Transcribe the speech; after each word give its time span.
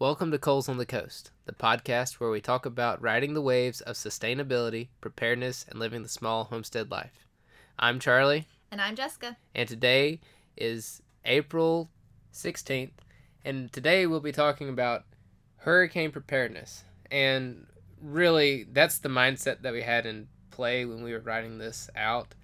Welcome 0.00 0.30
to 0.30 0.38
Coles 0.38 0.66
on 0.66 0.78
the 0.78 0.86
Coast, 0.86 1.30
the 1.44 1.52
podcast 1.52 2.14
where 2.14 2.30
we 2.30 2.40
talk 2.40 2.64
about 2.64 3.02
riding 3.02 3.34
the 3.34 3.42
waves 3.42 3.82
of 3.82 3.96
sustainability, 3.96 4.88
preparedness, 5.02 5.66
and 5.68 5.78
living 5.78 6.02
the 6.02 6.08
small 6.08 6.44
homestead 6.44 6.90
life. 6.90 7.26
I'm 7.78 8.00
Charlie, 8.00 8.46
And 8.70 8.80
I'm 8.80 8.96
Jessica. 8.96 9.36
and 9.54 9.68
today 9.68 10.20
is 10.56 11.02
April 11.26 11.90
16th, 12.32 12.92
and 13.44 13.70
today 13.70 14.06
we'll 14.06 14.20
be 14.20 14.32
talking 14.32 14.70
about 14.70 15.04
hurricane 15.58 16.12
preparedness. 16.12 16.84
And 17.10 17.66
really, 18.00 18.64
that's 18.72 19.00
the 19.00 19.10
mindset 19.10 19.60
that 19.60 19.74
we 19.74 19.82
had 19.82 20.06
in 20.06 20.28
play 20.50 20.86
when 20.86 21.02
we 21.02 21.12
were 21.12 21.20
writing 21.20 21.58
this 21.58 21.90
out. 21.94 22.34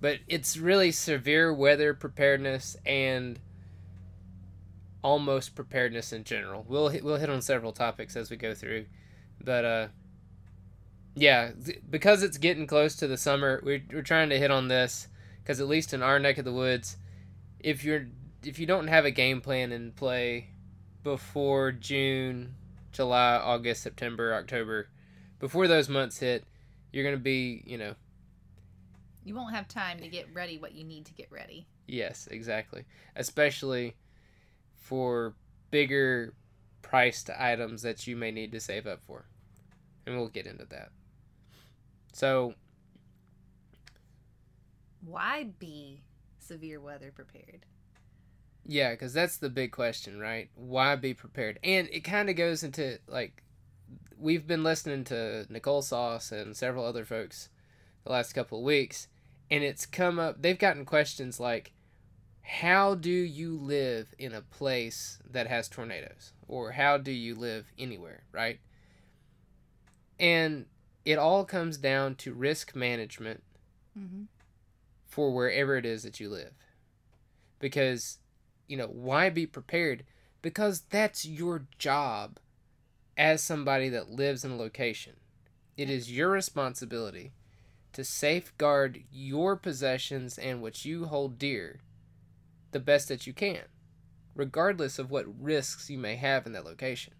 But 0.00 0.18
it's 0.26 0.56
really 0.56 0.90
severe 0.90 1.54
weather 1.54 1.94
preparedness 1.94 2.76
and 2.84 3.38
almost 5.02 5.54
preparedness 5.54 6.12
in 6.12 6.24
general. 6.24 6.64
We'll 6.68 6.88
hit, 6.88 7.04
we'll 7.04 7.16
hit 7.16 7.30
on 7.30 7.42
several 7.42 7.72
topics 7.72 8.16
as 8.16 8.30
we 8.30 8.36
go 8.36 8.54
through, 8.54 8.86
but 9.42 9.64
uh, 9.64 9.88
yeah, 11.14 11.52
th- 11.64 11.82
because 11.88 12.22
it's 12.22 12.38
getting 12.38 12.66
close 12.66 12.96
to 12.96 13.06
the 13.06 13.16
summer, 13.16 13.60
we're 13.64 13.82
we're 13.92 14.02
trying 14.02 14.28
to 14.30 14.38
hit 14.38 14.50
on 14.50 14.68
this 14.68 15.08
because 15.42 15.60
at 15.60 15.68
least 15.68 15.94
in 15.94 16.02
our 16.02 16.18
neck 16.18 16.38
of 16.38 16.44
the 16.44 16.52
woods, 16.52 16.96
if 17.60 17.84
you're 17.84 18.06
if 18.44 18.58
you 18.58 18.66
don't 18.66 18.88
have 18.88 19.04
a 19.04 19.10
game 19.10 19.40
plan 19.40 19.72
in 19.72 19.92
play 19.92 20.50
before 21.02 21.72
June, 21.72 22.54
July, 22.92 23.36
August, 23.36 23.82
September, 23.82 24.34
October, 24.34 24.88
before 25.38 25.66
those 25.68 25.88
months 25.88 26.18
hit, 26.18 26.44
you're 26.92 27.04
gonna 27.04 27.16
be 27.16 27.62
you 27.66 27.78
know 27.78 27.94
You 29.24 29.34
won't 29.34 29.54
have 29.54 29.68
time 29.68 30.00
to 30.00 30.08
get 30.08 30.32
ready 30.32 30.58
what 30.58 30.74
you 30.74 30.84
need 30.84 31.06
to 31.06 31.14
get 31.14 31.30
ready. 31.30 31.66
Yes, 31.86 32.28
exactly. 32.30 32.84
Especially 33.14 33.96
for 34.86 35.34
bigger 35.70 36.34
priced 36.82 37.28
items 37.30 37.82
that 37.82 38.06
you 38.06 38.16
may 38.16 38.30
need 38.30 38.52
to 38.52 38.60
save 38.60 38.86
up 38.86 39.00
for. 39.06 39.26
And 40.06 40.16
we'll 40.16 40.28
get 40.28 40.46
into 40.46 40.64
that. 40.66 40.90
So, 42.12 42.54
Why 45.00 45.44
be 45.58 46.02
severe 46.38 46.80
weather 46.80 47.10
prepared? 47.12 47.66
yeah, 48.68 48.90
because 48.90 49.12
that's 49.12 49.36
the 49.38 49.48
big 49.50 49.70
question, 49.72 50.18
right? 50.18 50.50
Why 50.56 50.96
be 50.96 51.14
prepared? 51.14 51.58
And 51.62 51.88
it 51.92 52.00
kind 52.00 52.28
of 52.28 52.36
goes 52.36 52.62
into 52.64 52.98
like, 53.06 53.42
we've 54.18 54.46
been 54.46 54.64
listening 54.64 55.04
to 55.04 55.46
Nicole 55.48 55.82
Sauce 55.82 56.32
and 56.32 56.56
several 56.56 56.84
other 56.84 57.04
folks 57.04 57.48
the 58.04 58.10
last 58.12 58.32
couple 58.32 58.58
of 58.58 58.64
weeks, 58.64 59.08
and 59.50 59.62
it's 59.62 59.86
come 59.86 60.18
up, 60.18 60.42
they've 60.42 60.58
gotten 60.58 60.84
questions 60.84 61.38
like, 61.40 61.72
how 62.48 62.94
do 62.94 63.10
you 63.10 63.56
live 63.58 64.14
in 64.18 64.32
a 64.32 64.40
place 64.40 65.18
that 65.28 65.48
has 65.48 65.68
tornadoes? 65.68 66.32
Or 66.46 66.72
how 66.72 66.96
do 66.96 67.10
you 67.10 67.34
live 67.34 67.72
anywhere 67.78 68.22
right? 68.32 68.60
And 70.18 70.66
it 71.04 71.18
all 71.18 71.44
comes 71.44 71.76
down 71.76 72.14
to 72.16 72.32
risk 72.32 72.74
management 72.74 73.42
Mm-hmm. 73.98 74.24
for 75.06 75.32
wherever 75.32 75.76
it 75.78 75.86
is 75.86 76.02
that 76.02 76.20
you 76.20 76.28
live. 76.28 76.52
Because 77.58 78.18
you 78.68 78.76
know 78.76 78.88
why 78.88 79.30
be 79.30 79.46
prepared? 79.46 80.04
Because 80.42 80.82
that's 80.90 81.24
your 81.24 81.64
job 81.78 82.38
as 83.16 83.42
somebody 83.42 83.88
that 83.88 84.10
lives 84.10 84.44
in 84.44 84.50
a 84.50 84.56
location. 84.56 85.14
It 85.78 85.88
is 85.88 86.12
your 86.12 86.30
responsibility 86.30 87.32
to 87.94 88.04
safeguard 88.04 89.02
your 89.10 89.56
possessions 89.56 90.36
and 90.36 90.60
what 90.60 90.84
you 90.84 91.06
hold 91.06 91.38
dear 91.38 91.80
the 92.76 92.80
best 92.80 93.08
that 93.08 93.26
you 93.26 93.32
can, 93.32 93.62
regardless 94.34 94.98
of 94.98 95.10
what 95.10 95.24
risks 95.42 95.88
you 95.88 95.96
may 95.96 96.16
have 96.16 96.44
in 96.44 96.52
that 96.52 96.66
location. 96.66 97.14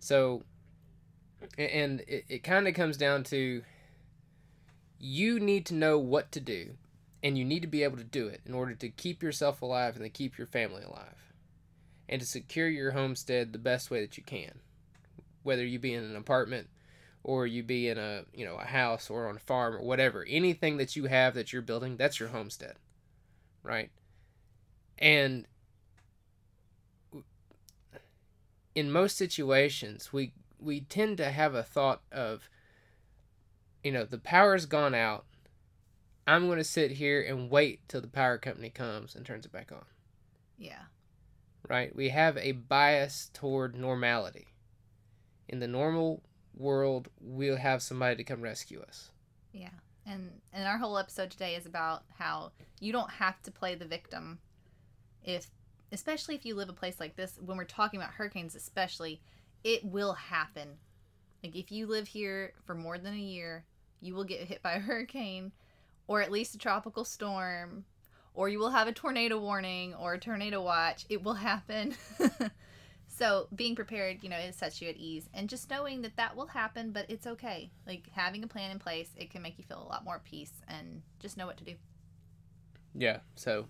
So, 0.00 0.42
and 1.58 2.00
it, 2.08 2.24
it 2.30 2.38
kind 2.42 2.66
of 2.66 2.72
comes 2.72 2.96
down 2.96 3.24
to 3.24 3.62
you 4.98 5.38
need 5.38 5.66
to 5.66 5.74
know 5.74 5.98
what 5.98 6.32
to 6.32 6.40
do, 6.40 6.76
and 7.22 7.36
you 7.36 7.44
need 7.44 7.60
to 7.60 7.68
be 7.68 7.82
able 7.82 7.98
to 7.98 8.04
do 8.04 8.26
it 8.26 8.40
in 8.46 8.54
order 8.54 8.74
to 8.74 8.88
keep 8.88 9.22
yourself 9.22 9.60
alive 9.60 9.96
and 9.96 10.04
to 10.04 10.08
keep 10.08 10.38
your 10.38 10.46
family 10.46 10.82
alive, 10.82 11.32
and 12.08 12.22
to 12.22 12.26
secure 12.26 12.68
your 12.68 12.92
homestead 12.92 13.52
the 13.52 13.58
best 13.58 13.90
way 13.90 14.00
that 14.00 14.16
you 14.16 14.24
can, 14.24 14.60
whether 15.42 15.62
you 15.62 15.78
be 15.78 15.92
in 15.92 16.04
an 16.04 16.16
apartment 16.16 16.68
or 17.22 17.46
you 17.46 17.62
be 17.62 17.90
in 17.90 17.98
a 17.98 18.22
you 18.32 18.46
know 18.46 18.54
a 18.54 18.64
house 18.64 19.10
or 19.10 19.28
on 19.28 19.36
a 19.36 19.40
farm 19.40 19.74
or 19.74 19.82
whatever 19.82 20.24
anything 20.26 20.78
that 20.78 20.96
you 20.96 21.04
have 21.04 21.34
that 21.34 21.52
you're 21.52 21.60
building 21.60 21.96
that's 21.96 22.20
your 22.20 22.28
homestead 22.28 22.76
right 23.64 23.90
and 24.98 25.46
in 28.74 28.90
most 28.90 29.16
situations 29.16 30.12
we 30.12 30.32
we 30.58 30.80
tend 30.80 31.16
to 31.16 31.30
have 31.30 31.54
a 31.54 31.62
thought 31.62 32.02
of 32.12 32.48
you 33.82 33.92
know 33.92 34.04
the 34.04 34.18
power's 34.18 34.66
gone 34.66 34.94
out. 34.94 35.24
I'm 36.26 36.46
going 36.46 36.58
to 36.58 36.64
sit 36.64 36.90
here 36.92 37.22
and 37.22 37.50
wait 37.50 37.88
till 37.88 38.00
the 38.00 38.08
power 38.08 38.36
company 38.36 38.68
comes 38.68 39.14
and 39.14 39.24
turns 39.24 39.46
it 39.46 39.52
back 39.52 39.70
on. 39.70 39.84
Yeah. 40.58 40.82
right? 41.68 41.94
We 41.94 42.08
have 42.08 42.36
a 42.36 42.50
bias 42.50 43.30
toward 43.32 43.76
normality. 43.76 44.48
In 45.48 45.60
the 45.60 45.68
normal 45.68 46.22
world 46.56 47.08
we'll 47.20 47.58
have 47.58 47.80
somebody 47.82 48.16
to 48.16 48.24
come 48.24 48.40
rescue 48.42 48.80
us. 48.80 49.10
Yeah. 49.52 49.68
And 50.04 50.40
and 50.52 50.66
our 50.66 50.78
whole 50.78 50.98
episode 50.98 51.30
today 51.30 51.54
is 51.54 51.66
about 51.66 52.02
how 52.18 52.52
you 52.80 52.92
don't 52.92 53.10
have 53.10 53.40
to 53.42 53.50
play 53.50 53.74
the 53.74 53.84
victim 53.84 54.38
if 55.26 55.50
especially 55.92 56.34
if 56.34 56.44
you 56.44 56.54
live 56.54 56.68
a 56.68 56.72
place 56.72 56.98
like 56.98 57.16
this 57.16 57.38
when 57.44 57.56
we're 57.56 57.64
talking 57.64 58.00
about 58.00 58.14
hurricanes 58.14 58.54
especially 58.54 59.20
it 59.64 59.84
will 59.84 60.14
happen. 60.14 60.78
Like 61.42 61.56
if 61.56 61.70
you 61.70 61.86
live 61.86 62.08
here 62.08 62.52
for 62.64 62.74
more 62.74 62.98
than 62.98 63.14
a 63.14 63.18
year, 63.18 63.64
you 64.00 64.14
will 64.14 64.24
get 64.24 64.40
hit 64.40 64.62
by 64.62 64.74
a 64.74 64.80
hurricane 64.80 65.52
or 66.06 66.22
at 66.22 66.30
least 66.32 66.54
a 66.54 66.58
tropical 66.58 67.04
storm 67.04 67.84
or 68.36 68.48
you 68.48 68.58
will 68.58 68.70
have 68.70 68.86
a 68.86 68.92
tornado 68.92 69.38
warning 69.40 69.94
or 69.94 70.14
a 70.14 70.18
tornado 70.18 70.62
watch. 70.62 71.06
It 71.08 71.24
will 71.24 71.34
happen. 71.34 71.94
so 73.08 73.48
being 73.56 73.74
prepared, 73.74 74.18
you 74.22 74.28
know, 74.28 74.36
it 74.36 74.54
sets 74.54 74.80
you 74.80 74.88
at 74.88 74.96
ease, 74.96 75.28
and 75.32 75.48
just 75.48 75.70
knowing 75.70 76.02
that 76.02 76.16
that 76.16 76.36
will 76.36 76.46
happen, 76.46 76.92
but 76.92 77.06
it's 77.08 77.26
okay. 77.26 77.70
Like 77.86 78.10
having 78.12 78.44
a 78.44 78.46
plan 78.46 78.70
in 78.70 78.78
place, 78.78 79.10
it 79.16 79.30
can 79.30 79.42
make 79.42 79.58
you 79.58 79.64
feel 79.64 79.82
a 79.82 79.88
lot 79.88 80.04
more 80.04 80.20
peace 80.22 80.52
and 80.68 81.02
just 81.18 81.38
know 81.38 81.46
what 81.46 81.56
to 81.56 81.64
do. 81.64 81.74
Yeah, 82.94 83.20
so 83.34 83.66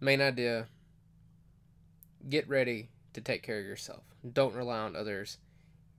main 0.00 0.20
idea 0.20 0.66
get 2.28 2.48
ready 2.48 2.90
to 3.12 3.20
take 3.20 3.42
care 3.42 3.58
of 3.58 3.66
yourself. 3.66 4.02
Don't 4.32 4.54
rely 4.54 4.78
on 4.78 4.96
others 4.96 5.38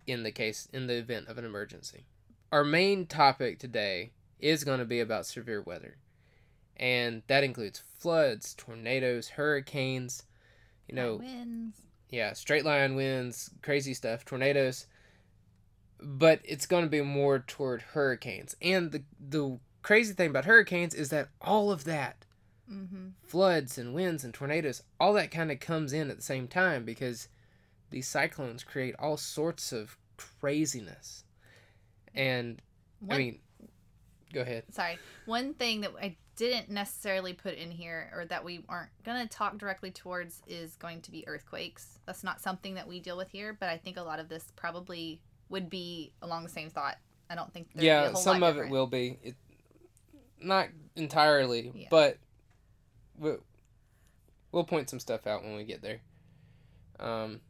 in 0.07 0.23
the 0.23 0.31
case 0.31 0.67
in 0.73 0.87
the 0.87 0.95
event 0.95 1.27
of 1.27 1.37
an 1.37 1.45
emergency. 1.45 2.05
Our 2.51 2.63
main 2.63 3.05
topic 3.05 3.59
today 3.59 4.11
is 4.39 4.63
going 4.63 4.79
to 4.79 4.85
be 4.85 4.99
about 4.99 5.25
severe 5.25 5.61
weather. 5.61 5.97
And 6.77 7.23
that 7.27 7.43
includes 7.43 7.83
floods, 7.99 8.53
tornadoes, 8.53 9.29
hurricanes, 9.29 10.23
you 10.87 10.95
know, 10.95 11.17
wins. 11.17 11.75
yeah, 12.09 12.33
straight 12.33 12.65
line 12.65 12.95
winds, 12.95 13.51
crazy 13.61 13.93
stuff, 13.93 14.23
tornadoes. 14.25 14.87
But 16.01 16.39
it's 16.45 16.65
going 16.65 16.85
to 16.85 16.89
be 16.89 17.01
more 17.01 17.39
toward 17.39 17.81
hurricanes. 17.81 18.55
And 18.61 18.91
the 18.91 19.03
the 19.19 19.59
crazy 19.81 20.13
thing 20.13 20.29
about 20.29 20.45
hurricanes 20.45 20.93
is 20.93 21.09
that 21.09 21.29
all 21.41 21.71
of 21.71 21.83
that, 21.83 22.25
Mm-hmm. 22.71 23.07
floods 23.23 23.77
and 23.77 23.93
winds 23.93 24.23
and 24.23 24.33
tornadoes, 24.33 24.83
all 24.99 25.13
that 25.13 25.31
kind 25.31 25.51
of 25.51 25.59
comes 25.59 25.91
in 25.93 26.09
at 26.09 26.17
the 26.17 26.23
same 26.23 26.47
time 26.47 26.85
because 26.85 27.27
these 27.89 28.07
cyclones 28.07 28.63
create 28.63 28.95
all 28.99 29.17
sorts 29.17 29.71
of 29.71 29.97
craziness. 30.17 31.23
And 32.13 32.61
I 33.09 33.17
mean, 33.17 33.39
go 34.33 34.41
ahead. 34.41 34.63
sorry. 34.71 34.99
One 35.25 35.53
thing 35.53 35.81
that 35.81 35.91
I 36.01 36.15
didn't 36.35 36.69
necessarily 36.69 37.33
put 37.33 37.55
in 37.55 37.71
here, 37.71 38.11
or 38.15 38.25
that 38.25 38.43
we 38.45 38.63
aren't 38.69 38.91
gonna 39.03 39.27
talk 39.27 39.57
directly 39.57 39.91
towards, 39.91 40.41
is 40.47 40.75
going 40.75 41.01
to 41.01 41.11
be 41.11 41.27
earthquakes. 41.27 41.99
That's 42.05 42.23
not 42.23 42.39
something 42.41 42.75
that 42.75 42.87
we 42.87 42.99
deal 42.99 43.17
with 43.17 43.29
here, 43.29 43.55
but 43.59 43.69
I 43.69 43.77
think 43.77 43.97
a 43.97 44.03
lot 44.03 44.19
of 44.19 44.29
this 44.29 44.51
probably 44.55 45.21
would 45.49 45.69
be 45.69 46.13
along 46.21 46.43
the 46.43 46.49
same 46.49 46.69
thought. 46.69 46.97
I 47.29 47.35
don't 47.35 47.51
think. 47.53 47.69
there'd 47.73 47.81
be 47.81 47.87
a 47.87 48.03
yeah, 48.03 48.11
whole 48.11 48.21
some 48.21 48.39
lot 48.39 48.51
of 48.51 48.57
it 48.57 48.69
will 48.69 48.87
be. 48.87 49.17
It, 49.21 49.35
not 50.41 50.69
entirely, 50.95 51.71
Yeah. 51.75 51.87
but 51.91 52.17
we'll, 53.19 53.39
we'll 54.51 54.63
point 54.63 54.89
some 54.89 54.99
stuff 54.99 55.27
out 55.27 55.43
when 55.43 55.55
we 55.55 55.63
get 55.63 55.81
there. 55.81 56.01
Um, 56.99 57.41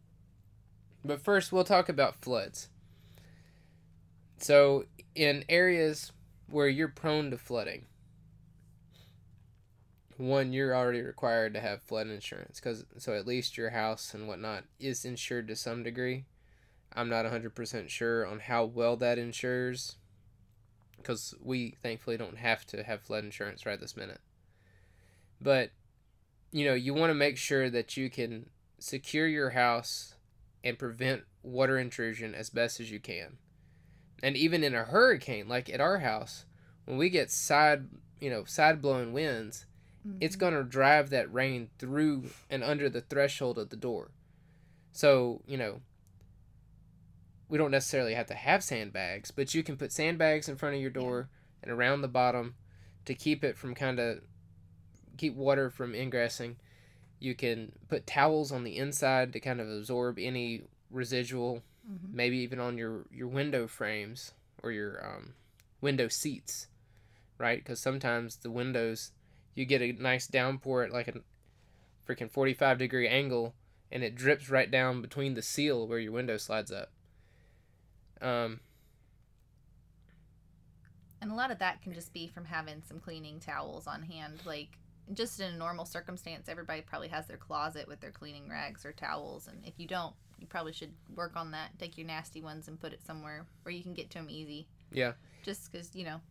but 1.04 1.22
first, 1.22 1.52
we'll 1.52 1.64
talk 1.64 1.90
about 1.90 2.22
floods. 2.22 2.70
So, 4.38 4.86
in 5.16 5.44
areas 5.50 6.12
where 6.48 6.68
you're 6.68 6.88
prone 6.88 7.32
to 7.32 7.38
flooding, 7.38 7.86
one, 10.18 10.52
you're 10.52 10.76
already 10.76 11.02
required 11.02 11.54
to 11.54 11.62
have 11.62 11.82
flood 11.82 12.08
insurance, 12.08 12.60
cause 12.60 12.86
so 12.98 13.14
at 13.14 13.26
least 13.26 13.58
your 13.58 13.70
house 13.70 14.14
and 14.14 14.28
whatnot 14.28 14.66
is 14.80 15.06
insured 15.06 15.48
to 15.48 15.56
some 15.56 15.84
degree. 15.84 16.26
I'm 16.94 17.10
not 17.10 17.26
100% 17.26 17.90
sure 17.90 18.26
on 18.26 18.40
how 18.40 18.66
well 18.66 18.98
that 18.98 19.18
insures 19.18 19.96
because 20.98 21.34
we 21.42 21.76
thankfully 21.82 22.18
don't 22.18 22.38
have 22.38 22.66
to 22.68 22.84
have 22.84 23.02
flood 23.02 23.24
insurance 23.24 23.66
right 23.66 23.80
this 23.80 23.96
minute. 23.96 24.20
But 25.42 25.72
you 26.52 26.66
know, 26.66 26.74
you 26.74 26.94
want 26.94 27.12
to 27.12 27.16
make 27.16 27.38
sure 27.38 27.70
that 27.70 27.96
you 27.96 28.10
can 28.10 28.50
secure 28.80 29.28
your 29.28 29.52
house 29.52 30.16
and 30.64 30.80
prevent 30.80 31.24
water 31.44 31.78
intrusion 31.78 32.34
as 32.34 32.50
best 32.50 32.80
as 32.80 32.92
you 32.92 33.00
can. 33.00 33.38
And 34.22 34.36
even 34.36 34.64
in 34.64 34.76
a 34.76 34.84
hurricane, 34.84 35.48
like 35.48 35.70
at 35.70 35.80
our 35.80 36.00
house, 36.00 36.46
when 36.86 36.98
we 36.98 37.10
get 37.10 37.32
side, 37.32 37.88
you 38.20 38.30
know, 38.30 38.44
side 38.46 38.82
blowing 38.82 39.14
winds, 39.14 39.66
it's 40.20 40.36
Mhm. 40.36 40.40
going 40.40 40.54
to 40.56 40.64
drive 40.64 41.10
that 41.12 41.32
rain 41.32 41.70
through 41.78 42.32
and 42.50 42.64
under 42.64 42.90
the 42.90 43.02
threshold 43.02 43.58
of 43.58 43.70
the 43.70 43.78
door. 43.78 44.12
So, 44.92 45.44
you 45.46 45.58
know, 45.58 45.82
we 47.48 47.58
don't 47.58 47.72
necessarily 47.72 48.14
have 48.16 48.28
to 48.28 48.36
have 48.36 48.64
sandbags, 48.64 49.32
but 49.32 49.54
you 49.54 49.64
can 49.64 49.78
put 49.78 49.92
sandbags 49.92 50.50
in 50.50 50.58
front 50.58 50.76
of 50.76 50.82
your 50.82 50.90
door 50.90 51.30
and 51.62 51.72
around 51.72 52.02
the 52.02 52.08
bottom 52.08 52.56
to 53.06 53.14
keep 53.14 53.44
it 53.44 53.58
from 53.58 53.76
kind 53.76 54.00
of 54.00 54.24
keep 55.20 55.36
water 55.36 55.70
from 55.70 55.94
ingressing. 55.94 56.56
You 57.20 57.36
can 57.36 57.74
put 57.90 58.08
towels 58.08 58.52
on 58.52 58.64
the 58.64 58.78
inside 58.78 59.34
to 59.34 59.40
kind 59.40 59.60
of 59.60 59.70
absorb 59.70 60.18
any 60.18 60.64
residual, 60.90 61.62
Mhm. 61.88 62.14
maybe 62.14 62.38
even 62.38 62.60
on 62.60 62.78
your 62.78 63.06
your 63.12 63.28
window 63.28 63.68
frames 63.68 64.34
or 64.64 64.72
your 64.72 65.06
um, 65.06 65.34
window 65.82 66.08
seats, 66.08 66.68
right? 67.38 67.60
Because 67.60 67.80
sometimes 67.80 68.38
the 68.38 68.52
windows 68.52 69.12
you 69.56 69.66
get 69.66 69.82
a 69.82 69.92
nice 69.92 70.28
downpour 70.28 70.84
at 70.84 70.92
like 70.92 71.10
a 71.10 71.22
freaking 72.08 72.32
45 72.32 72.78
degree 72.78 73.08
angle 73.08 73.54
and 73.92 74.04
it 74.04 74.16
drips 74.16 74.50
right 74.50 74.72
down 74.72 75.02
between 75.02 75.34
the 75.34 75.42
seal 75.42 75.88
where 75.88 76.00
your 76.00 76.14
window 76.14 76.38
slides 76.38 76.72
up. 76.72 76.92
Um, 78.22 78.62
And 81.22 81.32
a 81.32 81.36
lot 81.36 81.52
of 81.52 81.60
that 81.60 81.82
can 81.82 81.94
just 81.94 82.14
be 82.14 82.28
from 82.28 82.46
having 82.46 82.82
some 82.88 83.00
cleaning 83.00 83.40
towels 83.40 83.88
on 83.88 84.04
hand. 84.04 84.40
Like, 84.46 84.78
just 85.14 85.40
in 85.40 85.54
a 85.54 85.58
normal 85.58 85.86
circumstance, 85.86 86.48
everybody 86.48 86.82
probably 86.82 87.08
has 87.08 87.28
their 87.28 87.38
closet 87.38 87.88
with 87.88 88.00
their 88.00 88.12
cleaning 88.12 88.50
rags 88.50 88.86
or 88.86 88.92
towels. 88.92 89.48
And 89.48 89.66
if 89.66 89.74
you 89.78 89.88
don't, 89.88 90.14
you 90.40 90.48
probably 90.48 90.74
should 90.74 90.94
work 91.16 91.36
on 91.36 91.52
that. 91.52 91.78
Take 91.80 91.98
your 91.98 92.08
nasty 92.08 92.42
ones 92.42 92.68
and 92.68 92.80
put 92.80 92.94
it 92.94 93.02
somewhere 93.06 93.46
where 93.64 93.74
you 93.74 93.84
can 93.84 93.94
get 93.94 94.10
to 94.12 94.20
them 94.20 94.30
easy. 94.30 94.68
Yeah. 94.92 95.14
Just 95.44 95.72
because, 95.72 95.96
you 95.96 96.06
know, 96.06 96.22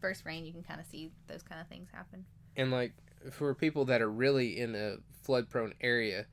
first 0.00 0.24
rain, 0.24 0.44
you 0.44 0.52
can 0.52 0.62
kind 0.62 0.80
of 0.80 0.86
see 0.86 1.10
those 1.26 1.42
kind 1.42 1.60
of 1.60 1.66
things 1.68 1.88
happen. 1.92 2.24
and 2.56 2.70
like 2.70 2.92
for 3.32 3.54
people 3.54 3.84
that 3.86 4.00
are 4.00 4.10
really 4.10 4.58
in 4.58 4.74
a 4.74 4.96
flood 5.22 5.50
prone 5.50 5.74
area, 5.80 6.26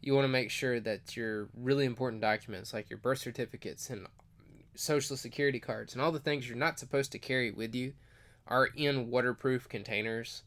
you 0.00 0.14
want 0.14 0.24
to 0.24 0.28
make 0.28 0.50
sure 0.50 0.80
that 0.80 1.16
your 1.16 1.48
really 1.56 1.84
important 1.84 2.20
documents 2.20 2.74
like 2.74 2.90
your 2.90 2.98
birth 2.98 3.18
certificates 3.18 3.88
and 3.88 4.06
social 4.74 5.16
security 5.16 5.60
cards 5.60 5.92
and 5.94 6.02
all 6.02 6.12
the 6.12 6.18
things 6.18 6.48
you're 6.48 6.58
not 6.58 6.78
supposed 6.78 7.12
to 7.12 7.18
carry 7.18 7.50
with 7.50 7.74
you 7.74 7.92
are 8.46 8.66
in 8.76 9.08
waterproof 9.08 9.68
containers 9.68 10.42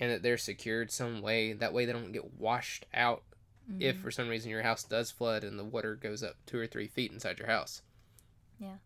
and 0.00 0.10
that 0.10 0.22
they're 0.22 0.38
secured 0.38 0.90
some 0.90 1.20
way 1.22 1.52
that 1.52 1.72
way 1.72 1.84
they 1.84 1.92
don't 1.92 2.12
get 2.12 2.34
washed 2.34 2.86
out 2.94 3.22
if 3.78 3.96
Mhm. 3.96 4.00
for 4.02 4.10
some 4.10 4.28
reason 4.28 4.50
your 4.50 4.62
house 4.62 4.82
does 4.84 5.10
flood 5.10 5.44
and 5.44 5.58
the 5.58 5.64
water 5.64 5.94
goes 5.94 6.22
up 6.22 6.36
two 6.46 6.58
or 6.58 6.66
three 6.66 6.86
feet 6.88 7.12
inside 7.12 7.38
your 7.38 7.48
house 7.48 7.82
Yeah. 8.58 8.76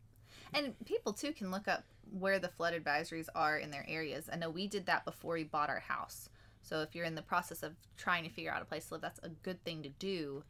And 0.52 0.74
people 0.84 1.12
too 1.12 1.32
can 1.32 1.50
look 1.50 1.66
up 1.68 1.84
where 2.10 2.38
the 2.38 2.48
flood 2.48 2.74
advisories 2.74 3.28
are 3.34 3.56
in 3.56 3.70
their 3.70 3.86
areas. 3.88 4.28
I 4.30 4.36
know 4.36 4.50
we 4.50 4.66
did 4.68 4.84
that 4.86 5.04
before 5.04 5.34
we 5.34 5.44
bought 5.44 5.70
our 5.70 5.80
house. 5.80 6.28
So 6.62 6.82
if 6.82 6.94
you're 6.94 7.06
in 7.06 7.14
the 7.14 7.22
process 7.22 7.62
of 7.62 7.74
trying 7.96 8.24
to 8.24 8.30
figure 8.30 8.52
out 8.52 8.60
a 8.60 8.66
place 8.66 8.86
to 8.88 8.94
live, 8.94 9.00
that's 9.00 9.20
a 9.22 9.30
good 9.30 9.62
thing 9.64 9.82
to 9.82 9.88
do. 9.88 10.44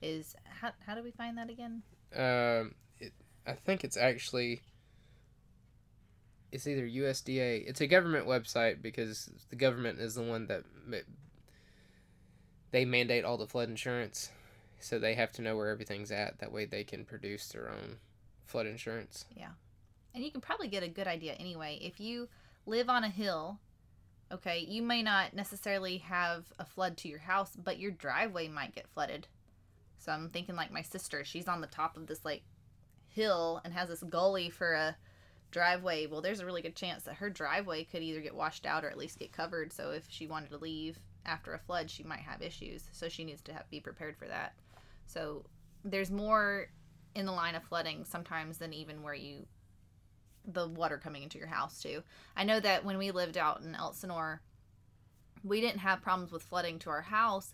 Is 0.00 0.34
how 0.44 0.72
how 0.86 0.94
do 0.94 1.02
we 1.02 1.10
find 1.10 1.36
that 1.38 1.50
again? 1.50 1.82
um, 2.14 2.74
it, 2.98 3.12
i 3.46 3.52
think 3.52 3.84
it's 3.84 3.96
actually 3.96 4.60
it's 6.52 6.66
either 6.66 6.86
usda 6.86 7.66
it's 7.66 7.80
a 7.80 7.86
government 7.86 8.26
website 8.26 8.80
because 8.80 9.30
the 9.50 9.56
government 9.56 9.98
is 9.98 10.14
the 10.14 10.22
one 10.22 10.46
that 10.46 10.62
they 12.70 12.84
mandate 12.84 13.24
all 13.24 13.36
the 13.36 13.46
flood 13.46 13.68
insurance 13.68 14.30
so 14.78 14.98
they 14.98 15.14
have 15.14 15.32
to 15.32 15.42
know 15.42 15.56
where 15.56 15.68
everything's 15.68 16.10
at 16.10 16.38
that 16.38 16.52
way 16.52 16.64
they 16.64 16.84
can 16.84 17.04
produce 17.04 17.48
their 17.48 17.68
own 17.68 17.96
flood 18.44 18.66
insurance 18.66 19.24
Yeah, 19.34 19.52
And 20.14 20.22
you 20.22 20.30
can 20.30 20.40
probably 20.40 20.68
get 20.68 20.82
a 20.82 20.88
good 20.88 21.06
idea 21.06 21.32
anyway. 21.32 21.78
If 21.80 22.00
you 22.00 22.28
live 22.66 22.90
on 22.90 23.02
a 23.02 23.08
hill, 23.08 23.58
okay, 24.30 24.58
you 24.58 24.82
may 24.82 25.02
not 25.02 25.34
necessarily 25.34 25.98
have 25.98 26.44
a 26.58 26.64
flood 26.64 26.96
to 26.98 27.08
your 27.08 27.20
house, 27.20 27.56
but 27.56 27.78
your 27.78 27.92
driveway 27.92 28.48
might 28.48 28.74
get 28.74 28.88
flooded. 28.88 29.26
So 29.98 30.12
I'm 30.12 30.28
thinking 30.28 30.56
like 30.56 30.72
my 30.72 30.82
sister, 30.82 31.24
she's 31.24 31.48
on 31.48 31.60
the 31.60 31.66
top 31.66 31.96
of 31.96 32.08
this 32.08 32.24
like 32.24 32.42
hill 33.08 33.60
and 33.64 33.72
has 33.72 33.88
this 33.88 34.02
gully 34.02 34.50
for 34.50 34.72
a 34.72 34.96
driveway. 35.52 36.06
Well, 36.06 36.20
there's 36.20 36.40
a 36.40 36.46
really 36.46 36.62
good 36.62 36.74
chance 36.74 37.04
that 37.04 37.14
her 37.16 37.30
driveway 37.30 37.84
could 37.84 38.02
either 38.02 38.20
get 38.20 38.34
washed 38.34 38.66
out 38.66 38.84
or 38.84 38.90
at 38.90 38.98
least 38.98 39.18
get 39.18 39.32
covered. 39.32 39.72
So 39.72 39.90
if 39.90 40.04
she 40.08 40.26
wanted 40.26 40.50
to 40.50 40.58
leave 40.58 40.98
after 41.24 41.54
a 41.54 41.58
flood, 41.58 41.88
she 41.90 42.02
might 42.02 42.20
have 42.20 42.42
issues. 42.42 42.84
So 42.92 43.08
she 43.08 43.24
needs 43.24 43.42
to 43.42 43.52
have, 43.52 43.70
be 43.70 43.78
prepared 43.78 44.16
for 44.16 44.26
that. 44.26 44.54
So 45.06 45.44
there's 45.84 46.10
more 46.10 46.68
in 47.14 47.26
the 47.26 47.32
line 47.32 47.54
of 47.54 47.62
flooding 47.62 48.04
sometimes 48.04 48.58
than 48.58 48.72
even 48.72 49.02
where 49.02 49.14
you 49.14 49.46
the 50.44 50.66
water 50.66 50.98
coming 50.98 51.22
into 51.22 51.38
your 51.38 51.46
house 51.46 51.80
too. 51.80 52.02
I 52.36 52.42
know 52.42 52.58
that 52.58 52.84
when 52.84 52.98
we 52.98 53.12
lived 53.12 53.38
out 53.38 53.62
in 53.62 53.76
Elsinore, 53.76 54.40
we 55.44 55.60
didn't 55.60 55.78
have 55.78 56.02
problems 56.02 56.32
with 56.32 56.42
flooding 56.42 56.80
to 56.80 56.90
our 56.90 57.02
house, 57.02 57.52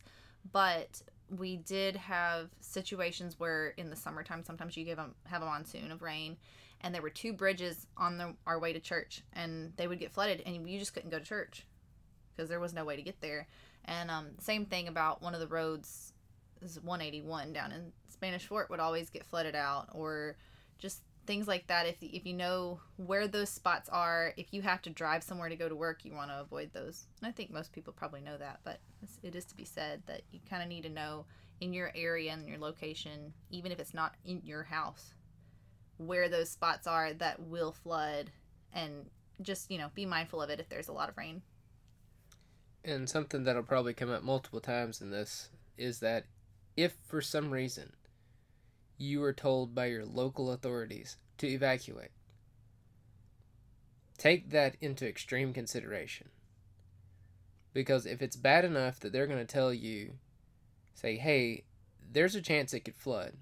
but 0.53 1.03
we 1.37 1.57
did 1.57 1.97
have 1.97 2.49
situations 2.61 3.39
where 3.39 3.75
in 3.77 3.91
the 3.91 3.97
summertime 3.97 4.43
sometimes 4.43 4.77
you 4.77 4.85
give 4.85 4.97
them 4.97 5.15
have 5.27 5.43
a 5.43 5.45
monsoon 5.45 5.91
of 5.91 6.01
rain 6.01 6.39
and 6.81 6.95
there 6.95 7.03
were 7.03 7.11
two 7.11 7.33
bridges 7.33 7.87
on 7.97 8.19
the, 8.19 8.35
our 8.47 8.59
way 8.59 8.73
to 8.73 8.81
church 8.81 9.23
and 9.33 9.73
they 9.77 9.89
would 9.89 9.99
get 9.99 10.13
flooded 10.13 10.43
and 10.47 10.69
you 10.69 10.79
just 10.79 10.95
couldn't 10.95 11.11
go 11.11 11.19
to 11.19 11.25
church 11.25 11.67
because 12.35 12.49
there 12.49 12.61
was 12.61 12.73
no 12.73 12.85
way 12.85 12.97
to 12.97 13.03
get 13.03 13.21
there. 13.21 13.49
And 13.85 14.11
um, 14.11 14.29
same 14.39 14.67
thing 14.67 14.89
about 14.89 15.23
one 15.23 15.35
of 15.35 15.41
the 15.41 15.49
roads 15.49 16.13
is 16.61 16.81
181 16.81 17.53
down 17.53 17.73
in 17.73 17.93
spanish 18.09 18.47
fort 18.47 18.69
would 18.69 18.81
always 18.81 19.11
get 19.11 19.25
flooded 19.25 19.55
out 19.55 19.89
or 19.93 20.37
just 20.79 21.03
things 21.25 21.47
like 21.47 21.67
that. 21.69 21.87
If, 21.87 21.97
if 22.01 22.27
you 22.27 22.35
know 22.35 22.81
where 22.97 23.29
those 23.29 23.49
spots 23.49 23.89
are 23.89 24.33
if 24.37 24.53
you 24.53 24.63
have 24.63 24.83
to 24.83 24.91
drive 24.91 25.23
somewhere 25.23 25.49
to 25.49 25.57
go 25.57 25.69
to 25.69 25.77
work 25.77 26.05
you 26.05 26.13
want 26.15 26.31
to 26.31 26.41
avoid 26.41 26.71
those. 26.73 27.07
And 27.21 27.29
i 27.29 27.33
think 27.33 27.51
most 27.51 27.73
people 27.73 27.93
probably 27.93 28.21
know 28.21 28.37
that 28.37 28.61
but 28.65 28.81
it 29.23 29.35
is 29.35 29.45
to 29.47 29.57
be 29.57 29.65
said 29.65 30.03
that 30.07 30.23
you 30.31 30.41
kind 30.49 30.63
of 30.63 30.69
need 30.69 30.83
to 30.83 30.91
know 30.91 31.25
in 31.61 31.73
your 31.73 31.91
area 31.95 32.33
and 32.33 32.49
your 32.49 32.59
location 32.59 33.33
even 33.51 33.73
if 33.73 33.81
it's 33.81 33.95
not 33.95 34.15
in 34.25 34.41
your 34.45 34.63
house 34.63 35.13
where 35.99 36.29
those 36.29 36.49
spots 36.49 36.87
are 36.87 37.13
that 37.13 37.41
will 37.41 37.73
flood 37.73 38.31
and 38.73 39.07
just 39.43 39.71
you 39.71 39.79
know 39.79 39.91
be 39.95 40.07
mindful 40.07 40.43
of 40.43 40.51
it 40.51 40.61
if 40.61 40.69
there's 40.69 40.89
a 40.89 40.93
lot 40.93 41.09
of 41.09 41.17
rain 41.17 41.43
and 42.85 43.09
something 43.09 43.45
that'll 43.45 43.63
probably 43.63 43.93
come 43.93 44.11
up 44.11 44.23
multiple 44.23 44.61
times 44.61 45.01
in 45.01 45.11
this 45.11 45.51
is 45.77 46.01
that 46.01 46.25
if 46.77 46.95
for 47.07 47.21
some 47.21 47.51
reason 47.51 47.93
you 48.97 49.23
are 49.23 49.33
told 49.33 49.75
by 49.75 49.87
your 49.87 50.05
local 50.05 50.51
authorities 50.53 51.17
to 51.39 51.47
evacuate, 51.47 52.11
take 54.17 54.51
that 54.51 54.77
into 54.81 55.07
extreme 55.07 55.53
consideration. 55.53 56.29
Because 57.73 58.07
if 58.07 58.23
it's 58.23 58.37
bad 58.37 58.65
enough 58.65 58.99
that 59.01 59.13
they're 59.13 59.27
going 59.27 59.39
to 59.39 59.45
tell 59.45 59.73
you, 59.73 60.15
say, 60.95 61.17
hey, 61.17 61.65
there's 62.11 62.35
a 62.35 62.43
chance 62.43 62.73
it 62.73 62.85
could 62.85 62.97
flood, 62.97 63.35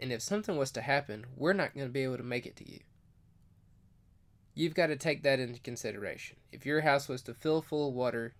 and 0.00 0.12
if 0.12 0.22
something 0.22 0.56
was 0.56 0.70
to 0.72 0.80
happen, 0.82 1.26
we're 1.36 1.52
not 1.52 1.74
going 1.74 1.86
to 1.86 1.92
be 1.92 2.02
able 2.04 2.16
to 2.18 2.22
make 2.22 2.46
it 2.46 2.56
to 2.56 2.70
you. 2.70 2.80
You've 4.54 4.74
got 4.74 4.86
to 4.86 4.96
take 4.96 5.22
that 5.22 5.38
into 5.38 5.60
consideration. 5.60 6.36
If 6.50 6.64
your 6.64 6.80
house 6.80 7.08
was 7.08 7.22
to 7.22 7.34
fill 7.34 7.60
full 7.60 7.88
of 7.88 7.94
water, 7.94 8.34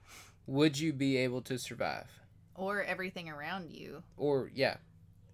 would 0.46 0.78
you 0.78 0.92
be 0.92 1.16
able 1.18 1.42
to 1.42 1.58
survive? 1.58 2.20
or 2.58 2.82
everything 2.82 3.28
around 3.28 3.70
you 3.70 4.02
Or 4.16 4.50
yeah, 4.54 4.76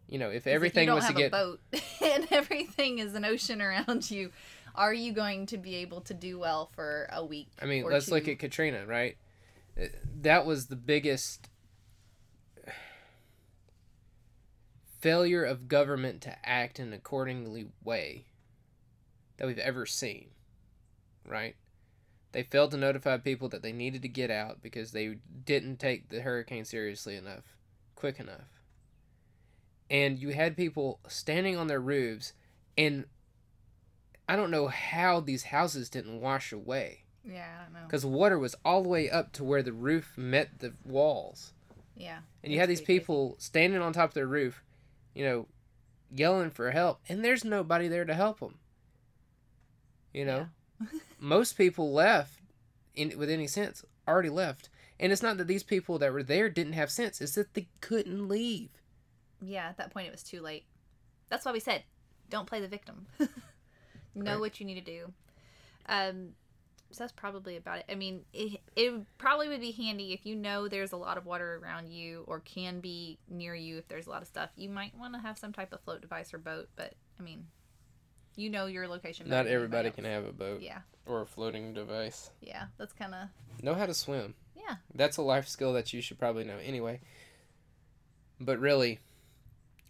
you 0.08 0.18
know, 0.18 0.28
if 0.28 0.46
everything 0.48 0.88
if 0.88 0.94
was 0.94 1.06
to 1.06 1.12
get 1.12 1.28
a 1.28 1.30
boat 1.30 1.60
and 2.04 2.26
everything 2.32 2.98
is 2.98 3.14
an 3.14 3.24
ocean 3.24 3.62
around 3.62 4.10
you 4.10 4.30
are 4.74 4.92
you 4.92 5.12
going 5.12 5.46
to 5.46 5.56
be 5.56 5.76
able 5.76 6.00
to 6.00 6.14
do 6.14 6.38
well 6.38 6.70
for 6.74 7.08
a 7.12 7.24
week 7.24 7.48
I 7.60 7.66
mean, 7.66 7.84
let's 7.84 8.10
look 8.10 8.26
at 8.26 8.40
Katrina, 8.40 8.84
right? 8.86 9.16
Uh, 9.80 9.86
That 10.22 10.44
was 10.44 10.66
the 10.66 10.74
biggest 10.76 11.48
failure 15.02 15.44
of 15.44 15.68
government 15.68 16.22
to 16.22 16.36
act 16.48 16.78
in 16.78 16.88
an 16.88 16.92
accordingly 16.94 17.66
way 17.84 18.24
that 19.36 19.46
we've 19.46 19.58
ever 19.58 19.84
seen, 19.84 20.28
right? 21.28 21.56
They 22.30 22.44
failed 22.44 22.70
to 22.70 22.76
notify 22.78 23.18
people 23.18 23.48
that 23.50 23.62
they 23.62 23.72
needed 23.72 24.00
to 24.02 24.08
get 24.08 24.30
out 24.30 24.62
because 24.62 24.92
they 24.92 25.16
didn't 25.44 25.78
take 25.78 26.08
the 26.08 26.22
hurricane 26.22 26.64
seriously 26.64 27.16
enough, 27.16 27.56
quick 27.94 28.18
enough. 28.18 28.62
And 29.90 30.18
you 30.18 30.30
had 30.30 30.56
people 30.56 31.00
standing 31.08 31.58
on 31.58 31.66
their 31.66 31.80
roofs, 31.80 32.32
and 32.78 33.04
I 34.26 34.36
don't 34.36 34.50
know 34.50 34.68
how 34.68 35.20
these 35.20 35.42
houses 35.42 35.90
didn't 35.90 36.20
wash 36.20 36.52
away 36.52 37.02
yeah 37.24 37.46
i 37.60 37.64
don't 37.64 37.72
know 37.72 37.86
because 37.86 38.04
water 38.04 38.38
was 38.38 38.54
all 38.64 38.82
the 38.82 38.88
way 38.88 39.08
up 39.08 39.32
to 39.32 39.44
where 39.44 39.62
the 39.62 39.72
roof 39.72 40.12
met 40.16 40.58
the 40.58 40.72
walls 40.84 41.52
yeah 41.96 42.18
and 42.42 42.52
you 42.52 42.58
had 42.58 42.68
these 42.68 42.80
pretty 42.80 42.98
crazy. 42.98 43.00
people 43.00 43.36
standing 43.38 43.80
on 43.80 43.92
top 43.92 44.10
of 44.10 44.14
their 44.14 44.26
roof 44.26 44.62
you 45.14 45.24
know 45.24 45.46
yelling 46.14 46.50
for 46.50 46.70
help 46.70 47.00
and 47.08 47.24
there's 47.24 47.44
nobody 47.44 47.88
there 47.88 48.04
to 48.04 48.14
help 48.14 48.40
them 48.40 48.58
you 50.12 50.24
know 50.24 50.48
most 51.18 51.56
people 51.56 51.92
left 51.92 52.40
in 52.94 53.16
with 53.18 53.30
any 53.30 53.46
sense 53.46 53.84
already 54.06 54.28
left 54.28 54.68
And 55.00 55.10
it's 55.12 55.22
not 55.22 55.36
that 55.38 55.46
these 55.48 55.62
people 55.64 55.98
that 55.98 56.12
were 56.12 56.22
there 56.22 56.48
didn't 56.50 56.74
have 56.74 56.90
sense, 56.90 57.20
it's 57.20 57.34
that 57.34 57.54
they 57.54 57.66
couldn't 57.80 58.28
leave. 58.28 58.70
Yeah, 59.40 59.66
at 59.68 59.76
that 59.78 59.90
point 59.92 60.06
it 60.06 60.12
was 60.12 60.22
too 60.22 60.40
late. 60.40 60.64
That's 61.28 61.44
why 61.44 61.52
we 61.52 61.58
said, 61.60 61.82
don't 62.30 62.46
play 62.46 62.60
the 62.60 62.68
victim. 62.68 63.06
know 64.14 64.32
Right. 64.32 64.40
what 64.40 64.60
you 64.60 64.66
need 64.66 64.84
to 64.84 64.92
do. 64.92 65.12
Um, 65.88 66.34
so 66.92 67.02
that's 67.04 67.12
probably 67.12 67.56
about 67.56 67.78
it. 67.78 67.84
I 67.90 67.94
mean, 67.94 68.22
it, 68.32 68.60
it 68.76 68.92
probably 69.18 69.48
would 69.48 69.60
be 69.60 69.72
handy 69.72 70.12
if 70.12 70.24
you 70.26 70.34
know 70.36 70.68
there's 70.68 70.92
a 70.92 70.96
lot 70.96 71.16
of 71.18 71.26
water 71.26 71.60
around 71.62 71.88
you 71.90 72.24
or 72.26 72.40
can 72.40 72.80
be 72.80 73.18
near 73.28 73.54
you 73.54 73.78
if 73.78 73.88
there's 73.88 74.06
a 74.06 74.10
lot 74.10 74.22
of 74.22 74.28
stuff. 74.28 74.50
You 74.56 74.68
might 74.68 74.96
want 74.98 75.14
to 75.14 75.20
have 75.20 75.36
some 75.38 75.52
type 75.52 75.72
of 75.72 75.80
float 75.80 76.00
device 76.02 76.32
or 76.32 76.38
boat, 76.38 76.68
but 76.76 76.94
I 77.18 77.22
mean, 77.22 77.46
you 78.36 78.48
know 78.50 78.66
your 78.66 78.86
location. 78.88 79.28
Not 79.28 79.46
everybody 79.46 79.90
can 79.90 80.04
have 80.04 80.24
a 80.26 80.32
boat 80.32 80.60
Yeah, 80.62 80.80
or 81.06 81.22
a 81.22 81.26
floating 81.26 81.74
device. 81.74 82.30
yeah, 82.40 82.64
that's 82.78 82.92
kind 82.92 83.14
of 83.14 83.28
Know 83.62 83.74
how 83.74 83.86
to 83.86 83.94
swim. 83.94 84.34
yeah. 84.56 84.76
That's 84.94 85.16
a 85.18 85.22
life 85.22 85.46
skill 85.48 85.72
that 85.74 85.92
you 85.92 86.00
should 86.00 86.18
probably 86.18 86.44
know 86.44 86.58
anyway. 86.62 87.00
But 88.40 88.58
really, 88.58 88.98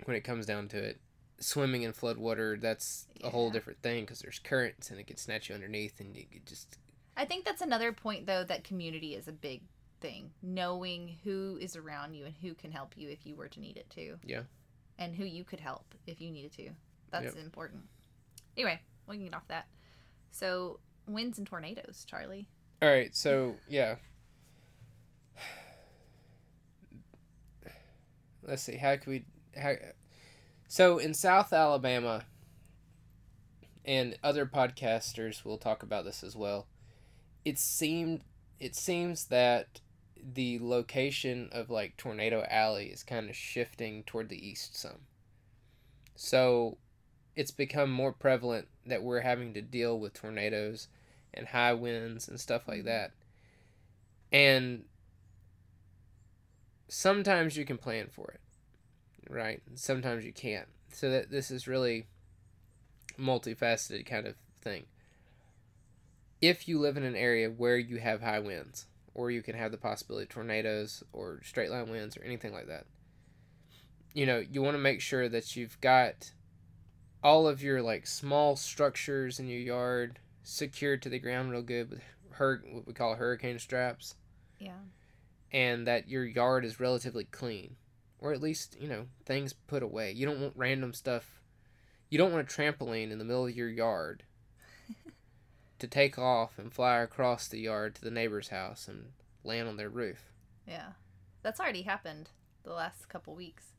when 0.05 0.17
it 0.17 0.23
comes 0.25 0.45
down 0.47 0.69
to 0.69 0.79
it, 0.79 1.01
swimming 1.39 1.83
in 1.83 1.93
flood 1.93 2.19
water, 2.19 2.57
that's 2.61 3.07
a 3.25 3.31
whole 3.31 3.51
different 3.51 3.81
thing 3.83 4.05
because 4.05 4.21
there's 4.21 4.39
currents 4.39 4.91
and 4.91 5.01
it 5.01 5.07
can 5.07 5.17
snatch 5.17 5.49
you 5.49 5.55
underneath 5.55 6.01
and 6.01 6.17
you 6.17 6.25
could 6.31 6.47
just 6.47 6.79
I 7.17 7.25
think 7.25 7.45
that's 7.45 7.61
another 7.63 7.93
point 7.93 8.27
though 8.27 8.45
that 8.45 8.65
community 8.65 9.15
is 9.15 9.29
a 9.29 9.33
big 9.33 9.63
thing. 10.01 10.31
Knowing 10.43 11.17
who 11.25 11.59
is 11.61 11.77
around 11.77 12.15
you 12.15 12.25
and 12.25 12.35
who 12.41 12.55
can 12.55 12.73
help 12.73 12.97
you 12.97 13.09
if 13.09 13.27
you 13.27 13.35
were 13.37 13.49
to 13.49 13.61
need 13.61 13.77
it 13.77 13.89
to. 13.91 14.19
Yeah. 14.25 14.43
And 14.99 15.15
who 15.15 15.25
you 15.25 15.45
could 15.45 15.61
help 15.61 15.95
if 16.07 16.21
you 16.21 16.31
needed 16.31 16.53
to. 16.55 16.71
That's 17.11 17.35
Yep. 17.35 17.45
important. 17.45 17.83
Anyway, 18.57 18.81
we 19.07 19.17
can 19.17 19.25
get 19.27 19.35
off 19.35 19.47
that. 19.49 19.67
So 20.31 20.81
winds 21.07 21.39
and 21.39 21.47
tornadoes, 21.47 22.05
Charlie. 22.07 22.49
All 22.81 22.89
right, 22.89 23.15
so 23.15 23.57
yeah. 23.69 23.97
Let's 28.43 28.63
see. 28.63 28.77
How 28.77 28.97
could 28.97 29.07
we? 29.07 29.25
How, 29.57 29.75
so 30.67 30.99
in 30.99 31.15
South 31.15 31.53
Alabama, 31.53 32.25
and 33.85 34.17
other 34.23 34.47
podcasters 34.47 35.45
will 35.45 35.59
talk 35.59 35.83
about 35.83 36.05
this 36.05 36.25
as 36.25 36.35
well. 36.35 36.67
It 37.45 37.59
seemed 37.59 38.23
it 38.61 38.77
seems 38.77 39.27
that 39.27 39.81
the 40.23 40.59
location 40.61 41.49
of 41.51 41.69
like 41.69 41.97
Tornado 41.97 42.45
Alley 42.49 42.87
is 42.87 43.03
kind 43.03 43.29
of 43.29 43.35
shifting 43.35 44.05
toward 44.05 44.29
the 44.29 44.49
east 44.49 44.77
some. 44.77 45.01
So, 46.15 46.77
it's 47.35 47.51
become 47.51 47.91
more 47.91 48.13
prevalent 48.13 48.69
that 48.87 49.03
we're 49.03 49.21
having 49.21 49.55
to 49.55 49.63
deal 49.63 49.99
with 49.99 50.13
tornadoes 50.13 50.87
and 51.35 51.49
high 51.49 51.73
winds 51.73 52.29
and 52.29 52.39
stuff 52.39 52.69
like 52.69 52.85
that. 52.85 53.13
And 54.31 54.85
sometimes 56.89 57.57
you 57.57 57.65
can 57.65 57.79
plan 57.79 58.09
for 58.13 58.31
it, 58.31 58.41
right? 59.31 59.63
Sometimes 59.75 60.25
you 60.25 60.33
can't. 60.33 60.69
So 60.93 61.11
that 61.11 61.31
this 61.31 61.51
is 61.51 61.67
really 61.67 62.07
multifaceted 63.19 64.07
kind 64.07 64.27
of 64.27 64.35
thing. 64.61 64.85
If 66.43 66.67
you 66.69 66.79
live 66.79 66.97
in 66.97 67.05
an 67.05 67.17
area 67.17 67.49
where 67.49 67.79
you 67.79 67.97
have 67.99 68.21
high 68.21 68.41
winds, 68.41 68.87
or 69.15 69.31
you 69.31 69.43
can 69.43 69.55
have 69.55 69.71
the 69.71 69.79
possibility 69.79 70.25
of 70.25 70.29
tornadoes 70.31 71.03
or 71.13 71.41
straight 71.45 71.71
line 71.71 71.89
winds 71.89 72.17
or 72.17 72.25
anything 72.25 72.53
like 72.53 72.67
that, 72.67 72.85
you 74.13 74.27
know, 74.27 74.39
you 74.51 74.61
want 74.61 74.75
to 74.75 74.79
make 74.83 75.01
sure 75.01 75.29
that 75.29 75.57
you've 75.57 75.81
got 75.81 76.33
all 77.23 77.47
of 77.47 77.63
your 77.63 77.81
like 77.81 78.07
small 78.07 78.57
structures 78.57 79.39
in 79.39 79.47
your 79.49 79.61
yard 79.61 80.19
secured 80.43 81.01
to 81.03 81.09
the 81.09 81.21
ground 81.21 81.51
real 81.53 81.63
good 81.63 81.89
with 81.91 82.03
hur- 82.33 82.63
what 82.73 82.87
we 82.87 82.93
call 82.93 83.15
hurricane 83.15 83.59
straps 83.61 84.17
Yeah. 84.59 84.73
and 85.53 85.87
that 85.87 86.09
your 86.09 86.25
yard 86.25 86.65
is 86.65 86.81
relatively 86.81 87.23
clean 87.25 87.77
or 88.19 88.33
at 88.33 88.43
least 88.43 88.77
you 88.81 88.89
know 88.89 89.07
things 89.25 89.53
put 89.53 89.85
away 89.85 90.11
you 90.11 90.27
don't 90.27 90.41
want 90.41 90.55
random 90.57 90.93
stuff 90.93 91.41
you 92.11 92.19
don't 92.19 92.33
want 92.33 92.51
a 92.51 92.53
trampoline 92.53 93.13
in 93.13 93.19
the 93.19 93.25
middle 93.25 93.47
of 93.47 93.55
your 93.57 93.69
yard 93.69 94.25
to 95.83 95.89
take 95.89 96.17
off 96.17 96.61
and 96.61 96.73
fly 96.73 97.01
across 97.01 97.49
the 97.49 97.59
yard 97.59 97.93
to 97.97 98.03
the 98.03 98.11
neighbor's 98.11 98.49
house 98.49 98.87
and 98.87 99.11
land 99.43 99.69
on 99.69 99.77
their 99.77 99.89
roof 99.91 100.31
Yeah. 100.67 100.93
That's 101.43 101.59
already 101.59 101.83
happened 101.83 102.31
the 102.63 102.73
last 102.73 103.09
couple 103.09 103.35
weeks. 103.35 103.73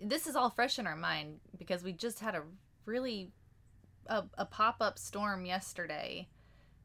This 0.00 0.26
is 0.26 0.34
all 0.34 0.48
fresh 0.48 0.78
in 0.78 0.86
our 0.86 0.96
mind 0.96 1.40
because 1.58 1.82
we 1.82 1.92
just 1.92 2.20
had 2.20 2.34
a 2.34 2.42
really 2.86 3.30
a, 4.06 4.24
a 4.38 4.46
pop-up 4.46 4.98
storm 4.98 5.44
yesterday 5.44 6.28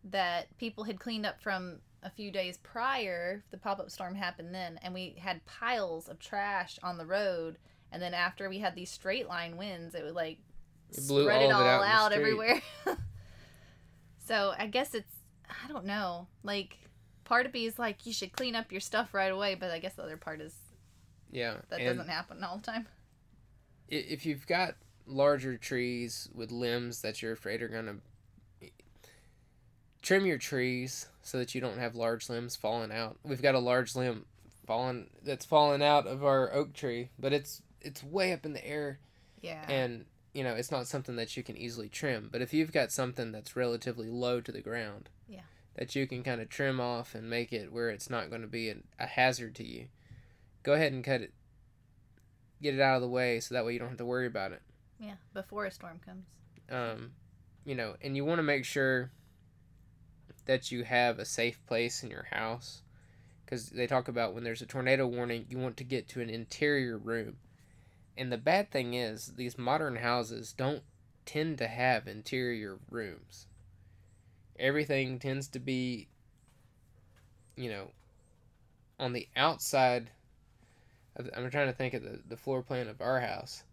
that 0.03 0.55
people 0.57 0.83
had 0.83 0.99
cleaned 0.99 1.25
up 1.25 1.41
from 1.41 1.79
a 2.03 2.09
few 2.09 2.29
days 2.29 2.57
prior. 2.57 3.45
The 3.51 3.57
pop-up 3.57 3.89
storm 3.89 4.15
happened 4.15 4.53
then 4.53 4.77
and 4.83 4.93
we 4.93 5.15
had 5.17 5.45
piles 5.45 6.09
of 6.09 6.19
trash 6.19 6.77
on 6.83 6.97
the 6.97 7.05
road 7.05 7.57
and 7.93 8.01
then 8.01 8.13
after 8.13 8.49
we 8.49 8.59
had 8.59 8.75
these 8.75 8.91
straight 8.91 9.29
line 9.29 9.55
winds, 9.55 9.95
it 9.95 10.03
would 10.03 10.15
like 10.15 10.39
It 10.91 11.07
blew 11.07 11.23
spread 11.23 11.43
all 11.43 11.49
it 11.49 11.53
all 11.53 11.61
out 11.61 11.83
out 11.85 12.11
everywhere. 12.11 12.61
so 14.25 14.53
I 14.57 14.67
guess 14.67 14.93
it's 14.93 15.11
I 15.49 15.67
don't 15.67 15.85
know. 15.85 16.27
Like 16.43 16.77
part 17.25 17.45
of 17.45 17.53
me 17.53 17.65
is 17.65 17.77
like 17.79 18.05
you 18.05 18.13
should 18.13 18.31
clean 18.33 18.55
up 18.55 18.71
your 18.71 18.81
stuff 18.81 19.13
right 19.13 19.31
away, 19.31 19.55
but 19.55 19.71
I 19.71 19.79
guess 19.79 19.93
the 19.95 20.03
other 20.03 20.17
part 20.17 20.41
is 20.41 20.53
yeah 21.31 21.55
that 21.69 21.79
doesn't 21.79 22.09
happen 22.09 22.43
all 22.43 22.57
the 22.57 22.63
time. 22.63 22.87
if 23.89 24.25
you've 24.25 24.45
got 24.47 24.75
larger 25.07 25.57
trees 25.57 26.29
with 26.33 26.51
limbs 26.51 27.01
that 27.01 27.21
you're 27.21 27.33
afraid 27.33 27.61
are 27.61 27.67
going 27.67 27.85
to 27.87 28.69
trim 30.01 30.25
your 30.25 30.37
trees 30.37 31.07
so 31.21 31.37
that 31.37 31.55
you 31.55 31.61
don't 31.61 31.77
have 31.79 31.95
large 31.95 32.29
limbs 32.29 32.55
falling 32.55 32.91
out 32.91 33.17
we've 33.23 33.41
got 33.41 33.55
a 33.55 33.59
large 33.59 33.95
limb 33.95 34.25
falling 34.67 35.07
that's 35.23 35.45
fallen 35.45 35.81
out 35.81 36.05
of 36.07 36.23
our 36.23 36.53
oak 36.53 36.73
tree 36.73 37.09
but 37.17 37.33
it's 37.33 37.61
it's 37.81 38.03
way 38.03 38.31
up 38.33 38.45
in 38.45 38.53
the 38.53 38.65
air 38.65 38.99
Yeah. 39.41 39.65
and 39.69 40.05
you 40.33 40.43
know 40.43 40.53
it's 40.53 40.71
not 40.71 40.87
something 40.87 41.15
that 41.15 41.35
you 41.37 41.43
can 41.43 41.55
easily 41.57 41.87
trim 41.89 42.29
but 42.31 42.41
if 42.41 42.53
you've 42.53 42.71
got 42.71 42.91
something 42.91 43.31
that's 43.31 43.55
relatively 43.55 44.09
low 44.09 44.41
to 44.41 44.51
the 44.51 44.61
ground 44.61 45.09
Yeah. 45.27 45.41
that 45.75 45.95
you 45.95 46.07
can 46.07 46.23
kind 46.23 46.41
of 46.41 46.49
trim 46.49 46.79
off 46.81 47.13
and 47.15 47.29
make 47.29 47.53
it 47.53 47.71
where 47.71 47.89
it's 47.89 48.09
not 48.09 48.29
going 48.29 48.41
to 48.41 48.47
be 48.47 48.69
an, 48.69 48.83
a 48.99 49.05
hazard 49.07 49.53
to 49.55 49.63
you 49.65 49.87
go 50.63 50.73
ahead 50.73 50.91
and 50.93 51.03
cut 51.03 51.21
it 51.21 51.33
get 52.61 52.73
it 52.73 52.81
out 52.81 52.95
of 52.95 53.01
the 53.01 53.07
way 53.09 53.39
so 53.39 53.53
that 53.53 53.65
way 53.65 53.73
you 53.73 53.79
don't 53.79 53.89
have 53.89 53.97
to 53.97 54.05
worry 54.05 54.25
about 54.27 54.51
it 54.51 54.61
yeah. 54.99 55.15
Before 55.33 55.65
a 55.65 55.71
storm 55.71 55.99
comes. 56.05 56.25
um, 56.71 57.11
you 57.65 57.75
know, 57.75 57.95
and 58.01 58.15
you 58.15 58.23
want 58.23 58.39
to 58.39 58.43
make 58.43 58.63
sure 58.63 59.11
that 60.45 60.71
you 60.71 60.83
have 60.85 61.19
a 61.19 61.25
safe 61.25 61.59
place 61.65 62.03
in 62.03 62.09
your 62.09 62.27
house 62.31 62.83
because 63.43 63.69
they 63.71 63.85
talk 63.87 64.07
about 64.07 64.33
when 64.33 64.43
there's 64.45 64.61
a 64.61 64.65
tornado 64.65 65.05
warning, 65.05 65.45
you 65.49 65.57
want 65.57 65.75
to 65.77 65.83
get 65.83 66.07
to 66.09 66.21
an 66.21 66.29
interior 66.29 66.97
room. 66.97 67.35
And 68.17 68.31
the 68.31 68.37
bad 68.37 68.71
thing 68.71 68.93
is, 68.93 69.33
these 69.35 69.57
modern 69.57 69.97
houses 69.97 70.53
don't 70.53 70.83
tend 71.25 71.57
to 71.57 71.67
have 71.67 72.07
interior 72.07 72.77
rooms. 72.89 73.47
Everything 74.59 75.19
tends 75.19 75.47
to 75.49 75.59
be, 75.59 76.07
you 77.55 77.69
know, 77.69 77.87
on 78.99 79.13
the 79.13 79.27
outside. 79.35 80.11
Of, 81.15 81.29
I'm 81.35 81.49
trying 81.49 81.67
to 81.67 81.73
think 81.73 81.93
of 81.93 82.03
the, 82.03 82.19
the 82.27 82.37
floor 82.37 82.61
plan 82.61 82.87
of 82.87 83.01
our 83.01 83.19
house, 83.19 83.63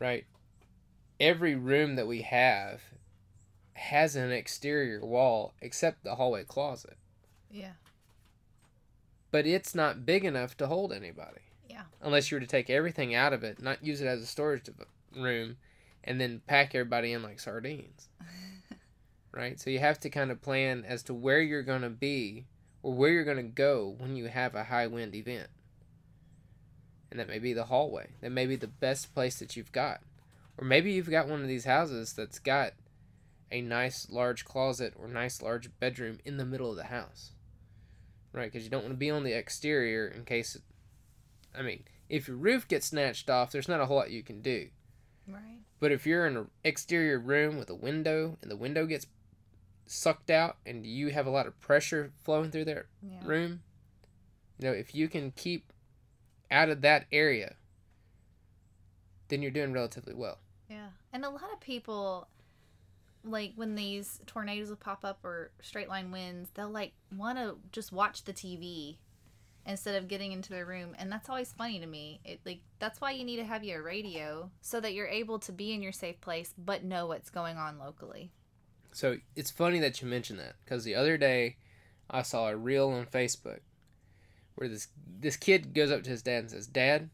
right? 0.00 0.24
every 1.22 1.54
room 1.54 1.94
that 1.94 2.08
we 2.08 2.22
have 2.22 2.82
has 3.74 4.16
an 4.16 4.32
exterior 4.32 5.00
wall 5.00 5.54
except 5.62 6.02
the 6.02 6.16
hallway 6.16 6.42
closet. 6.44 6.96
Yeah. 7.50 7.74
But 9.30 9.46
it's 9.46 9.74
not 9.74 10.04
big 10.04 10.24
enough 10.24 10.56
to 10.58 10.66
hold 10.66 10.92
anybody. 10.92 11.40
Yeah. 11.72 11.82
Unless 12.02 12.30
you 12.30 12.36
were 12.36 12.40
to 12.40 12.46
take 12.46 12.68
everything 12.68 13.14
out 13.14 13.32
of 13.32 13.42
it, 13.42 13.62
not 13.62 13.82
use 13.82 14.00
it 14.00 14.06
as 14.06 14.20
a 14.20 14.26
storage 14.26 14.68
room, 15.16 15.56
and 16.04 16.20
then 16.20 16.42
pack 16.46 16.74
everybody 16.74 17.12
in 17.12 17.22
like 17.22 17.40
sardines. 17.40 18.08
right? 19.32 19.58
So 19.58 19.70
you 19.70 19.78
have 19.78 19.98
to 20.00 20.10
kind 20.10 20.30
of 20.30 20.42
plan 20.42 20.84
as 20.86 21.02
to 21.04 21.14
where 21.14 21.40
you're 21.40 21.62
going 21.62 21.82
to 21.82 21.90
be 21.90 22.44
or 22.82 22.92
where 22.92 23.10
you're 23.10 23.24
going 23.24 23.36
to 23.38 23.42
go 23.42 23.94
when 23.98 24.16
you 24.16 24.26
have 24.26 24.54
a 24.54 24.64
high 24.64 24.86
wind 24.86 25.14
event. 25.14 25.48
And 27.10 27.20
that 27.20 27.28
may 27.28 27.38
be 27.38 27.52
the 27.52 27.64
hallway. 27.64 28.10
That 28.20 28.32
may 28.32 28.46
be 28.46 28.56
the 28.56 28.66
best 28.66 29.14
place 29.14 29.38
that 29.38 29.56
you've 29.56 29.72
got. 29.72 30.00
Or 30.58 30.64
maybe 30.64 30.92
you've 30.92 31.10
got 31.10 31.28
one 31.28 31.42
of 31.42 31.48
these 31.48 31.64
houses 31.64 32.12
that's 32.12 32.38
got 32.38 32.72
a 33.50 33.60
nice 33.60 34.08
large 34.10 34.44
closet 34.44 34.94
or 34.96 35.08
nice 35.08 35.42
large 35.42 35.70
bedroom 35.78 36.18
in 36.24 36.36
the 36.36 36.44
middle 36.44 36.70
of 36.70 36.76
the 36.76 36.84
house. 36.84 37.32
Right? 38.32 38.50
Because 38.50 38.64
you 38.64 38.70
don't 38.70 38.82
want 38.82 38.94
to 38.94 38.98
be 38.98 39.10
on 39.10 39.24
the 39.24 39.36
exterior 39.36 40.06
in 40.06 40.24
case. 40.24 40.58
I 41.54 41.62
mean, 41.62 41.84
if 42.08 42.28
your 42.28 42.36
roof 42.36 42.66
gets 42.68 42.86
snatched 42.86 43.28
off, 43.30 43.52
there's 43.52 43.68
not 43.68 43.80
a 43.80 43.86
whole 43.86 43.96
lot 43.96 44.10
you 44.10 44.22
can 44.22 44.40
do. 44.42 44.68
Right. 45.28 45.60
But 45.80 45.92
if 45.92 46.06
you're 46.06 46.26
in 46.26 46.36
an 46.36 46.50
exterior 46.64 47.18
room 47.18 47.58
with 47.58 47.68
a 47.70 47.74
window 47.74 48.38
and 48.42 48.50
the 48.50 48.56
window 48.56 48.86
gets 48.86 49.06
sucked 49.86 50.30
out 50.30 50.56
and 50.64 50.86
you 50.86 51.08
have 51.08 51.26
a 51.26 51.30
lot 51.30 51.46
of 51.46 51.58
pressure 51.60 52.12
flowing 52.22 52.50
through 52.50 52.64
that 52.66 52.86
Yeah. 53.02 53.20
room, 53.24 53.62
you 54.58 54.68
know, 54.68 54.72
if 54.72 54.94
you 54.94 55.08
can 55.08 55.32
keep 55.32 55.72
out 56.50 56.68
of 56.68 56.80
that 56.82 57.06
area, 57.12 57.56
then 59.28 59.42
you're 59.42 59.50
doing 59.50 59.72
relatively 59.72 60.14
well. 60.14 60.38
Yeah. 60.68 60.88
And 61.12 61.24
a 61.24 61.30
lot 61.30 61.52
of 61.52 61.60
people 61.60 62.28
like 63.24 63.52
when 63.54 63.76
these 63.76 64.20
tornadoes 64.26 64.68
will 64.68 64.76
pop 64.76 65.04
up 65.04 65.24
or 65.24 65.52
straight 65.62 65.88
line 65.88 66.10
winds, 66.10 66.50
they'll 66.54 66.68
like 66.70 66.92
want 67.16 67.38
to 67.38 67.56
just 67.70 67.92
watch 67.92 68.24
the 68.24 68.32
TV 68.32 68.96
instead 69.66 69.94
of 69.94 70.08
getting 70.08 70.32
into 70.32 70.50
their 70.50 70.66
room, 70.66 70.94
and 70.98 71.10
that's 71.10 71.28
always 71.28 71.52
funny 71.52 71.78
to 71.80 71.86
me. 71.86 72.20
It 72.24 72.40
like 72.44 72.60
that's 72.78 73.00
why 73.00 73.12
you 73.12 73.24
need 73.24 73.36
to 73.36 73.44
have 73.44 73.64
your 73.64 73.82
radio 73.82 74.50
so 74.60 74.80
that 74.80 74.94
you're 74.94 75.06
able 75.06 75.38
to 75.40 75.52
be 75.52 75.72
in 75.72 75.82
your 75.82 75.92
safe 75.92 76.20
place 76.20 76.54
but 76.56 76.84
know 76.84 77.06
what's 77.06 77.30
going 77.30 77.56
on 77.56 77.78
locally. 77.78 78.30
So 78.92 79.18
it's 79.36 79.50
funny 79.50 79.78
that 79.80 80.02
you 80.02 80.08
mentioned 80.08 80.38
that 80.38 80.56
because 80.64 80.84
the 80.84 80.94
other 80.94 81.16
day 81.16 81.56
I 82.10 82.22
saw 82.22 82.48
a 82.48 82.56
reel 82.56 82.90
on 82.90 83.06
Facebook 83.06 83.60
where 84.54 84.68
this 84.68 84.88
this 85.06 85.36
kid 85.36 85.74
goes 85.74 85.90
up 85.90 86.02
to 86.04 86.10
his 86.10 86.22
dad 86.22 86.40
and 86.40 86.50
says, 86.50 86.66
"Dad, 86.66 87.10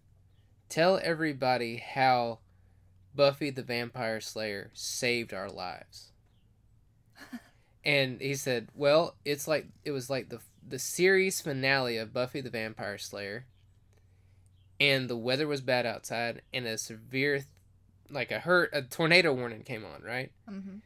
tell 0.68 0.98
everybody 1.02 1.76
how 1.76 2.40
Buffy 3.14 3.50
the 3.50 3.62
Vampire 3.62 4.20
Slayer 4.20 4.70
saved 4.74 5.32
our 5.32 5.48
lives." 5.48 6.12
and 7.84 8.20
he 8.20 8.34
said, 8.34 8.68
"Well, 8.74 9.16
it's 9.24 9.46
like 9.46 9.66
it 9.84 9.92
was 9.92 10.10
like 10.10 10.30
the 10.30 10.40
the 10.68 10.78
series 10.78 11.40
finale 11.40 11.96
of 11.96 12.12
Buffy 12.12 12.40
the 12.40 12.50
Vampire 12.50 12.98
Slayer, 12.98 13.46
and 14.80 15.08
the 15.08 15.16
weather 15.16 15.46
was 15.46 15.60
bad 15.60 15.86
outside, 15.86 16.42
and 16.52 16.66
a 16.66 16.78
severe, 16.78 17.44
like 18.10 18.30
a 18.30 18.40
hurt, 18.40 18.70
a 18.72 18.82
tornado 18.82 19.32
warning 19.32 19.62
came 19.62 19.84
on, 19.84 20.02
right?" 20.02 20.30
Mm-hmm. 20.50 20.78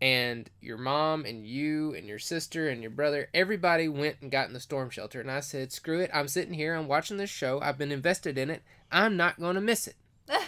and 0.00 0.50
your 0.60 0.76
mom 0.78 1.24
and 1.24 1.46
you 1.46 1.94
and 1.94 2.06
your 2.06 2.18
sister 2.18 2.68
and 2.68 2.82
your 2.82 2.90
brother 2.90 3.28
everybody 3.32 3.88
went 3.88 4.16
and 4.20 4.30
got 4.30 4.48
in 4.48 4.52
the 4.52 4.60
storm 4.60 4.90
shelter 4.90 5.20
and 5.20 5.30
i 5.30 5.38
said 5.40 5.72
screw 5.72 6.00
it 6.00 6.10
i'm 6.12 6.26
sitting 6.26 6.52
here 6.54 6.74
i'm 6.74 6.88
watching 6.88 7.16
this 7.16 7.30
show 7.30 7.60
i've 7.60 7.78
been 7.78 7.92
invested 7.92 8.36
in 8.36 8.50
it 8.50 8.62
i'm 8.90 9.16
not 9.16 9.38
going 9.38 9.54
to 9.54 9.60
miss 9.60 9.86
it 9.86 9.94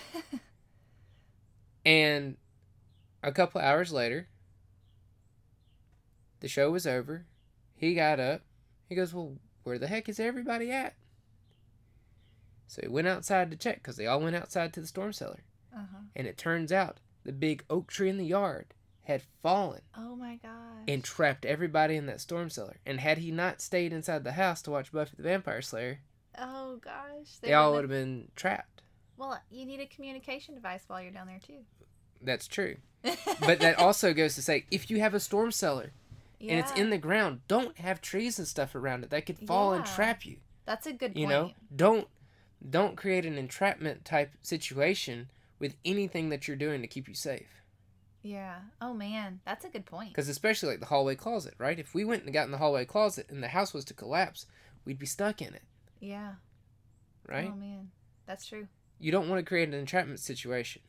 and 1.86 2.36
a 3.22 3.30
couple 3.30 3.60
hours 3.60 3.92
later 3.92 4.26
the 6.40 6.48
show 6.48 6.70
was 6.70 6.86
over 6.86 7.24
he 7.76 7.94
got 7.94 8.18
up 8.18 8.42
he 8.88 8.94
goes 8.94 9.12
well 9.14 9.34
where 9.64 9.78
the 9.78 9.86
heck 9.88 10.08
is 10.08 10.20
everybody 10.20 10.70
at 10.70 10.94
so 12.68 12.82
he 12.82 12.88
went 12.88 13.06
outside 13.06 13.50
to 13.50 13.56
check 13.56 13.76
because 13.76 13.96
they 13.96 14.06
all 14.06 14.20
went 14.20 14.36
outside 14.36 14.72
to 14.72 14.80
the 14.80 14.86
storm 14.86 15.12
cellar 15.12 15.42
uh-huh. 15.74 16.02
and 16.14 16.26
it 16.26 16.38
turns 16.38 16.72
out 16.72 16.98
the 17.24 17.32
big 17.32 17.64
oak 17.68 17.90
tree 17.90 18.08
in 18.08 18.18
the 18.18 18.24
yard 18.24 18.74
had 19.06 19.22
fallen 19.42 19.80
Oh 19.96 20.16
my 20.16 20.36
god. 20.42 20.88
and 20.88 21.02
trapped 21.02 21.44
everybody 21.44 21.94
in 21.96 22.06
that 22.06 22.20
storm 22.20 22.50
cellar. 22.50 22.76
And 22.84 22.98
had 23.00 23.18
he 23.18 23.30
not 23.30 23.60
stayed 23.60 23.92
inside 23.92 24.24
the 24.24 24.32
house 24.32 24.62
to 24.62 24.72
watch 24.72 24.90
Buffy 24.92 25.14
the 25.16 25.22
Vampire 25.22 25.62
Slayer, 25.62 26.00
oh 26.38 26.78
gosh. 26.82 27.38
they 27.40 27.54
all 27.54 27.72
would 27.72 27.82
have 27.82 27.90
been 27.90 28.28
trapped. 28.34 28.82
Well, 29.16 29.40
you 29.50 29.64
need 29.64 29.80
a 29.80 29.86
communication 29.86 30.54
device 30.54 30.82
while 30.88 31.00
you're 31.00 31.12
down 31.12 31.28
there 31.28 31.40
too. 31.44 31.60
That's 32.20 32.46
true. 32.48 32.76
But 33.40 33.60
that 33.60 33.78
also 33.78 34.12
goes 34.12 34.34
to 34.34 34.42
say 34.42 34.64
if 34.72 34.90
you 34.90 34.98
have 34.98 35.14
a 35.14 35.20
storm 35.20 35.52
cellar 35.52 35.92
and 36.40 36.50
it's 36.58 36.72
in 36.72 36.90
the 36.90 36.98
ground, 36.98 37.40
don't 37.48 37.78
have 37.78 38.00
trees 38.00 38.38
and 38.38 38.46
stuff 38.46 38.74
around 38.74 39.04
it 39.04 39.10
that 39.10 39.26
could 39.26 39.38
fall 39.38 39.72
and 39.72 39.84
trap 39.86 40.24
you. 40.26 40.36
That's 40.64 40.86
a 40.86 40.92
good 40.92 41.12
point. 41.14 41.18
You 41.18 41.26
know, 41.26 41.52
don't 41.74 42.08
don't 42.68 42.96
create 42.96 43.24
an 43.26 43.38
entrapment 43.38 44.04
type 44.04 44.32
situation 44.42 45.28
with 45.58 45.76
anything 45.84 46.28
that 46.30 46.48
you're 46.48 46.56
doing 46.56 46.82
to 46.82 46.88
keep 46.88 47.08
you 47.08 47.14
safe. 47.14 47.62
Yeah. 48.22 48.56
Oh 48.80 48.92
man, 48.92 49.40
that's 49.44 49.64
a 49.64 49.68
good 49.68 49.86
point. 49.86 50.10
Because 50.10 50.28
especially 50.28 50.70
like 50.70 50.80
the 50.80 50.86
hallway 50.86 51.14
closet, 51.14 51.54
right? 51.58 51.78
If 51.78 51.94
we 51.94 52.04
went 52.04 52.24
and 52.24 52.32
got 52.32 52.46
in 52.46 52.50
the 52.50 52.58
hallway 52.58 52.84
closet 52.84 53.26
and 53.30 53.42
the 53.42 53.48
house 53.48 53.72
was 53.72 53.84
to 53.86 53.94
collapse, 53.94 54.46
we'd 54.84 54.98
be 54.98 55.06
stuck 55.06 55.40
in 55.40 55.54
it, 55.54 55.62
Yeah. 56.00 56.34
right? 57.28 57.50
Oh 57.52 57.56
man, 57.56 57.90
that's 58.26 58.46
true. 58.46 58.66
You 58.98 59.12
don't 59.12 59.28
want 59.28 59.38
to 59.38 59.48
create 59.48 59.68
an 59.68 59.74
entrapment 59.74 60.18
situation, 60.20 60.82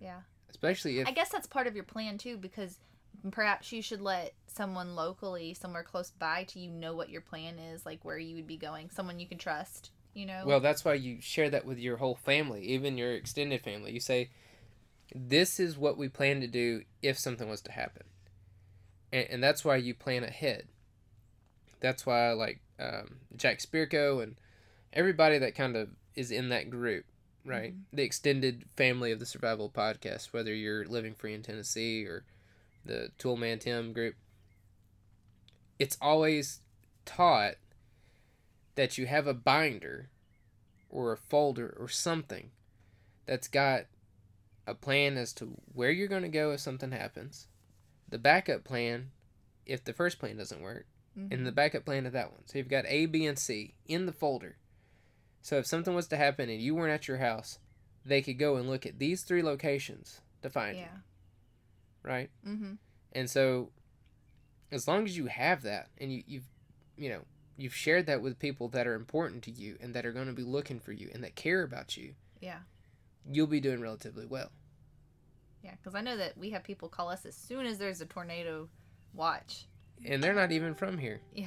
Yeah. 0.00 0.20
especially 0.50 0.98
if 0.98 1.08
I 1.08 1.12
guess 1.12 1.30
that's 1.30 1.46
part 1.46 1.66
of 1.66 1.74
your 1.74 1.84
plan 1.84 2.18
too, 2.18 2.36
because 2.36 2.78
perhaps 3.32 3.72
you 3.72 3.82
should 3.82 4.00
let 4.00 4.34
someone 4.46 4.94
locally, 4.94 5.54
somewhere 5.54 5.82
close 5.82 6.10
by 6.10 6.44
to 6.44 6.58
you, 6.58 6.70
know 6.70 6.94
what 6.94 7.08
your 7.08 7.20
plan 7.20 7.58
is, 7.58 7.86
like 7.86 8.04
where 8.04 8.18
you 8.18 8.36
would 8.36 8.46
be 8.46 8.56
going, 8.56 8.90
someone 8.90 9.18
you 9.18 9.26
can 9.26 9.38
trust. 9.38 9.90
You 10.14 10.26
know. 10.26 10.42
Well, 10.46 10.60
that's 10.60 10.84
why 10.84 10.94
you 10.94 11.20
share 11.20 11.50
that 11.50 11.64
with 11.64 11.78
your 11.78 11.96
whole 11.96 12.14
family, 12.14 12.62
even 12.62 12.96
your 12.96 13.12
extended 13.12 13.62
family. 13.62 13.92
You 13.92 14.00
say, 14.00 14.30
"This 15.14 15.58
is 15.58 15.76
what 15.76 15.98
we 15.98 16.08
plan 16.08 16.40
to 16.40 16.46
do 16.46 16.82
if 17.02 17.18
something 17.18 17.48
was 17.48 17.62
to 17.62 17.72
happen," 17.72 18.04
and, 19.12 19.26
and 19.28 19.42
that's 19.42 19.64
why 19.64 19.76
you 19.76 19.94
plan 19.94 20.22
ahead. 20.22 20.68
That's 21.80 22.06
why, 22.06 22.32
like 22.32 22.60
um, 22.78 23.16
Jack 23.36 23.58
Spirko 23.58 24.22
and 24.22 24.36
everybody 24.92 25.38
that 25.38 25.54
kind 25.54 25.76
of 25.76 25.88
is 26.14 26.30
in 26.30 26.50
that 26.50 26.70
group, 26.70 27.06
right? 27.44 27.74
The 27.92 28.04
extended 28.04 28.66
family 28.76 29.10
of 29.10 29.18
the 29.18 29.26
Survival 29.26 29.68
Podcast, 29.68 30.32
whether 30.32 30.54
you're 30.54 30.86
living 30.86 31.14
free 31.14 31.34
in 31.34 31.42
Tennessee 31.42 32.06
or 32.06 32.24
the 32.84 33.10
Toolman 33.18 33.60
Tim 33.60 33.92
group, 33.92 34.14
it's 35.78 35.96
always 36.00 36.60
taught 37.04 37.54
that 38.76 38.98
you 38.98 39.06
have 39.06 39.26
a 39.26 39.34
binder 39.34 40.08
or 40.88 41.12
a 41.12 41.16
folder 41.16 41.74
or 41.78 41.88
something 41.88 42.50
that's 43.26 43.48
got 43.48 43.84
a 44.66 44.74
plan 44.74 45.16
as 45.16 45.32
to 45.34 45.56
where 45.72 45.90
you're 45.90 46.08
going 46.08 46.22
to 46.22 46.28
go 46.28 46.52
if 46.52 46.60
something 46.60 46.92
happens, 46.92 47.48
the 48.08 48.18
backup 48.18 48.64
plan 48.64 49.10
if 49.66 49.82
the 49.84 49.92
first 49.92 50.18
plan 50.18 50.36
doesn't 50.36 50.60
work, 50.60 50.86
Mhm. 51.18 51.32
and 51.32 51.46
the 51.46 51.52
backup 51.52 51.84
plan 51.86 52.04
of 52.06 52.12
that 52.12 52.30
one. 52.32 52.46
So 52.46 52.58
you've 52.58 52.68
got 52.68 52.84
A, 52.86 53.06
B, 53.06 53.24
and 53.26 53.38
C 53.38 53.74
in 53.86 54.04
the 54.06 54.12
folder. 54.12 54.56
So 55.40 55.58
if 55.58 55.66
something 55.66 55.94
was 55.94 56.08
to 56.08 56.16
happen 56.18 56.50
and 56.50 56.60
you 56.60 56.74
weren't 56.74 56.92
at 56.92 57.08
your 57.08 57.16
house, 57.18 57.58
they 58.04 58.20
could 58.20 58.38
go 58.38 58.56
and 58.56 58.68
look 58.68 58.84
at 58.84 58.98
these 58.98 59.22
three 59.22 59.42
locations 59.42 60.20
to 60.42 60.50
find 60.50 60.76
you, 60.76 60.82
yeah. 60.82 60.98
Right? 62.04 62.30
Mm-hmm. 62.46 62.74
And 63.12 63.30
so, 63.30 63.70
as 64.70 64.86
long 64.88 65.04
as 65.04 65.16
you 65.16 65.26
have 65.26 65.62
that, 65.62 65.88
and 65.98 66.12
you, 66.12 66.22
you've, 66.26 66.48
you 66.96 67.08
know, 67.08 67.20
you've 67.56 67.74
shared 67.74 68.06
that 68.06 68.20
with 68.22 68.38
people 68.38 68.68
that 68.68 68.86
are 68.86 68.94
important 68.94 69.42
to 69.44 69.50
you 69.50 69.76
and 69.80 69.94
that 69.94 70.04
are 70.04 70.12
going 70.12 70.26
to 70.26 70.32
be 70.32 70.42
looking 70.42 70.80
for 70.80 70.92
you 70.92 71.08
and 71.14 71.22
that 71.24 71.34
care 71.36 71.62
about 71.62 71.96
you, 71.96 72.14
Yeah. 72.40 72.58
you'll 73.30 73.46
be 73.46 73.60
doing 73.60 73.80
relatively 73.80 74.26
well. 74.26 74.50
Yeah. 75.62 75.72
Because 75.80 75.94
I 75.94 76.00
know 76.00 76.16
that 76.16 76.36
we 76.36 76.50
have 76.50 76.64
people 76.64 76.88
call 76.88 77.08
us 77.10 77.24
as 77.24 77.36
soon 77.36 77.66
as 77.66 77.78
there's 77.78 78.00
a 78.00 78.06
tornado 78.06 78.68
watch. 79.14 79.66
And 80.04 80.22
they're 80.22 80.34
not 80.34 80.50
even 80.52 80.74
from 80.74 80.98
here. 80.98 81.20
Yeah. 81.32 81.46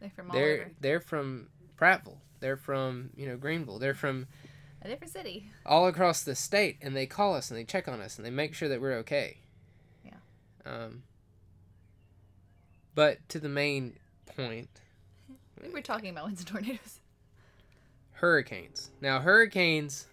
They're 0.00 0.10
from 0.10 0.30
all 0.30 0.36
They're 0.36 0.54
over 0.60 0.70
they're 0.80 1.00
from 1.00 1.48
Prattville. 1.76 2.18
They're 2.40 2.56
from 2.56 3.10
you 3.16 3.26
know 3.26 3.36
Greenville. 3.36 3.80
They're 3.80 3.94
from 3.94 4.28
a 4.80 4.88
different 4.88 5.12
city. 5.12 5.50
all 5.66 5.88
across 5.88 6.22
the 6.22 6.36
state, 6.36 6.78
and 6.80 6.94
they 6.94 7.04
call 7.06 7.34
us 7.34 7.50
and 7.50 7.58
they 7.58 7.64
check 7.64 7.88
on 7.88 8.00
us 8.00 8.16
and 8.16 8.24
they 8.24 8.30
make 8.30 8.54
sure 8.54 8.68
that 8.68 8.80
we're 8.80 8.94
okay. 8.98 9.38
Um. 10.64 11.02
But 12.94 13.28
to 13.28 13.38
the 13.38 13.48
main 13.48 13.96
point, 14.26 14.68
We 15.62 15.68
were 15.70 15.80
talking 15.82 16.10
about 16.10 16.24
winds 16.24 16.40
and 16.40 16.48
tornadoes. 16.48 17.00
hurricanes. 18.12 18.90
Now, 19.00 19.20
hurricanes, 19.20 20.06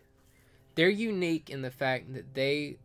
they're 0.76 0.90
unique 0.90 1.50
in 1.50 1.62
the 1.64 1.72
fact 1.72 2.14
that 2.14 2.36
they 2.36 2.78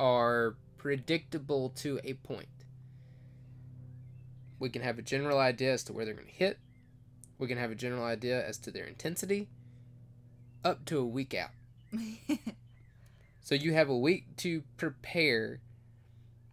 are 0.00 0.56
predictable 0.76 1.70
to 1.76 2.00
a 2.02 2.14
point. 2.14 2.48
We 4.58 4.70
can 4.70 4.82
have 4.82 4.98
a 4.98 5.02
general 5.02 5.38
idea 5.38 5.72
as 5.72 5.84
to 5.84 5.92
where 5.92 6.04
they're 6.04 6.14
going 6.14 6.26
to 6.26 6.32
hit. 6.32 6.58
We 7.38 7.46
can 7.46 7.58
have 7.58 7.70
a 7.70 7.76
general 7.76 8.04
idea 8.04 8.44
as 8.44 8.58
to 8.58 8.72
their 8.72 8.86
intensity 8.86 9.48
up 10.64 10.84
to 10.86 10.98
a 10.98 11.06
week 11.06 11.34
out. 11.34 11.50
So 13.40 13.54
you 13.54 13.72
have 13.72 13.88
a 13.88 13.96
week 13.96 14.36
to 14.38 14.62
prepare. 14.76 15.60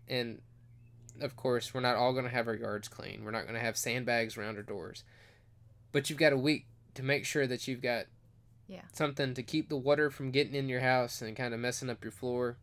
And 0.07 0.41
of 1.21 1.35
course, 1.35 1.73
we're 1.73 1.81
not 1.81 1.95
all 1.95 2.11
going 2.13 2.25
to 2.25 2.31
have 2.31 2.47
our 2.47 2.55
yards 2.55 2.87
clean. 2.87 3.23
We're 3.23 3.31
not 3.31 3.43
going 3.43 3.55
to 3.55 3.59
have 3.61 3.77
sandbags 3.77 4.37
around 4.37 4.57
our 4.57 4.63
doors. 4.63 5.03
But 5.91 6.09
you've 6.09 6.19
got 6.19 6.33
a 6.33 6.37
week 6.37 6.65
to 6.95 7.03
make 7.03 7.25
sure 7.25 7.47
that 7.47 7.67
you've 7.67 7.81
got 7.81 8.05
Yeah. 8.67 8.81
something 8.91 9.33
to 9.33 9.43
keep 9.43 9.69
the 9.69 9.77
water 9.77 10.09
from 10.09 10.31
getting 10.31 10.55
in 10.55 10.67
your 10.69 10.81
house 10.81 11.21
and 11.21 11.35
kind 11.35 11.53
of 11.53 11.59
messing 11.59 11.89
up 11.89 12.03
your 12.03 12.11
floor. 12.11 12.57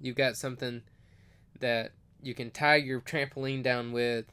You've 0.00 0.16
got 0.16 0.36
something 0.36 0.82
that 1.60 1.92
you 2.22 2.34
can 2.34 2.50
tie 2.50 2.76
your 2.76 3.00
trampoline 3.00 3.62
down 3.62 3.92
with 3.92 4.26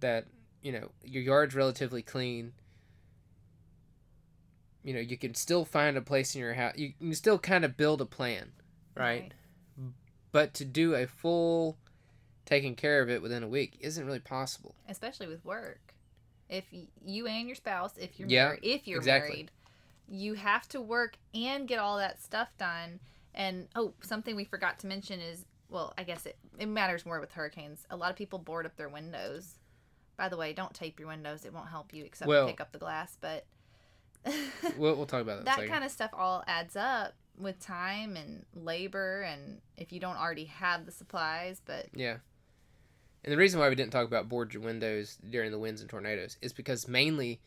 that, 0.00 0.26
you 0.62 0.72
know, 0.72 0.90
your 1.04 1.22
yard's 1.22 1.54
relatively 1.54 2.02
clean. 2.02 2.52
You 4.84 4.94
know, 4.94 5.00
you 5.00 5.18
can 5.18 5.34
still 5.34 5.64
find 5.64 5.96
a 5.96 6.00
place 6.02 6.34
in 6.34 6.40
your 6.40 6.54
house. 6.54 6.74
You 6.76 6.92
can 6.98 7.14
still 7.14 7.38
kind 7.38 7.64
of 7.64 7.76
build 7.76 8.00
a 8.00 8.06
plan, 8.06 8.52
right? 8.94 9.32
But 10.32 10.54
to 10.54 10.64
do 10.64 10.94
a 10.94 11.06
full 11.06 11.76
taking 12.44 12.74
care 12.74 13.02
of 13.02 13.10
it 13.10 13.20
within 13.22 13.42
a 13.42 13.48
week 13.48 13.76
isn't 13.80 14.04
really 14.04 14.20
possible. 14.20 14.74
Especially 14.88 15.26
with 15.26 15.44
work. 15.44 15.94
If 16.48 16.64
you 17.04 17.26
and 17.26 17.46
your 17.46 17.56
spouse, 17.56 17.96
if 17.98 18.18
you're 18.18 18.28
Yeah, 18.28 18.44
married, 18.46 18.60
if 18.62 18.88
you're 18.88 18.98
exactly. 18.98 19.28
married, 19.30 19.50
you 20.08 20.34
have 20.34 20.66
to 20.70 20.80
work 20.80 21.16
and 21.34 21.68
get 21.68 21.78
all 21.78 21.98
that 21.98 22.22
stuff 22.22 22.48
done. 22.58 23.00
And 23.34 23.68
oh, 23.76 23.92
something 24.02 24.34
we 24.34 24.44
forgot 24.44 24.78
to 24.80 24.86
mention 24.86 25.20
is 25.20 25.44
well, 25.70 25.92
I 25.98 26.02
guess 26.04 26.24
it, 26.24 26.38
it 26.58 26.64
matters 26.66 27.04
more 27.04 27.20
with 27.20 27.32
hurricanes. 27.32 27.86
A 27.90 27.96
lot 27.96 28.10
of 28.10 28.16
people 28.16 28.38
board 28.38 28.64
up 28.64 28.76
their 28.76 28.88
windows. 28.88 29.56
By 30.16 30.30
the 30.30 30.36
way, 30.38 30.54
don't 30.54 30.72
tape 30.72 30.98
your 30.98 31.08
windows. 31.08 31.44
It 31.44 31.52
won't 31.52 31.68
help 31.68 31.92
you 31.92 32.04
except 32.06 32.26
Well- 32.28 32.46
pick 32.46 32.60
up 32.60 32.72
the 32.72 32.78
glass. 32.78 33.16
But 33.20 33.44
We'll, 34.76 34.96
we'll 34.96 35.06
talk 35.06 35.22
about 35.22 35.44
that, 35.44 35.58
in 35.58 35.64
a 35.64 35.66
that 35.66 35.72
kind 35.72 35.84
of 35.84 35.90
stuff 35.90 36.10
all 36.12 36.42
adds 36.46 36.74
up 36.76 37.14
with 37.38 37.58
time 37.60 38.16
and 38.16 38.44
labor 38.54 39.22
and 39.22 39.60
if 39.76 39.92
you 39.92 40.00
don't 40.00 40.16
already 40.16 40.46
have 40.46 40.86
the 40.86 40.92
supplies, 40.92 41.60
but 41.64 41.86
Yeah. 41.94 42.18
And 43.24 43.32
the 43.32 43.36
reason 43.36 43.58
why 43.60 43.68
we 43.68 43.74
didn't 43.74 43.92
talk 43.92 44.06
about 44.06 44.28
board 44.28 44.54
your 44.54 44.62
windows 44.62 45.18
during 45.28 45.50
the 45.50 45.58
winds 45.58 45.80
and 45.80 45.90
tornadoes 45.90 46.36
is 46.40 46.52
because 46.52 46.86
mainly 46.88 47.40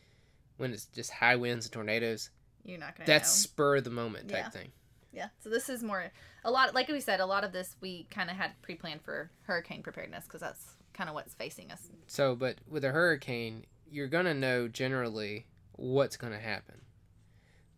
when 0.58 0.72
it's 0.72 0.86
just 0.86 1.10
high 1.10 1.36
winds 1.36 1.66
and 1.66 1.72
tornadoes, 1.72 2.30
you're 2.64 2.78
not 2.78 2.94
gonna 2.96 3.06
that's 3.06 3.30
know. 3.30 3.48
spur 3.48 3.76
of 3.76 3.84
the 3.84 3.90
moment 3.90 4.28
type 4.28 4.38
Yeah. 4.38 4.50
thing. 4.50 4.72
Yeah. 5.12 5.28
So 5.40 5.48
this 5.50 5.68
is 5.68 5.82
more 5.82 6.10
a 6.44 6.50
lot 6.50 6.74
like 6.74 6.88
we 6.88 7.00
said, 7.00 7.20
a 7.20 7.26
lot 7.26 7.44
of 7.44 7.52
this 7.52 7.76
we 7.80 8.04
kind 8.10 8.30
of 8.30 8.36
had 8.36 8.52
pre-planned 8.62 9.02
for 9.02 9.30
hurricane 9.42 9.82
preparedness 9.82 10.24
because 10.24 10.40
that's 10.40 10.76
kind 10.92 11.08
of 11.08 11.14
what's 11.14 11.34
facing 11.34 11.70
us. 11.72 11.88
So, 12.06 12.34
but 12.36 12.56
with 12.68 12.84
a 12.84 12.90
hurricane, 12.90 13.64
you're 13.90 14.08
to 14.26 14.34
know 14.34 14.68
generally 14.68 15.46
what's 15.72 16.16
to 16.32 16.38
happen. 16.38 16.82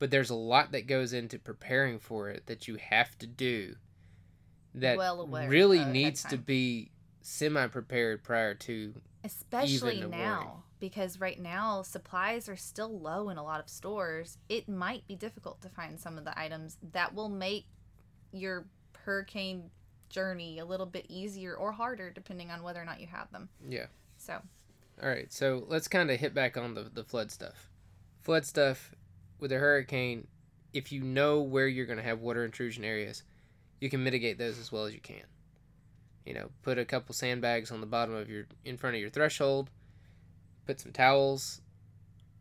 But 0.05 0.11
there's 0.11 0.29
a 0.29 0.35
lot 0.35 0.73
that 0.73 0.87
goes 0.87 1.14
into 1.14 1.38
preparing 1.38 1.99
for 1.99 2.29
it 2.29 2.45
that 2.45 2.69
you 2.69 2.77
have 2.77 3.17
to 3.21 3.27
do 3.27 3.77
that 4.75 4.99
Well 4.99 5.23
aware 5.23 5.49
really 5.49 5.79
of 5.79 5.88
needs 5.88 6.23
to 6.25 6.37
be 6.37 6.90
semi 7.23 7.67
prepared 7.69 8.23
prior 8.23 8.53
to 8.53 8.93
Especially 9.25 10.03
now 10.03 10.64
because 10.79 11.19
right 11.21 11.40
now 11.40 11.81
supplies 11.81 12.51
are 12.51 12.57
still 12.57 13.01
low 13.01 13.31
in 13.31 13.38
a 13.38 13.43
lot 13.43 13.61
of 13.61 13.71
stores. 13.71 14.37
It 14.51 14.69
might 14.69 15.09
be 15.09 15.17
difficult 15.17 15.62
to 15.62 15.71
find 15.71 15.99
some 15.99 16.19
of 16.19 16.27
the 16.27 16.38
items 16.38 16.77
that 16.93 17.14
will 17.14 17.31
make 17.31 17.64
your 18.31 18.67
hurricane 19.07 19.71
journey 20.11 20.59
a 20.59 20.67
little 20.67 20.85
bit 20.85 21.07
easier 21.09 21.55
or 21.55 21.73
harder 21.73 22.11
depending 22.11 22.51
on 22.51 22.62
whether 22.62 22.83
or 22.83 22.85
not 22.85 23.01
you 23.01 23.07
have 23.07 23.33
them. 23.33 23.49
yeah. 23.67 23.87
So, 24.19 24.38
All 25.03 25.09
right, 25.09 25.33
so 25.33 25.64
let's 25.67 25.88
kind 25.88 26.11
of 26.11 26.21
hit 26.21 26.35
back 26.35 26.59
on 26.59 26.75
the 26.75 26.90
the 26.93 27.05
flood 27.05 27.31
stuff. 27.31 27.71
Flood 28.21 28.45
stuff 28.45 28.95
with 29.44 29.52
a 29.52 29.59
hurricane, 29.59 30.26
if 30.72 30.90
you 30.90 31.02
know 31.02 31.42
where 31.42 31.68
you're 31.68 31.85
going 31.85 31.98
to 31.98 32.02
have 32.02 32.20
water 32.20 32.46
intrusion 32.46 32.83
areas, 32.83 33.24
you 33.78 33.90
can 33.90 34.02
mitigate 34.02 34.38
those 34.38 34.59
as 34.59 34.72
well 34.72 34.87
as 34.87 34.94
you 34.94 35.00
can. 35.00 35.20
You 36.24 36.33
know, 36.33 36.48
put 36.62 36.78
a 36.78 36.85
couple 36.87 37.14
sandbags 37.14 37.70
on 37.70 37.83
the 37.83 37.87
bottom 37.87 38.14
of 38.14 38.30
your 38.30 38.46
in 38.64 38.78
front 38.78 38.96
of 38.96 39.02
your 39.02 39.11
threshold, 39.11 39.68
put 40.66 40.80
some 40.80 40.92
towels 40.92 41.61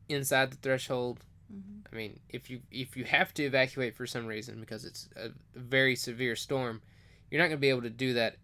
inside 0.07 0.51
the 0.51 0.55
threshold. 0.55 1.25
mhm. 1.53 1.81
I 1.91 1.93
mean, 1.93 2.21
if 2.29 2.49
you 2.49 2.61
if 2.71 2.95
you 2.95 3.03
have 3.03 3.33
to 3.33 3.43
evacuate 3.43 3.95
for 3.95 4.07
some 4.07 4.25
reason 4.25 4.61
because 4.61 4.85
it's 4.85 5.09
a 5.17 5.31
very 5.55 5.97
severe 5.97 6.37
storm, 6.37 6.81
you're 7.29 7.41
not 7.41 7.49
going 7.49 7.57
to 7.57 7.67
be 7.67 7.67
able 7.67 7.81
to 7.81 7.89
do 7.89 8.13
that 8.13 8.37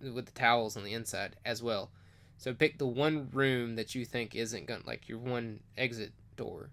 with 0.00 0.26
the 0.26 0.38
towels 0.38 0.76
on 0.76 0.84
the 0.84 0.94
inside 0.94 1.34
as 1.44 1.64
well. 1.64 1.90
So 2.38 2.54
pick 2.54 2.78
the 2.78 2.86
one 2.86 3.28
room 3.32 3.74
that 3.74 3.96
you 3.96 4.04
think 4.04 4.36
isn't 4.36 4.66
going 4.66 4.84
like 4.86 5.08
your 5.08 5.18
one 5.18 5.64
exit 5.76 6.12
door 6.36 6.70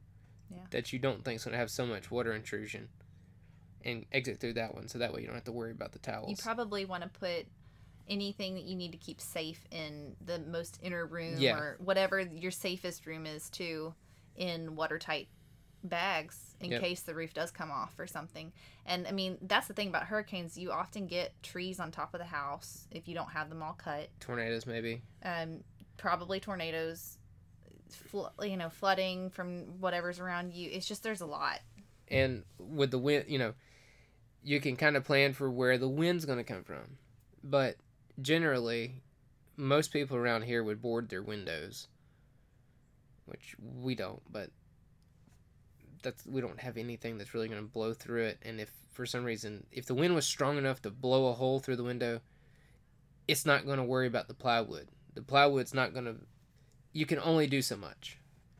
Yeah. 0.54 0.62
that 0.72 0.94
you 0.94 1.00
don't 1.00 1.24
think 1.26 1.38
is 1.38 1.44
going 1.44 1.54
to 1.54 1.58
have 1.58 1.72
so 1.72 1.86
much 1.86 2.10
water 2.12 2.34
intrusion 2.34 2.89
and 3.86 4.06
exit 4.12 4.39
through 4.39 4.54
that 4.54 4.74
one 4.76 4.88
so 4.88 4.98
that 5.00 5.13
way 5.13 5.22
you 5.22 5.28
don't 5.28 5.36
have 5.36 5.44
to 5.46 5.52
worry 5.52 5.72
about 5.72 5.92
the 5.92 6.00
towels. 6.00 6.30
you 6.30 6.36
probably 6.38 6.86
want 6.86 7.04
to 7.04 7.10
put 7.10 7.46
anything 8.08 8.54
that 8.56 8.63
you 8.63 8.76
need 8.76 8.92
to 8.92 8.98
keep 8.98 9.20
safe 9.22 9.66
in 9.72 10.16
the 10.26 10.39
most 10.39 10.78
inner 10.82 11.06
room 11.06 11.36
Yeah. 11.38 11.58
or 11.58 11.78
whatever 11.80 12.20
your 12.20 12.52
safest 12.52 13.06
room 13.06 13.26
is 13.26 13.50
too 13.50 13.94
in 14.36 14.76
watertight 14.76 15.28
bags 15.86 16.56
in 16.62 16.72
Yep. 16.72 16.82
case 16.82 17.02
the 17.02 17.13
roof 17.13 17.34
does 17.34 17.52
come 17.52 17.70
off 17.72 17.98
or 18.00 18.08
something. 18.08 18.54
And 18.86 19.06
I 19.08 19.12
mean, 19.12 19.38
that's 19.42 19.68
the 19.68 19.74
thing 19.74 19.89
about 19.89 20.04
hurricanes, 20.06 20.58
you 20.58 20.72
often 20.72 21.08
get 21.08 21.34
trees 21.44 21.80
on 21.80 21.92
top 21.92 22.13
of 22.13 22.20
the 22.20 22.26
house 22.26 22.88
if 22.92 23.08
you 23.08 23.16
don't 23.16 23.32
have 23.32 23.50
them 23.50 23.62
all 23.62 23.74
cut. 23.74 24.10
Tornadoes 24.20 24.66
maybe. 24.66 25.02
Um 25.24 25.63
probably 25.98 26.39
tornadoes 26.39 27.18
you 28.41 28.58
know, 28.58 28.69
flooding 28.69 29.30
from 29.30 29.80
whatever's 29.80 30.19
around 30.19 30.54
you. 30.54 30.69
It's 30.72 30.88
just 30.88 31.04
there's 31.04 31.22
a 31.22 31.26
lot. 31.26 31.60
and 32.08 32.43
with 32.60 32.91
the 32.91 33.00
wind 33.00 33.26
you 33.28 33.39
know 33.39 33.54
you 34.43 34.60
can 34.60 34.76
kind 34.76 34.98
of 34.98 35.06
plan 35.06 35.34
for 35.34 35.50
where 35.50 35.78
the 35.78 35.88
wind's 35.88 36.26
going 36.26 36.38
to 36.38 36.43
come 36.43 36.63
from 36.63 36.98
but 37.43 37.78
generally 38.22 39.02
most 39.56 39.91
people 39.93 40.17
around 40.17 40.43
here 40.43 40.63
would 40.63 40.82
board 40.82 41.08
their 41.10 41.22
windows 41.24 41.88
which 43.26 43.56
we 43.82 43.96
don't 43.96 44.22
but 44.32 44.50
that's 46.04 46.26
we 46.26 46.41
don't 46.41 46.60
have 46.60 46.76
anything 46.78 47.17
that's 47.17 47.34
really 47.34 47.48
going 47.48 47.62
to 47.62 47.67
blow 47.72 47.93
through 47.93 48.24
it 48.24 48.38
and 48.43 48.60
if 48.60 48.69
for 48.91 49.06
some 49.06 49.24
reason 49.24 49.65
if 49.72 49.86
the 49.86 49.96
wind 49.96 50.13
was 50.13 50.26
strong 50.26 50.58
enough 50.58 50.82
to 50.82 50.91
blow 50.91 51.28
a 51.30 51.34
hole 51.34 51.60
through 51.60 51.78
the 51.78 51.84
window 51.84 52.19
it's 53.28 53.46
not 53.46 53.65
going 53.65 53.78
to 53.78 53.84
worry 53.84 54.08
about 54.08 54.28
the 54.28 54.34
plywood 54.34 54.89
the 55.13 55.22
plywood's 55.22 55.74
not 55.74 55.93
going 55.93 56.06
to 56.06 56.17
you 56.93 57.06
can 57.06 57.19
only 57.19 57.47
do 57.47 57.62
so 57.62 57.75
much 57.75 58.17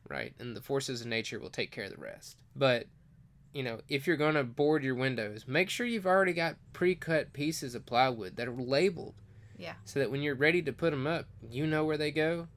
right 0.10 0.34
and 0.40 0.56
the 0.56 0.62
forces 0.62 1.02
of 1.02 1.08
nature 1.08 1.40
will 1.40 1.50
take 1.50 1.72
care 1.72 1.86
of 1.86 1.92
the 1.92 1.98
rest 1.98 2.36
but 2.56 2.88
you 3.54 3.62
know, 3.62 3.82
if 3.88 4.08
you're 4.08 4.18
going 4.18 4.34
to 4.34 4.44
board 4.44 4.84
your 4.84 4.96
windows, 4.96 5.48
make 5.48 5.70
sure 5.70 5.86
you've 5.86 6.08
already 6.08 6.34
got 6.34 6.56
pre-cut 6.74 7.34
pieces 7.34 7.76
of 7.76 7.86
plywood 7.86 8.36
that 8.36 8.48
are 8.48 8.52
labeled. 8.52 9.14
Yeah. 9.60 9.74
So 9.86 10.00
that 10.00 10.10
when 10.10 10.24
you're 10.24 10.34
ready 10.34 10.64
to 10.64 10.74
put 10.74 10.90
them 10.90 11.06
up, 11.06 11.28
you 11.52 11.68
know 11.68 11.86
where 11.86 11.96
they 11.98 12.10
go, 12.10 12.48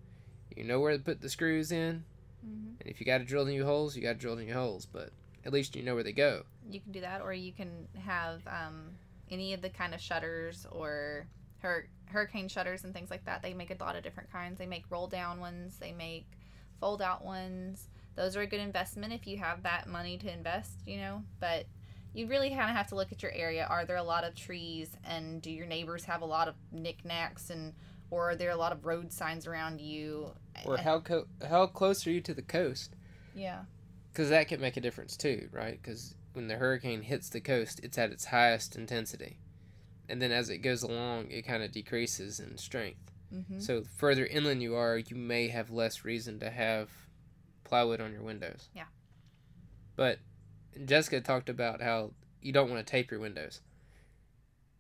you 0.56 0.64
know 0.64 0.80
where 0.80 0.96
to 0.96 1.02
put 1.02 1.20
the 1.20 1.28
screws 1.28 1.70
in, 1.70 2.02
Mhm. 2.42 2.80
and 2.80 2.88
if 2.88 2.98
you 2.98 3.04
got 3.04 3.18
to 3.18 3.24
drill 3.24 3.44
new 3.44 3.62
holes, 3.66 3.94
you 3.94 4.00
got 4.02 4.14
to 4.14 4.18
drill 4.18 4.36
new 4.36 4.50
holes. 4.54 4.86
But 4.86 5.10
at 5.44 5.52
least 5.52 5.76
you 5.76 5.82
know 5.82 5.92
where 5.94 6.02
they 6.02 6.12
go. 6.14 6.44
You 6.66 6.80
can 6.80 6.92
do 6.92 7.02
that, 7.02 7.20
or 7.20 7.34
you 7.34 7.52
can 7.52 7.88
have 8.02 8.40
um, 8.46 8.92
any 9.30 9.52
of 9.52 9.60
the 9.60 9.68
kind 9.68 9.92
of 9.94 10.00
shutters 10.00 10.64
or 10.72 11.26
hur- 11.66 11.88
hurricane 12.06 12.48
shutters 12.48 12.84
and 12.84 12.94
things 12.94 13.10
like 13.10 13.24
that. 13.24 13.42
They 13.42 13.54
make 13.54 13.70
a 13.70 13.82
lot 13.82 13.96
of 13.96 14.02
different 14.02 14.30
kinds. 14.30 14.58
They 14.58 14.66
make 14.66 14.84
roll 14.90 15.06
down 15.06 15.40
ones. 15.40 15.78
They 15.78 15.92
make 15.92 16.26
fold 16.80 17.02
out 17.02 17.24
ones. 17.24 17.88
Those 18.14 18.36
are 18.36 18.42
a 18.42 18.46
good 18.46 18.60
investment 18.60 19.12
if 19.12 19.26
you 19.26 19.36
have 19.38 19.62
that 19.64 19.86
money 19.88 20.16
to 20.18 20.32
invest, 20.32 20.80
you 20.86 20.98
know. 20.98 21.22
But 21.40 21.66
you 22.14 22.26
really 22.28 22.48
kind 22.48 22.70
of 22.70 22.76
have 22.76 22.86
to 22.88 22.94
look 22.94 23.12
at 23.12 23.22
your 23.22 23.32
area. 23.32 23.66
Are 23.68 23.84
there 23.84 23.96
a 23.96 24.02
lot 24.02 24.24
of 24.24 24.34
trees, 24.34 24.90
and 25.04 25.42
do 25.42 25.50
your 25.50 25.66
neighbors 25.66 26.04
have 26.04 26.22
a 26.22 26.26
lot 26.26 26.48
of 26.48 26.54
knickknacks, 26.72 27.50
and 27.50 27.74
or 28.10 28.30
are 28.30 28.36
there 28.36 28.50
a 28.50 28.56
lot 28.56 28.72
of 28.72 28.86
road 28.86 29.12
signs 29.12 29.46
around 29.46 29.80
you? 29.80 30.30
Or 30.64 30.78
how 30.78 31.00
co- 31.00 31.26
how 31.46 31.66
close 31.66 32.06
are 32.06 32.10
you 32.10 32.20
to 32.22 32.32
the 32.32 32.42
coast? 32.42 32.94
Yeah, 33.34 33.64
Because 34.10 34.30
that 34.30 34.48
can 34.48 34.60
make 34.62 34.78
a 34.78 34.80
difference 34.80 35.14
too, 35.14 35.50
right? 35.52 35.78
Because 35.82 36.14
when 36.32 36.48
the 36.48 36.54
hurricane 36.56 37.02
hits 37.02 37.28
the 37.28 37.40
coast, 37.40 37.80
it's 37.82 37.98
at 37.98 38.12
its 38.12 38.24
highest 38.26 38.76
intensity, 38.76 39.38
and 40.08 40.20
then 40.22 40.32
as 40.32 40.48
it 40.50 40.58
goes 40.58 40.82
along, 40.82 41.30
it 41.30 41.42
kind 41.42 41.62
of 41.62 41.72
decreases 41.72 42.40
in 42.40 42.56
strength. 42.58 43.10
hmm 43.30 43.58
So 43.58 43.80
the 43.80 43.88
further 43.88 44.26
inland 44.26 44.62
you 44.62 44.74
are, 44.76 44.98
you 44.98 45.16
may 45.16 45.48
have 45.48 45.70
less 45.70 46.04
reason 46.04 46.38
to 46.40 46.50
have 46.50 46.90
plywood 47.64 48.00
on 48.00 48.12
your 48.12 48.22
windows. 48.22 48.68
Yeah. 48.74 48.84
But 49.96 50.18
Jessica 50.84 51.20
talked 51.20 51.48
about 51.48 51.80
how 51.80 52.12
you 52.40 52.52
don't 52.52 52.70
want 52.70 52.84
to 52.86 52.90
tape 52.90 53.10
your 53.10 53.20
windows. 53.20 53.60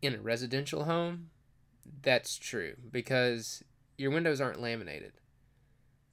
In 0.02 0.14
a 0.14 0.20
residential 0.20 0.84
home, 0.84 1.30
that's 2.02 2.36
true 2.36 2.74
because 2.92 3.62
your 3.96 4.10
windows 4.10 4.40
aren't 4.40 4.60
laminated. 4.60 5.12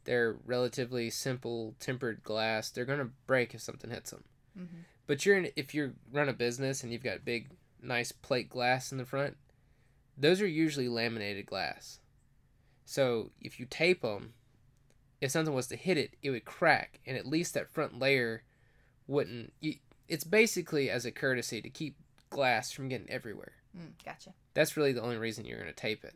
They're 0.06 0.36
relatively 0.46 1.10
simple 1.10 1.76
tempered 1.80 2.24
glass. 2.24 2.70
They're 2.70 2.86
going 2.86 3.00
to 3.00 3.12
break 3.28 3.54
if 3.54 3.62
something 3.62 3.90
hits 3.90 4.12
them. 4.12 4.24
hmm 4.58 4.66
But 5.06 5.26
you're 5.26 5.38
in, 5.38 5.50
if 5.56 5.74
you 5.76 5.94
run 6.12 6.30
a 6.30 6.34
business 6.34 6.82
and 6.84 6.92
you've 6.92 7.04
got 7.04 7.26
big, 7.26 7.50
nice 7.84 8.12
plate 8.12 8.50
glass 8.50 8.92
in 8.92 8.98
the 8.98 9.06
front, 9.06 9.38
those 10.18 10.42
are 10.42 10.48
usually 10.48 10.88
laminated 10.88 11.46
glass. 11.46 12.00
So 12.86 13.32
if 13.42 13.60
you 13.60 13.66
tape 13.66 14.02
them, 14.02 14.34
if 15.22 15.32
something 15.32 15.54
was 15.54 15.68
to 15.68 15.76
hit 15.76 15.98
it, 15.98 16.16
it 16.22 16.30
would 16.32 16.46
crack, 16.46 17.00
and 17.06 17.18
at 17.18 17.26
least 17.26 17.54
that 17.54 17.74
front 17.74 17.98
layer 18.00 18.44
wouldn't. 19.08 19.54
You, 19.62 19.76
it's 20.08 20.24
basically 20.26 20.90
as 20.90 21.06
a 21.06 21.12
courtesy 21.12 21.62
to 21.62 21.70
keep 21.70 21.96
glass 22.30 22.72
from 22.72 22.90
getting 22.90 23.10
everywhere. 23.10 23.54
Mm, 23.78 23.92
gotcha. 24.04 24.34
That's 24.54 24.76
really 24.78 24.92
the 24.94 25.02
only 25.02 25.18
reason 25.18 25.46
you're 25.46 25.58
going 25.58 25.70
to 25.70 25.76
tape 25.76 26.04
it. 26.04 26.16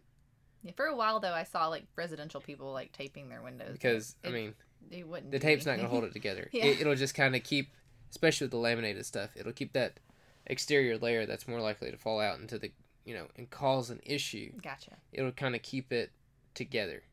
Yeah, 0.63 0.73
for 0.75 0.85
a 0.85 0.95
while 0.95 1.19
though, 1.19 1.33
I 1.33 1.43
saw 1.43 1.67
like 1.67 1.85
residential 1.95 2.41
people 2.41 2.73
like 2.73 2.91
taping 2.91 3.29
their 3.29 3.41
windows 3.41 3.73
Because, 3.73 4.15
I 4.25 4.29
mean, 4.29 4.53
it 4.91 5.07
wouldn't. 5.07 5.31
the 5.31 5.39
tape's 5.39 5.65
not 5.65 5.77
going 5.77 5.87
to 5.87 5.91
hold 5.91 6.03
it 6.03 6.13
together. 6.13 6.49
Yeah. 6.53 6.65
It, 6.65 6.81
it'll 6.81 6.95
just 6.95 7.15
kind 7.15 7.35
of 7.35 7.43
keep, 7.43 7.69
especially 8.11 8.45
with 8.45 8.51
the 8.51 8.57
laminated 8.57 9.05
stuff, 9.05 9.29
it'll 9.35 9.53
keep 9.53 9.73
that 9.73 9.99
exterior 10.47 10.97
layer 10.97 11.25
that's 11.25 11.47
more 11.47 11.61
likely 11.61 11.91
to 11.91 11.97
fall 11.97 12.19
out 12.19 12.39
into 12.39 12.57
the, 12.57 12.71
you 13.05 13.13
know, 13.13 13.27
and 13.35 13.49
cause 13.49 13.89
an 13.89 13.99
issue. 14.03 14.51
Gotcha. 14.61 14.97
It'll 15.11 15.31
kind 15.31 15.55
of 15.55 15.61
keep 15.61 15.91
it 15.91 16.11
together. 16.53 17.03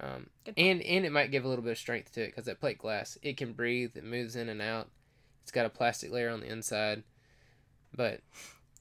Um, 0.00 0.28
and 0.56 0.80
and 0.80 1.04
it 1.04 1.10
might 1.12 1.32
give 1.32 1.44
a 1.44 1.48
little 1.48 1.64
bit 1.64 1.72
of 1.72 1.78
strength 1.78 2.12
to 2.12 2.22
it 2.22 2.26
because 2.28 2.44
that 2.44 2.60
plate 2.60 2.78
glass 2.78 3.18
it 3.20 3.36
can 3.36 3.52
breathe, 3.52 3.96
it 3.96 4.04
moves 4.04 4.36
in 4.36 4.48
and 4.48 4.62
out. 4.62 4.88
It's 5.42 5.50
got 5.50 5.66
a 5.66 5.70
plastic 5.70 6.12
layer 6.12 6.30
on 6.30 6.40
the 6.40 6.46
inside, 6.46 7.02
but 7.94 8.20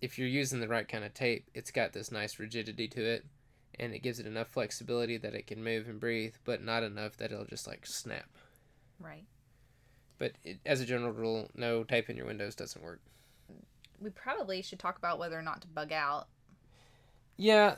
if 0.02 0.20
you're 0.20 0.28
using 0.28 0.60
the 0.60 0.68
right 0.68 0.88
kind 0.88 1.04
of 1.04 1.14
tape, 1.14 1.50
it's 1.54 1.72
got 1.72 1.94
this 1.94 2.12
nice 2.12 2.38
rigidity 2.40 2.88
to 2.90 3.04
it, 3.04 3.26
and 3.80 3.94
it 3.94 4.04
gives 4.04 4.20
it 4.20 4.28
enough 4.28 4.50
flexibility 4.50 5.18
that 5.18 5.34
it 5.34 5.48
can 5.48 5.64
move 5.64 5.88
and 5.88 6.00
breathe, 6.00 6.36
but 6.46 6.64
not 6.64 6.84
enough 6.84 7.18
that 7.18 7.32
it'll 7.32 7.46
just 7.46 7.68
like 7.68 7.86
snap. 7.86 8.30
Right. 9.00 9.26
But 10.18 10.34
it, 10.44 10.60
as 10.66 10.82
a 10.82 10.86
general 10.86 11.12
rule, 11.12 11.50
no 11.56 11.84
taping 11.84 12.18
your 12.18 12.26
windows 12.26 12.56
doesn't 12.56 12.84
work. 12.84 13.02
We 14.00 14.10
probably 14.10 14.62
should 14.62 14.80
talk 14.80 14.98
about 14.98 15.20
whether 15.20 15.38
or 15.38 15.42
not 15.42 15.62
to 15.62 15.68
bug 15.68 15.92
out. 15.92 16.28
Yeah. 17.36 17.78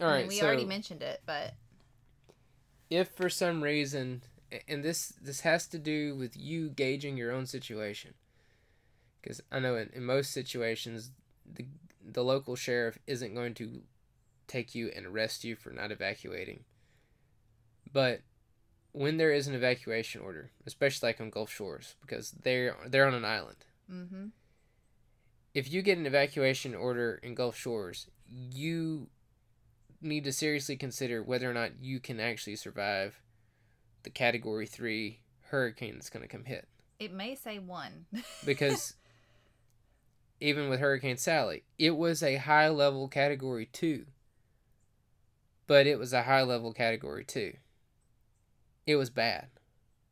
All 0.00 0.08
right. 0.08 0.16
I 0.16 0.18
mean, 0.20 0.28
we 0.28 0.38
so 0.38 0.46
already 0.46 0.64
mentioned 0.64 1.02
it, 1.02 1.22
but 1.24 1.54
if 2.90 3.08
for 3.08 3.28
some 3.28 3.62
reason, 3.62 4.22
and 4.68 4.84
this 4.84 5.14
this 5.20 5.40
has 5.40 5.66
to 5.68 5.78
do 5.78 6.14
with 6.14 6.36
you 6.36 6.68
gauging 6.68 7.16
your 7.16 7.32
own 7.32 7.46
situation. 7.46 8.14
Because 9.22 9.42
I 9.50 9.58
know 9.58 9.76
in, 9.76 9.90
in 9.94 10.04
most 10.04 10.32
situations, 10.32 11.10
the 11.50 11.66
the 12.04 12.24
local 12.24 12.56
sheriff 12.56 12.98
isn't 13.06 13.34
going 13.34 13.54
to 13.54 13.82
take 14.46 14.74
you 14.74 14.90
and 14.94 15.06
arrest 15.06 15.44
you 15.44 15.56
for 15.56 15.70
not 15.70 15.90
evacuating. 15.90 16.64
But 17.92 18.20
when 18.94 19.16
there 19.16 19.32
is 19.32 19.48
an 19.48 19.54
evacuation 19.54 20.20
order, 20.22 20.52
especially 20.66 21.08
like 21.08 21.20
on 21.20 21.28
Gulf 21.28 21.50
Shores, 21.50 21.96
because 22.00 22.30
they're 22.30 22.76
they're 22.86 23.06
on 23.06 23.14
an 23.14 23.24
island. 23.24 23.64
Mm-hmm. 23.92 24.26
If 25.52 25.70
you 25.70 25.82
get 25.82 25.98
an 25.98 26.06
evacuation 26.06 26.74
order 26.74 27.20
in 27.22 27.34
Gulf 27.34 27.56
Shores, 27.56 28.06
you 28.28 29.08
need 30.00 30.24
to 30.24 30.32
seriously 30.32 30.76
consider 30.76 31.22
whether 31.22 31.50
or 31.50 31.54
not 31.54 31.82
you 31.82 31.98
can 31.98 32.20
actually 32.20 32.56
survive 32.56 33.20
the 34.04 34.10
Category 34.10 34.66
Three 34.66 35.20
hurricane 35.48 35.94
that's 35.94 36.10
going 36.10 36.22
to 36.22 36.28
come 36.28 36.44
hit. 36.44 36.68
It 37.00 37.12
may 37.12 37.34
say 37.34 37.58
one. 37.58 38.06
because 38.46 38.94
even 40.40 40.68
with 40.68 40.78
Hurricane 40.78 41.16
Sally, 41.16 41.64
it 41.78 41.96
was 41.96 42.22
a 42.22 42.36
high 42.36 42.68
level 42.68 43.08
category 43.08 43.66
2. 43.66 44.06
But 45.66 45.86
it 45.86 45.98
was 45.98 46.12
a 46.12 46.22
high 46.22 46.42
level 46.42 46.72
category 46.72 47.24
2. 47.24 47.54
It 48.86 48.96
was 48.96 49.10
bad. 49.10 49.48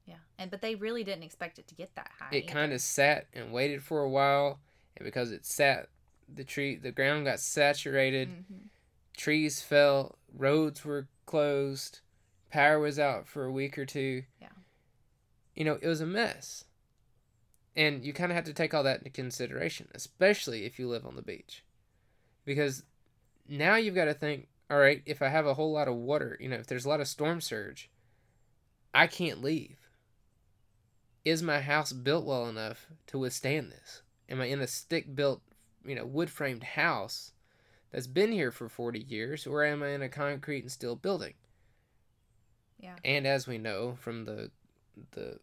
yeah, 0.07 0.17
and 0.39 0.51
but 0.51 0.61
they 0.63 0.75
really 0.75 1.05
didn't 1.05 1.23
expect 1.25 1.59
it 1.59 1.67
to 1.69 1.75
get 1.75 1.95
that 1.97 2.11
high. 2.19 2.35
It 2.37 2.49
kind 2.49 2.73
of 2.73 2.81
sat 2.81 3.27
and 3.33 3.53
waited 3.53 3.83
for 3.83 4.01
a 4.01 4.09
while, 4.09 4.61
and 4.97 5.05
because 5.05 5.31
it 5.31 5.45
sat, 5.45 5.89
the 6.33 6.45
tree 6.45 6.77
the 6.77 6.93
ground 6.93 7.27
got 7.27 7.41
saturated, 7.41 8.29
hmm 8.29 8.67
trees 9.15 9.61
fell, 9.61 10.17
roads 10.35 10.87
were 10.87 11.07
closed, 11.27 12.01
power 12.51 12.79
was 12.81 12.99
out 12.99 13.29
for 13.29 13.45
a 13.45 13.53
week 13.53 13.77
or 13.77 13.85
two. 13.85 14.23
Yeah. 14.41 14.49
You 15.55 15.65
know, 15.67 15.79
it 15.83 15.87
was 15.87 16.01
a 16.01 16.07
mess. 16.07 16.65
And 17.77 18.05
you 18.05 18.15
kind 18.15 18.33
of 18.33 18.37
have 18.37 18.45
to 18.47 18.55
take 18.55 18.73
all 18.73 18.83
that 18.85 18.99
into 18.99 19.11
consideration, 19.11 19.89
especially 19.95 20.65
if 20.65 20.79
you 20.79 20.89
live 20.89 21.07
on 21.07 21.15
the 21.17 21.23
beach. 21.23 21.63
Because 22.47 22.85
now 23.47 23.77
you've 23.77 23.95
got 23.95 24.07
to 24.07 24.15
think, 24.15 24.49
all 24.71 24.79
right, 24.79 25.03
if 25.05 25.21
I 25.21 25.29
have 25.29 25.47
a 25.47 25.55
whole 25.55 25.73
lot 25.73 25.89
of 25.89 25.95
water, 25.95 26.39
you 26.41 26.49
know, 26.49 26.57
if 26.57 26.67
there's 26.67 26.87
a 26.87 26.89
lot 26.89 27.01
of 27.01 27.07
storm 27.07 27.41
surge, 27.43 27.91
I 28.95 29.07
can't 29.07 29.43
leave. 29.43 29.77
Is 31.25 31.43
my 31.43 31.61
house 31.61 31.93
built 31.93 32.25
well 32.25 32.49
enough 32.49 32.87
to 33.09 33.19
withstand 33.19 33.71
this? 33.71 34.03
Am 34.29 34.41
I 34.41 34.47
in 34.47 34.61
a 34.61 34.67
stick 34.67 35.15
built, 35.15 35.41
you 35.85 35.95
know, 35.95 36.05
wood 36.05 36.31
framed 36.31 36.65
house 36.65 37.33
that's 37.93 38.07
been 38.07 38.33
here 38.33 38.51
for 38.51 38.69
40 38.69 39.01
years, 39.01 39.47
or 39.47 39.65
am 39.65 39.83
I 39.83 39.89
in 39.89 40.03
a 40.03 40.09
concrete 40.09 40.63
and 40.63 40.73
steel 40.73 40.97
building? 40.97 41.35
Yeah. 42.81 42.97
And 43.05 43.27
as 43.27 43.47
we 43.47 43.59
know 43.59 43.97
from 44.01 44.25
the 44.25 44.51
the 45.13 45.39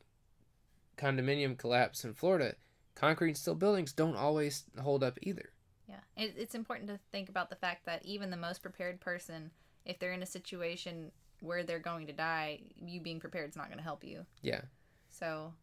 condominium 0.97 1.57
collapse 1.57 2.03
in 2.03 2.13
Florida, 2.13 2.55
concrete 2.93 3.29
and 3.29 3.37
steel 3.37 3.55
buildings 3.55 3.93
don't 3.93 4.17
always 4.17 4.65
hold 4.81 5.03
up 5.03 5.17
either. 5.21 5.51
Yeah, 5.87 6.01
it, 6.17 6.35
it's 6.37 6.55
important 6.55 6.89
to 6.89 6.99
think 7.11 7.29
about 7.29 7.49
the 7.49 7.55
fact 7.55 7.85
that 7.85 8.05
even 8.05 8.29
the 8.29 8.37
most 8.37 8.61
prepared 8.61 8.99
person, 8.99 9.49
if 9.85 9.97
they're 9.97 10.13
in 10.13 10.21
a 10.21 10.27
situation 10.27 11.11
where 11.41 11.63
they're 11.63 11.79
going 11.79 12.07
to 12.07 12.13
die, 12.13 12.59
you 12.81 12.99
being 12.99 13.19
prepared 13.19 13.49
is 13.49 13.55
not 13.55 13.67
going 13.67 13.77
to 13.77 13.83
help 13.83 14.03
you. 14.03 14.25
Yeah. 14.41 14.61
So, 15.09 15.53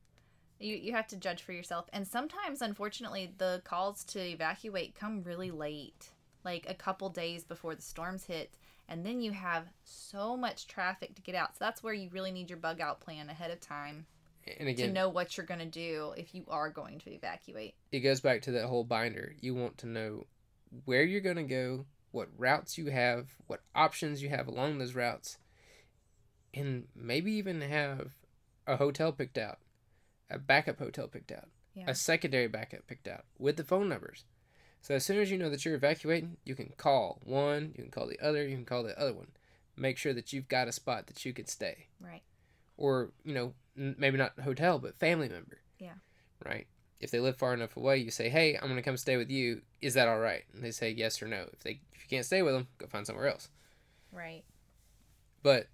you 0.58 0.74
you 0.74 0.92
have 0.92 1.06
to 1.08 1.16
judge 1.16 1.42
for 1.42 1.52
yourself. 1.52 1.86
And 1.92 2.06
sometimes, 2.06 2.62
unfortunately, 2.62 3.32
the 3.38 3.62
calls 3.64 4.04
to 4.04 4.20
evacuate 4.20 4.94
come 4.94 5.22
really 5.22 5.50
late, 5.50 6.10
like 6.44 6.66
a 6.68 6.74
couple 6.74 7.08
days 7.10 7.44
before 7.44 7.74
the 7.74 7.82
storms 7.82 8.24
hit, 8.24 8.56
and 8.88 9.04
then 9.04 9.20
you 9.20 9.32
have 9.32 9.64
so 9.84 10.36
much 10.36 10.66
traffic 10.66 11.14
to 11.14 11.22
get 11.22 11.34
out. 11.34 11.54
So 11.54 11.58
that's 11.60 11.82
where 11.82 11.94
you 11.94 12.08
really 12.12 12.32
need 12.32 12.50
your 12.50 12.58
bug 12.58 12.80
out 12.80 13.00
plan 13.00 13.28
ahead 13.28 13.50
of 13.50 13.60
time 13.60 14.06
And 14.58 14.68
again, 14.68 14.88
to 14.88 14.92
know 14.92 15.08
what 15.08 15.36
you're 15.36 15.46
going 15.46 15.60
to 15.60 15.66
do 15.66 16.14
if 16.16 16.34
you 16.34 16.44
are 16.48 16.70
going 16.70 16.98
to 17.00 17.10
evacuate. 17.12 17.74
it 17.92 18.00
goes 18.00 18.20
back 18.20 18.42
to 18.42 18.52
that 18.52 18.66
whole 18.66 18.84
binder. 18.84 19.34
You 19.40 19.54
want 19.54 19.78
to 19.78 19.86
know 19.86 20.26
where 20.84 21.02
you're 21.02 21.20
going 21.20 21.36
to 21.36 21.42
go, 21.42 21.86
what 22.12 22.28
routes 22.36 22.78
you 22.78 22.86
have, 22.90 23.28
what 23.46 23.60
options 23.74 24.22
you 24.22 24.28
have 24.28 24.48
along 24.48 24.78
those 24.78 24.94
routes, 24.94 25.38
and 26.56 26.88
maybe 26.94 27.30
even 27.32 27.60
have 27.60 28.10
a 28.66 28.76
hotel 28.76 29.12
picked 29.12 29.38
out, 29.38 29.58
a 30.30 30.38
backup 30.38 30.78
hotel 30.78 31.06
picked 31.08 31.30
out, 31.30 31.48
Yeah. 31.74 31.84
a 31.88 31.94
secondary 31.94 32.48
backup 32.48 32.86
picked 32.86 33.06
out 33.06 33.24
with 33.38 33.56
the 33.56 33.64
phone 33.64 33.88
numbers. 33.88 34.24
So 34.80 34.94
as 34.94 35.04
soon 35.04 35.18
as 35.18 35.30
you 35.30 35.38
know 35.38 35.50
that 35.50 35.64
you're 35.64 35.74
evacuating, 35.74 36.36
you 36.44 36.54
can 36.54 36.72
call 36.76 37.20
one, 37.24 37.72
you 37.76 37.82
can 37.82 37.90
call 37.90 38.06
the 38.06 38.20
other, 38.20 38.42
you 38.46 38.54
can 38.56 38.64
call 38.64 38.82
the 38.82 38.98
other 38.98 39.12
one. 39.12 39.28
Make 39.76 39.98
sure 39.98 40.14
that 40.14 40.32
you've 40.32 40.48
got 40.48 40.68
a 40.68 40.72
spot 40.72 41.06
that 41.08 41.24
you 41.24 41.32
could 41.32 41.48
stay 41.48 41.86
Right. 42.00 42.22
or 42.76 43.10
you 43.24 43.34
know 43.34 43.52
n- 43.76 43.94
maybe 43.98 44.16
not 44.16 44.38
hotel 44.40 44.78
but 44.78 44.96
family 44.96 45.28
member 45.28 45.58
Yeah. 45.78 45.94
right 46.44 46.66
if 46.98 47.10
they 47.10 47.20
live 47.20 47.36
far 47.36 47.52
enough 47.52 47.76
away 47.76 47.98
you 47.98 48.10
say 48.10 48.30
hey 48.30 48.54
i'm 48.56 48.62
going 48.68 48.76
to 48.76 48.82
come 48.82 48.96
stay 48.96 49.18
with 49.18 49.30
you 49.30 49.60
is 49.82 49.92
that 49.94 50.08
all 50.08 50.18
right 50.18 50.44
and 50.54 50.62
they 50.64 50.70
say 50.70 50.90
yes 50.90 51.20
or 51.20 51.28
no 51.28 51.46
if 51.52 51.62
they 51.62 51.72
if 51.92 52.02
you 52.02 52.08
can't 52.08 52.24
stay 52.24 52.40
with 52.40 52.54
them 52.54 52.68
go 52.78 52.86
find 52.86 53.06
somewhere 53.06 53.28
else 53.28 53.50
Right. 54.12 54.44
but 55.42 55.66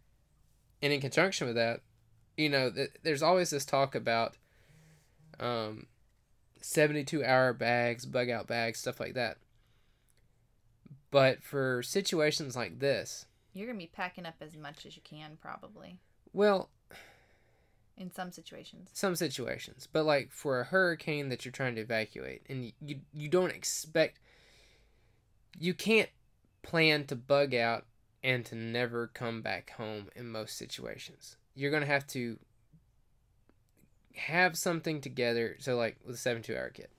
and 0.83 0.92
in 0.92 1.01
conjunction 1.01 1.47
with 1.47 1.57
that 1.57 1.81
you 2.37 2.49
know 2.49 2.71
th- 2.71 2.90
there's 3.03 3.23
always 3.23 3.51
this 3.51 3.64
talk 3.64 3.95
about 3.95 4.37
um 5.40 5.87
72 6.61 7.25
hour 7.25 7.53
bags 7.53 8.07
bug 8.07 8.31
out 8.31 8.47
bags 8.47 8.79
stuff 8.79 9.01
like 9.01 9.14
that. 9.14 9.38
But 11.11 11.42
for 11.42 11.83
situations 11.83 12.57
like 12.57 12.79
this 12.79 13.27
You're 13.53 13.66
going 13.66 13.79
to 13.79 13.85
be 13.85 13.90
packing 13.92 14.25
up 14.25 14.37
as 14.40 14.57
much 14.57 14.87
as 14.87 14.97
you 14.97 15.03
can, 15.03 15.37
probably, 15.40 15.99
well 16.33 16.71
in 17.99 18.11
some 18.11 18.33
situations. 18.33 18.88
some 18.92 19.14
situations. 19.14 19.87
But 19.92 20.05
like 20.05 20.33
for 20.33 20.61
a 20.61 20.64
hurricane 20.64 21.29
that 21.29 21.45
you're 21.45 21.53
trying 21.53 21.75
to 21.75 21.83
evacuate 21.83 22.42
and 22.49 22.73
you 22.81 23.01
you 23.12 23.29
don't 23.29 23.53
expect 23.53 24.18
you 25.59 25.75
can't 25.75 26.09
plan 26.62 27.05
to 27.07 27.16
bug 27.16 27.55
out 27.55 27.85
and 28.22 28.44
to 28.46 28.54
never 28.54 29.08
come 29.08 29.42
back 29.42 29.70
home 29.70 30.08
in 30.14 30.30
most 30.30 30.56
situations. 30.56 31.37
You're 31.54 31.70
going 31.70 31.82
to 31.82 31.88
have 31.88 32.06
to 32.08 32.38
have 34.16 34.56
something 34.56 35.00
together. 35.00 35.56
So 35.58 35.76
like 35.76 35.98
with 36.04 36.16
a 36.16 36.18
72 36.18 36.56
hour 36.56 36.70
kit. 36.70 36.90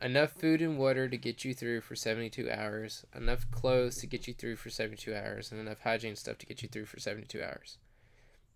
Enough 0.00 0.32
food 0.32 0.60
and 0.60 0.78
water 0.78 1.08
to 1.08 1.16
get 1.16 1.44
you 1.44 1.54
through 1.54 1.80
for 1.80 1.96
72 1.96 2.50
hours 2.50 3.06
enough 3.14 3.50
clothes 3.50 3.96
to 3.96 4.06
get 4.06 4.28
you 4.28 4.34
through 4.34 4.56
for 4.56 4.68
72 4.68 5.14
hours 5.14 5.50
and 5.50 5.58
enough 5.58 5.80
hygiene 5.80 6.16
stuff 6.16 6.36
to 6.38 6.46
get 6.46 6.62
you 6.62 6.68
through 6.68 6.84
for 6.84 7.00
72 7.00 7.42
hours. 7.42 7.78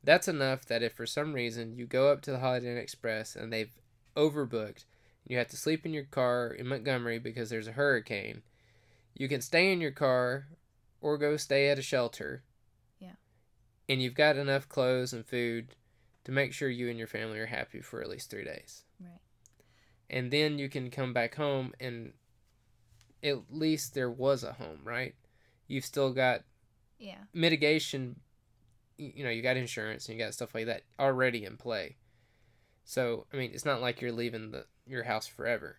That's 0.05 0.29
enough 0.29 0.67
that 0.67 0.83
if 0.83 0.93
for 0.93 1.07
some 1.07 1.33
reason 1.33 1.77
you 1.77 1.87
go 1.87 2.11
up 2.11 2.21
to 2.23 2.31
the 2.31 2.41
Holiday 2.41 2.71
Inn 2.71 2.77
Express 2.77 3.37
and 3.37 3.51
they've 3.51 3.73
overbooked, 4.17 4.85
you 5.27 5.39
have 5.39 5.49
to 5.49 5.57
sleep 5.57 5.87
in 5.87 5.95
your 5.95 6.05
car 6.05 6.49
in 6.49 6.67
Montgomery 6.67 7.19
because 7.19 7.49
there's 7.49 7.69
a 7.69 7.73
hurricane, 7.73 8.43
you 9.15 9.29
can 9.29 9.41
stay 9.41 9.73
in 9.73 9.81
your 9.81 9.91
car 9.91 10.47
or 11.01 11.19
go 11.19 11.37
stay 11.37 11.69
at 11.69 11.79
a 11.79 11.83
shelter. 11.83 12.43
Yeah. 12.99 13.15
And 13.89 14.03
you've 14.03 14.15
got 14.15 14.37
enough 14.37 14.69
clothes 14.69 15.13
and 15.13 15.25
food 15.27 15.75
to 16.25 16.33
make 16.33 16.53
sure 16.53 16.69
you 16.69 16.89
and 16.89 16.99
your 16.99 17.07
family 17.09 17.39
are 17.39 17.47
happy 17.47 17.81
for 17.81 18.01
at 18.03 18.09
least 18.09 18.31
three 18.31 18.45
days. 18.45 18.85
Right. 19.01 19.21
And 20.09 20.31
then 20.31 20.59
you 20.59 20.69
can 20.69 20.91
come 20.91 21.13
back 21.13 21.35
home 21.37 21.73
and 21.81 22.13
at 23.23 23.39
least 23.51 23.95
there 23.95 24.11
was 24.11 24.45
a 24.45 24.53
home, 24.55 24.81
right? 24.85 25.15
You've 25.67 25.85
still 25.85 26.13
got 26.13 26.43
Yeah. 26.99 27.19
mitigation 27.33 28.21
you 28.99 29.25
know 29.25 29.31
you 29.31 29.41
got 29.41 29.57
insurance 29.57 30.07
and 30.09 30.19
you 30.19 30.23
got 30.23 30.35
stuff 30.35 30.55
like 30.55 30.67
that 30.67 30.83
already 30.99 31.47
in 31.47 31.57
play 31.57 31.97
so 32.85 33.25
i 33.33 33.37
mean 33.39 33.51
it's 33.55 33.65
not 33.65 33.81
like 33.81 34.03
you're 34.03 34.13
leaving 34.13 34.51
the 34.51 34.67
your 34.87 35.05
house 35.05 35.27
forever 35.27 35.79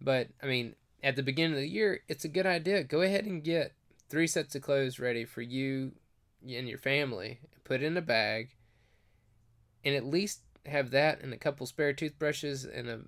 but 0.00 0.28
i 0.42 0.46
mean 0.46 0.74
at 1.02 1.16
the 1.16 1.22
beginning 1.22 1.52
of 1.52 1.60
the 1.60 1.68
year 1.68 2.00
it's 2.08 2.24
a 2.24 2.28
good 2.28 2.46
idea 2.46 2.82
go 2.82 3.02
ahead 3.02 3.26
and 3.26 3.44
get 3.44 3.74
three 4.10 4.26
sets 4.26 4.54
of 4.54 4.62
clothes 4.62 4.98
ready 4.98 5.24
for 5.24 5.40
you 5.40 5.92
and 6.46 6.68
your 6.68 6.78
family. 6.78 7.38
Put 7.64 7.82
in 7.82 7.96
a 7.96 8.02
bag 8.02 8.50
and 9.84 9.94
at 9.94 10.04
least 10.04 10.40
have 10.66 10.90
that 10.90 11.22
and 11.22 11.32
a 11.32 11.38
couple 11.38 11.66
spare 11.66 11.92
toothbrushes 11.92 12.64
and 12.64 12.88
a 12.88 13.00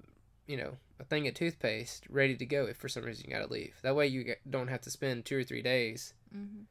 you 0.46 0.56
know 0.56 0.76
a 0.98 1.04
thing 1.04 1.26
of 1.28 1.34
toothpaste 1.34 2.06
ready 2.08 2.34
to 2.36 2.46
go 2.46 2.64
if 2.66 2.76
for 2.76 2.88
some 2.88 3.04
reason 3.04 3.24
you 3.26 3.34
got 3.34 3.44
to 3.46 3.52
leave. 3.52 3.74
That 3.82 3.96
way 3.96 4.06
you 4.06 4.34
don't 4.48 4.68
have 4.68 4.80
to 4.82 4.90
spend 4.90 5.24
two 5.24 5.38
or 5.38 5.44
three 5.44 5.62
days 5.62 6.14
hmm 6.32 6.62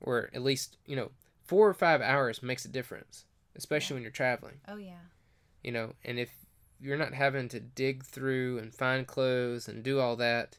or 0.00 0.28
at 0.34 0.42
least 0.42 0.76
you 0.86 0.96
know 0.96 1.10
four 1.44 1.68
or 1.68 1.72
five 1.74 2.00
hours 2.02 2.42
makes 2.42 2.64
a 2.64 2.68
difference 2.68 3.24
especially 3.56 3.94
when 3.94 4.02
you're 4.02 4.10
traveling. 4.10 4.60
Oh 4.66 4.76
yeah. 4.76 5.04
you 5.62 5.70
know 5.72 5.92
and 6.04 6.18
if 6.18 6.30
you're 6.80 6.98
not 6.98 7.14
having 7.14 7.48
to 7.50 7.60
dig 7.60 8.04
through 8.04 8.58
and 8.58 8.74
find 8.74 9.06
clothes 9.06 9.68
and 9.68 9.82
do 9.84 10.00
all 10.00 10.16
that 10.16 10.58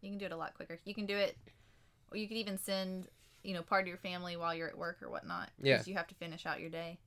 You 0.00 0.10
can 0.10 0.18
do 0.18 0.24
it 0.26 0.32
a 0.32 0.36
lot 0.36 0.54
quicker. 0.54 0.80
You 0.84 0.94
can 0.94 1.06
do 1.06 1.16
it, 1.16 1.36
or 2.12 2.16
you 2.16 2.28
could 2.28 2.36
even 2.36 2.58
send, 2.58 3.08
you 3.42 3.54
know, 3.54 3.62
part 3.62 3.82
of 3.82 3.88
your 3.88 3.96
family 3.96 4.36
while 4.36 4.54
you're 4.54 4.68
at 4.68 4.78
work 4.78 5.02
or 5.02 5.10
whatnot. 5.10 5.50
Yeah. 5.60 5.74
Because 5.74 5.88
you 5.88 5.94
have 5.94 6.06
to 6.08 6.14
finish 6.14 6.46
out 6.46 6.60
your 6.60 6.70
day. 6.70 6.98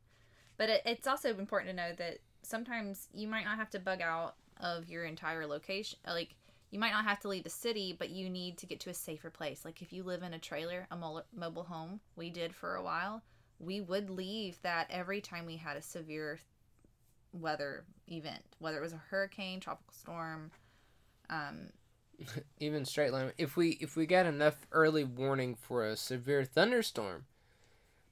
But 0.58 0.70
it, 0.70 0.82
it's 0.86 1.08
also 1.08 1.30
important 1.30 1.72
to 1.72 1.76
know 1.76 1.94
that 1.98 2.20
sometimes 2.41 3.08
you 3.13 3.28
might 3.28 3.46
not 3.46 3.58
have 3.58 3.70
to 3.72 3.80
bug 3.80 4.02
out 4.02 4.36
of 4.60 4.89
your 4.89 5.06
entire 5.06 5.46
location. 5.46 6.00
Like, 6.08 6.36
you 6.72 6.80
might 6.80 6.91
not 6.91 7.06
have 7.06 7.20
to 7.22 7.28
leave 7.28 7.44
the 7.44 7.50
city, 7.50 7.96
but 7.98 8.10
you 8.10 8.30
need 8.30 8.58
to 8.58 8.65
get 8.65 8.80
to 8.82 8.89
a 8.89 8.94
safer 8.94 9.30
place. 9.30 9.63
Like, 9.63 9.82
if 9.82 9.94
you 9.94 10.04
live 10.04 10.24
in 10.24 10.34
a 10.34 10.39
trailer, 10.39 10.88
a 10.91 10.96
mobile 10.96 11.63
home, 11.63 12.00
we 12.15 12.30
did 12.30 12.54
for 12.56 12.76
a 12.76 12.84
while, 12.84 13.22
we 13.60 13.82
would 13.82 14.10
leave 14.10 14.62
that 14.62 14.88
every 14.89 15.22
time 15.22 15.46
we 15.46 15.58
had 15.58 15.78
a 15.78 15.82
severe 15.82 16.39
weather 17.32 17.86
event, 18.08 18.44
whether 18.60 18.78
it 18.78 18.82
was 18.82 18.94
a 18.94 19.02
hurricane, 19.10 19.60
tropical 19.60 19.94
storm. 19.94 20.52
Um, 21.30 21.70
even 22.60 22.86
straight 22.86 23.12
line. 23.12 23.32
If 23.38 23.56
we 23.58 23.71
if 23.82 23.95
we 23.95 24.06
got 24.06 24.25
enough 24.25 24.65
early 24.71 25.04
warning 25.04 25.56
for 25.56 25.86
a 25.86 25.95
severe 25.95 26.43
thunderstorm, 26.45 27.25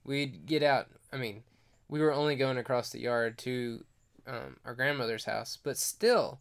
we'd 0.03 0.45
get 0.45 0.63
out. 0.63 0.87
I 1.11 1.17
mean, 1.17 1.43
we 1.87 1.99
were 1.99 2.13
only 2.13 2.35
going 2.35 2.57
across 2.57 2.89
the 2.89 2.99
yard 2.99 3.37
to 3.39 3.83
um, 4.27 4.57
our 4.65 4.73
grandmother's 4.73 5.25
house, 5.25 5.57
but 5.61 5.77
still, 5.77 6.39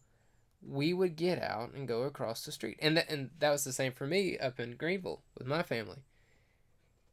we 0.67 0.93
would 0.93 1.17
get 1.17 1.43
out 1.43 1.73
and 1.75 1.89
go 1.89 2.03
across 2.03 2.45
the 2.45 2.53
street. 2.53 2.79
And 2.81 2.97
that 2.97 3.11
and 3.11 3.31
that 3.39 3.51
was 3.51 3.65
the 3.65 3.73
same 3.73 3.93
for 3.93 4.07
me 4.07 4.39
up 4.39 4.59
in 4.61 4.77
Greenville 4.77 5.23
with 5.37 5.47
my 5.47 5.63
family. 5.63 6.05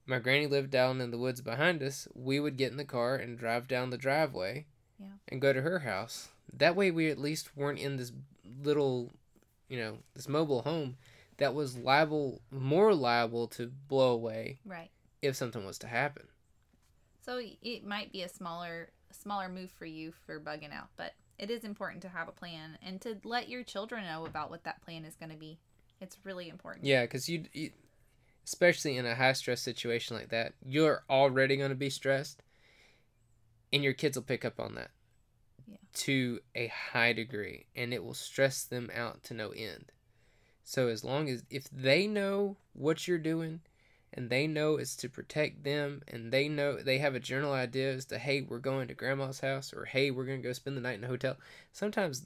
My 0.05 0.17
granny 0.19 0.47
lived 0.47 0.71
down 0.71 1.01
in 1.01 1.11
the 1.11 1.19
woods 1.19 1.41
behind 1.41 1.83
us. 1.83 2.07
We 2.15 2.39
would 2.39 2.57
get 2.57 2.71
in 2.71 2.77
the 2.77 2.85
car 2.85 3.15
and 3.15 3.37
drive 3.37 3.67
down 3.67 3.91
the 3.91 3.97
driveway 3.97 4.65
Yeah. 4.99 5.05
and 5.27 5.39
go 5.41 5.53
to 5.53 5.61
her 5.61 5.79
house. 5.79 6.29
That 6.51 6.75
way 6.75 6.89
we 6.89 7.11
at 7.11 7.19
least 7.19 7.55
weren't 7.55 7.77
in 7.77 7.97
this 7.97 8.11
little, 8.63 9.11
you 9.69 9.79
know, 9.79 9.97
this 10.15 10.27
mobile 10.27 10.63
home 10.63 10.97
that 11.37 11.53
was 11.53 11.77
liable 11.77 12.41
more 12.51 12.93
liable 12.93 13.47
to 13.47 13.71
blow 13.87 14.11
away 14.11 14.59
right. 14.65 14.89
if 15.21 15.35
something 15.35 15.65
was 15.65 15.77
to 15.79 15.87
happen. 15.87 16.27
So 17.21 17.41
it 17.61 17.85
might 17.85 18.11
be 18.11 18.23
a 18.23 18.29
smaller 18.29 18.89
smaller 19.11 19.49
move 19.49 19.71
for 19.71 19.85
you 19.85 20.11
for 20.25 20.39
bugging 20.39 20.73
out, 20.73 20.89
but 20.97 21.13
it 21.37 21.49
is 21.49 21.63
important 21.63 22.01
to 22.01 22.09
have 22.09 22.27
a 22.27 22.31
plan 22.31 22.77
and 22.81 22.99
to 23.01 23.17
let 23.23 23.49
your 23.49 23.63
children 23.63 24.03
know 24.03 24.25
about 24.25 24.49
what 24.49 24.63
that 24.65 24.81
plan 24.83 25.05
is 25.05 25.15
going 25.15 25.31
to 25.31 25.37
be. 25.37 25.57
It's 26.01 26.17
really 26.23 26.49
important. 26.49 26.85
Yeah, 26.85 27.03
because 27.03 27.29
you, 27.29 27.45
you, 27.53 27.71
especially 28.45 28.97
in 28.97 29.05
a 29.05 29.15
high 29.15 29.33
stress 29.33 29.61
situation 29.61 30.15
like 30.15 30.29
that, 30.29 30.53
you're 30.65 31.03
already 31.09 31.57
going 31.57 31.69
to 31.69 31.75
be 31.75 31.89
stressed, 31.89 32.43
and 33.71 33.83
your 33.83 33.93
kids 33.93 34.17
will 34.17 34.23
pick 34.23 34.45
up 34.45 34.59
on 34.59 34.75
that 34.75 34.91
Yeah. 35.69 35.77
to 35.93 36.39
a 36.55 36.67
high 36.67 37.13
degree, 37.13 37.65
and 37.75 37.93
it 37.93 38.03
will 38.03 38.13
stress 38.13 38.63
them 38.63 38.89
out 38.93 39.23
to 39.25 39.33
no 39.33 39.49
end. 39.49 39.91
So 40.63 40.87
as 40.87 41.03
long 41.03 41.29
as 41.29 41.43
if 41.49 41.69
they 41.71 42.07
know 42.07 42.57
what 42.73 43.07
you're 43.07 43.17
doing, 43.17 43.61
and 44.13 44.29
they 44.29 44.47
know 44.47 44.77
it's 44.77 44.95
to 44.97 45.09
protect 45.09 45.63
them, 45.63 46.01
and 46.07 46.31
they 46.31 46.47
know 46.49 46.77
they 46.77 46.97
have 46.97 47.13
a 47.15 47.19
general 47.19 47.53
idea 47.53 47.93
as 47.93 48.05
to 48.05 48.17
hey, 48.19 48.41
we're 48.41 48.59
going 48.59 48.87
to 48.87 48.93
grandma's 48.93 49.39
house, 49.41 49.73
or 49.73 49.85
hey, 49.85 50.09
we're 50.11 50.25
going 50.25 50.41
to 50.41 50.47
go 50.47 50.53
spend 50.53 50.75
the 50.77 50.81
night 50.81 50.97
in 50.97 51.03
a 51.03 51.07
hotel. 51.07 51.37
Sometimes 51.71 52.25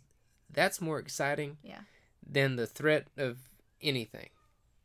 that's 0.49 0.79
more 0.81 0.99
exciting 0.99 1.57
Yeah. 1.63 1.81
than 2.25 2.55
the 2.55 2.67
threat 2.67 3.07
of 3.17 3.37
anything. 3.81 4.29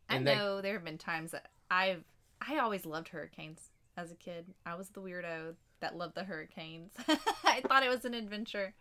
I 0.08 0.16
And 0.16 0.26
they- 0.26 0.34
know 0.34 0.60
there 0.60 0.74
have 0.74 0.84
been 0.84 0.98
times 0.98 1.30
that 1.32 1.50
I've 1.70 2.04
I 2.40 2.58
always 2.58 2.86
loved 2.86 3.08
hurricanes 3.08 3.70
as 3.96 4.10
a 4.12 4.14
kid. 4.16 4.54
I 4.64 4.74
was 4.76 4.90
the 4.90 5.00
weirdo 5.02 5.56
that 5.80 5.96
love 5.96 6.14
the 6.14 6.24
hurricanes. 6.24 6.90
I 7.44 7.62
thought 7.66 7.82
it 7.82 7.88
was 7.90 8.04
an 8.04 8.14
adventure. 8.14 8.74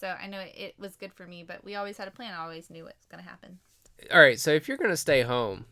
So 0.00 0.08
I 0.08 0.26
know 0.26 0.40
it 0.40 0.74
was 0.78 0.96
good 0.96 1.12
for 1.12 1.26
me, 1.26 1.44
but 1.46 1.64
we 1.64 1.74
always 1.74 1.96
had 1.96 2.08
a 2.08 2.10
plan. 2.10 2.34
I 2.34 2.42
always 2.42 2.70
knew 2.70 2.84
what 2.84 2.96
was 2.98 3.06
going 3.08 3.22
to 3.22 3.28
happen. 3.28 3.58
All 4.12 4.20
right, 4.20 4.38
so 4.38 4.50
if 4.50 4.66
you're 4.66 4.76
going 4.76 4.90
to 4.90 4.96
stay 4.96 5.22
home, 5.22 5.66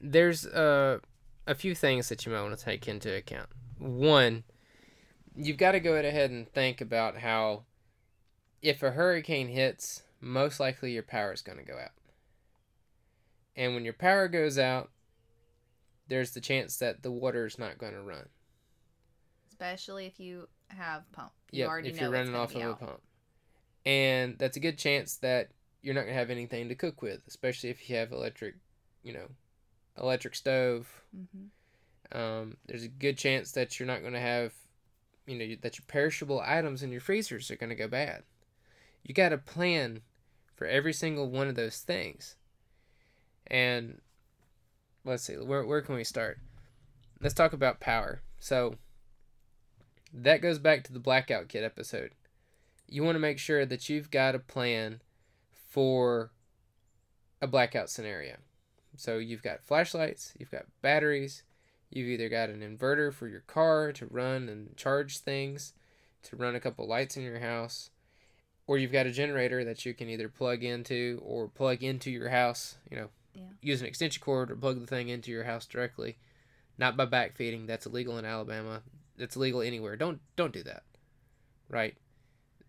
there's 0.00 0.46
uh, 0.46 0.98
a 1.46 1.54
few 1.54 1.74
things 1.74 2.08
that 2.08 2.24
you 2.24 2.32
might 2.32 2.42
want 2.42 2.56
to 2.56 2.64
take 2.64 2.86
into 2.86 3.14
account. 3.14 3.48
One, 3.78 4.44
you've 5.34 5.56
got 5.56 5.72
to 5.72 5.80
go 5.80 5.94
ahead 5.94 6.30
and 6.30 6.48
think 6.48 6.80
about 6.80 7.18
how 7.18 7.64
if 8.60 8.82
a 8.82 8.92
hurricane 8.92 9.48
hits, 9.48 10.02
most 10.20 10.60
likely 10.60 10.92
your 10.92 11.02
power 11.02 11.32
is 11.32 11.42
going 11.42 11.58
to 11.58 11.64
go 11.64 11.78
out. 11.78 11.90
And 13.56 13.74
when 13.74 13.84
your 13.84 13.94
power 13.94 14.28
goes 14.28 14.58
out, 14.58 14.90
there's 16.08 16.32
the 16.32 16.40
chance 16.40 16.76
that 16.78 17.02
the 17.02 17.10
water 17.10 17.46
is 17.46 17.58
not 17.58 17.78
going 17.78 17.92
to 17.92 18.02
run. 18.02 18.28
Especially 19.62 20.06
if 20.06 20.18
you 20.18 20.48
have 20.68 21.10
pump. 21.12 21.30
You 21.52 21.64
Yep, 21.64 21.84
if 21.84 22.00
you're 22.00 22.10
running 22.10 22.34
off 22.34 22.54
of 22.56 22.62
a 22.62 22.74
pump. 22.74 23.00
And 23.86 24.36
that's 24.38 24.56
a 24.56 24.60
good 24.60 24.76
chance 24.76 25.16
that 25.18 25.50
you're 25.82 25.94
not 25.94 26.02
going 26.02 26.14
to 26.14 26.18
have 26.18 26.30
anything 26.30 26.68
to 26.68 26.74
cook 26.74 27.00
with, 27.00 27.22
especially 27.28 27.70
if 27.70 27.88
you 27.88 27.96
have 27.96 28.12
electric, 28.12 28.56
you 29.02 29.12
know, 29.12 29.28
electric 29.96 30.34
stove. 30.34 31.02
Mhm. 31.16 31.50
Um, 32.16 32.56
there's 32.66 32.82
a 32.82 32.88
good 32.88 33.16
chance 33.16 33.52
that 33.52 33.78
you're 33.78 33.86
not 33.86 34.00
going 34.00 34.12
to 34.12 34.20
have, 34.20 34.52
you 35.26 35.36
know, 35.36 35.56
that 35.62 35.78
your 35.78 35.84
perishable 35.86 36.40
items 36.40 36.82
in 36.82 36.90
your 36.90 37.00
freezers 37.00 37.50
are 37.50 37.56
going 37.56 37.70
to 37.70 37.76
go 37.76 37.88
bad. 37.88 38.24
You 39.04 39.14
got 39.14 39.30
to 39.30 39.38
plan 39.38 40.02
for 40.54 40.66
every 40.66 40.92
single 40.92 41.30
one 41.30 41.48
of 41.48 41.54
those 41.54 41.80
things. 41.80 42.36
And 43.46 44.00
let's 45.04 45.24
see, 45.24 45.34
where, 45.34 45.64
where 45.64 45.82
can 45.82 45.94
we 45.94 46.04
start? 46.04 46.38
Let's 47.20 47.34
talk 47.34 47.52
about 47.52 47.80
power. 47.80 48.22
So 48.38 48.76
that 50.12 50.42
goes 50.42 50.58
back 50.58 50.84
to 50.84 50.92
the 50.92 50.98
blackout 50.98 51.48
kit 51.48 51.64
episode. 51.64 52.12
You 52.88 53.02
want 53.02 53.16
to 53.16 53.20
make 53.20 53.38
sure 53.38 53.64
that 53.64 53.88
you've 53.88 54.10
got 54.10 54.34
a 54.34 54.38
plan 54.38 55.00
for 55.68 56.30
a 57.40 57.46
blackout 57.46 57.88
scenario. 57.88 58.36
So 58.96 59.16
you've 59.18 59.42
got 59.42 59.64
flashlights, 59.64 60.34
you've 60.38 60.50
got 60.50 60.66
batteries, 60.82 61.42
you've 61.90 62.08
either 62.08 62.28
got 62.28 62.50
an 62.50 62.60
inverter 62.60 63.12
for 63.12 63.26
your 63.26 63.40
car 63.40 63.92
to 63.92 64.06
run 64.06 64.48
and 64.48 64.76
charge 64.76 65.18
things, 65.18 65.72
to 66.24 66.36
run 66.36 66.54
a 66.54 66.60
couple 66.60 66.86
lights 66.86 67.16
in 67.16 67.22
your 67.22 67.40
house, 67.40 67.90
or 68.66 68.76
you've 68.76 68.92
got 68.92 69.06
a 69.06 69.10
generator 69.10 69.64
that 69.64 69.86
you 69.86 69.94
can 69.94 70.08
either 70.10 70.28
plug 70.28 70.62
into 70.62 71.20
or 71.24 71.48
plug 71.48 71.82
into 71.82 72.10
your 72.10 72.28
house, 72.28 72.76
you 72.90 72.96
know, 72.96 73.08
Yeah. 73.34 73.48
use 73.62 73.80
an 73.80 73.86
extension 73.86 74.22
cord 74.22 74.50
or 74.50 74.56
plug 74.56 74.78
the 74.78 74.86
thing 74.86 75.08
into 75.08 75.30
your 75.30 75.44
house 75.44 75.64
directly. 75.66 76.18
Not 76.76 76.98
by 76.98 77.06
backfeeding, 77.06 77.66
that's 77.66 77.86
illegal 77.86 78.18
in 78.18 78.26
Alabama. 78.26 78.82
That's 79.22 79.36
legal 79.36 79.62
anywhere. 79.62 79.94
Don't 79.94 80.18
don't 80.34 80.52
do 80.52 80.64
that. 80.64 80.82
Right? 81.68 81.94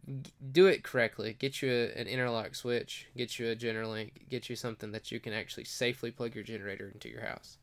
G- 0.06 0.32
do 0.52 0.68
it 0.68 0.84
correctly. 0.84 1.36
Get 1.40 1.64
you 1.64 1.72
a, 1.72 2.00
an 2.00 2.06
interlock 2.06 2.54
switch, 2.54 3.08
get 3.18 3.40
you 3.40 3.50
a 3.50 3.56
GenerLink, 3.56 4.30
get 4.30 4.52
you 4.52 4.56
something 4.56 4.92
that 4.92 5.12
you 5.12 5.20
can 5.20 5.34
actually 5.34 5.64
safely 5.64 6.12
plug 6.12 6.36
your 6.36 6.44
generator 6.44 6.92
into 6.94 7.10
your 7.10 7.26
house. 7.26 7.58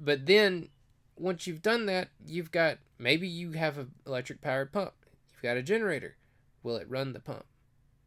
But 0.00 0.24
then 0.24 0.70
once 1.18 1.46
you've 1.46 1.60
done 1.60 1.84
that, 1.84 2.08
you've 2.26 2.50
got 2.50 2.78
maybe 2.98 3.28
you 3.28 3.52
have 3.52 3.76
an 3.76 3.90
electric 4.06 4.40
powered 4.40 4.72
pump. 4.72 4.94
You've 5.34 5.42
got 5.42 5.58
a 5.58 5.62
generator. 5.62 6.16
Will 6.62 6.76
it 6.76 6.88
run 6.88 7.12
the 7.12 7.20
pump? 7.20 7.44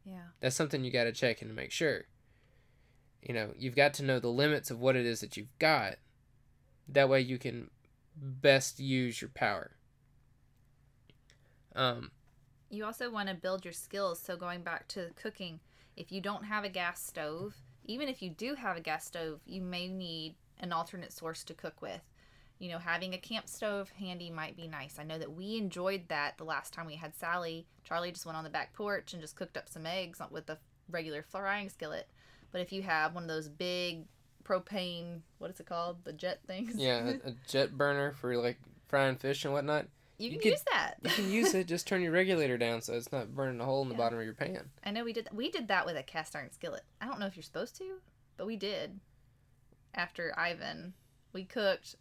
Yeah. 0.04 0.30
That's 0.40 0.56
something 0.56 0.82
you 0.82 0.90
got 0.90 1.04
to 1.04 1.12
check 1.12 1.42
and 1.42 1.54
make 1.54 1.70
sure. 1.70 2.06
You 3.22 3.34
know, 3.34 3.50
you've 3.56 3.76
got 3.76 3.94
to 3.94 4.02
know 4.02 4.18
the 4.18 4.26
limits 4.26 4.68
of 4.68 4.80
what 4.80 4.96
it 4.96 5.06
is 5.06 5.20
that 5.20 5.36
you've 5.36 5.56
got. 5.60 5.98
That 6.88 7.08
way 7.08 7.20
you 7.20 7.38
can 7.38 7.70
best 8.20 8.78
use 8.78 9.20
your 9.20 9.30
power. 9.30 9.72
Um, 11.74 12.10
You 12.68 12.84
also 12.84 13.10
want 13.10 13.28
to 13.28 13.34
build 13.34 13.64
your 13.64 13.72
skills. 13.72 14.20
So 14.20 14.36
going 14.36 14.62
back 14.62 14.88
to 14.88 15.10
cooking, 15.16 15.60
if 15.96 16.12
you 16.12 16.20
don't 16.20 16.44
have 16.44 16.64
a 16.64 16.68
gas 16.68 17.02
stove, 17.02 17.56
even 17.84 18.08
if 18.08 18.22
you 18.22 18.30
do 18.30 18.54
have 18.54 18.76
a 18.76 18.80
gas 18.80 19.06
stove, 19.06 19.40
you 19.46 19.62
may 19.62 19.88
need 19.88 20.34
an 20.58 20.72
alternate 20.72 21.12
source 21.12 21.42
to 21.44 21.54
cook 21.54 21.80
with. 21.80 22.02
You 22.58 22.68
know, 22.68 22.78
having 22.78 23.14
a 23.14 23.18
camp 23.18 23.48
stove 23.48 23.90
handy 23.98 24.30
might 24.30 24.56
be 24.56 24.68
nice. 24.68 24.98
I 24.98 25.04
know 25.04 25.18
that 25.18 25.32
we 25.32 25.56
enjoyed 25.56 26.08
that 26.08 26.36
the 26.36 26.44
last 26.44 26.74
time 26.74 26.86
we 26.86 26.96
had 26.96 27.16
Sally. 27.16 27.66
Charlie 27.84 28.12
just 28.12 28.26
went 28.26 28.36
on 28.36 28.44
the 28.44 28.50
back 28.50 28.74
porch 28.74 29.14
and 29.14 29.22
just 29.22 29.36
cooked 29.36 29.56
up 29.56 29.68
some 29.68 29.86
eggs 29.86 30.20
with 30.30 30.50
a 30.50 30.58
regular 30.90 31.22
frying 31.22 31.70
skillet. 31.70 32.08
But 32.52 32.60
if 32.60 32.70
you 32.70 32.82
have 32.82 33.14
one 33.14 33.24
of 33.24 33.28
those 33.28 33.48
big 33.48 34.04
propane, 34.50 35.20
what 35.38 35.50
is 35.50 35.60
it 35.60 35.66
called? 35.66 36.04
The 36.04 36.12
jet 36.12 36.40
things? 36.46 36.74
yeah, 36.76 37.12
a, 37.24 37.28
a 37.30 37.34
jet 37.48 37.76
burner 37.76 38.12
for 38.12 38.36
like 38.36 38.58
frying 38.88 39.16
fish 39.16 39.44
and 39.44 39.54
whatnot. 39.54 39.86
you 40.18 40.26
you 40.26 40.30
can 40.32 40.40
could- 40.40 40.50
use 40.52 40.64
that. 40.72 40.94
You 41.02 41.10
can 41.10 41.30
use 41.30 41.54
it. 41.54 41.66
Just 41.68 41.86
turn 41.86 42.02
your 42.02 42.12
regulator 42.12 42.58
down 42.58 42.82
so 42.82 42.94
it's 42.94 43.12
not 43.12 43.34
burning 43.34 43.60
a 43.60 43.64
hole 43.64 43.82
in 43.82 43.88
the 43.88 43.94
Yeah. 43.94 43.98
bottom 43.98 44.18
of 44.18 44.24
your 44.24 44.34
pan. 44.34 44.70
I 44.84 44.90
know 44.90 45.04
we 45.04 45.12
did 45.12 45.28
we 45.32 45.50
did 45.50 45.68
that 45.68 45.86
with 45.86 45.96
a 45.96 46.02
cast 46.02 46.34
iron 46.34 46.50
skillet. 46.52 46.82
I 47.00 47.06
don't 47.06 47.20
know 47.20 47.26
if 47.26 47.36
you're 47.36 47.42
supposed 47.42 47.76
to, 47.78 47.84
but 48.36 48.46
we 48.46 48.56
did. 48.56 49.00
After 49.94 50.32
Ivan, 50.38 50.94
we 51.32 51.44
cooked 51.44 51.96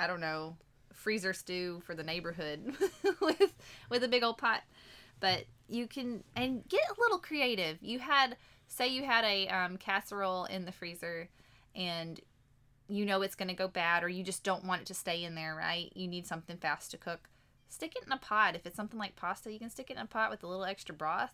I 0.00 0.06
don't 0.06 0.20
know, 0.20 0.56
freezer 0.92 1.32
stew 1.32 1.80
for 1.84 1.94
the 1.94 2.04
neighborhood 2.04 2.74
with 3.20 3.54
with 3.90 4.04
a 4.04 4.08
big 4.08 4.22
old 4.22 4.38
pot. 4.38 4.62
But 5.20 5.44
you 5.68 5.86
can 5.86 6.22
and 6.36 6.66
get 6.68 6.80
a 6.90 7.00
little 7.00 7.18
creative. 7.18 7.78
You 7.82 7.98
had 7.98 8.36
say 8.68 8.88
you 8.88 9.04
had 9.04 9.24
a 9.24 9.48
um, 9.48 9.76
casserole 9.76 10.44
in 10.44 10.64
the 10.64 10.72
freezer 10.72 11.28
and 11.78 12.20
you 12.88 13.06
know 13.06 13.22
it's 13.22 13.36
going 13.36 13.48
to 13.48 13.54
go 13.54 13.68
bad 13.68 14.02
or 14.02 14.08
you 14.08 14.24
just 14.24 14.42
don't 14.42 14.64
want 14.64 14.82
it 14.82 14.86
to 14.88 14.94
stay 14.94 15.22
in 15.22 15.34
there, 15.34 15.54
right? 15.54 15.92
You 15.94 16.08
need 16.08 16.26
something 16.26 16.56
fast 16.56 16.90
to 16.90 16.98
cook. 16.98 17.28
Stick 17.68 17.94
it 17.96 18.04
in 18.04 18.12
a 18.12 18.18
pot. 18.18 18.56
If 18.56 18.66
it's 18.66 18.76
something 18.76 18.98
like 18.98 19.14
pasta, 19.14 19.52
you 19.52 19.58
can 19.58 19.70
stick 19.70 19.90
it 19.90 19.96
in 19.96 20.02
a 20.02 20.06
pot 20.06 20.30
with 20.30 20.42
a 20.42 20.46
little 20.46 20.64
extra 20.64 20.94
broth 20.94 21.32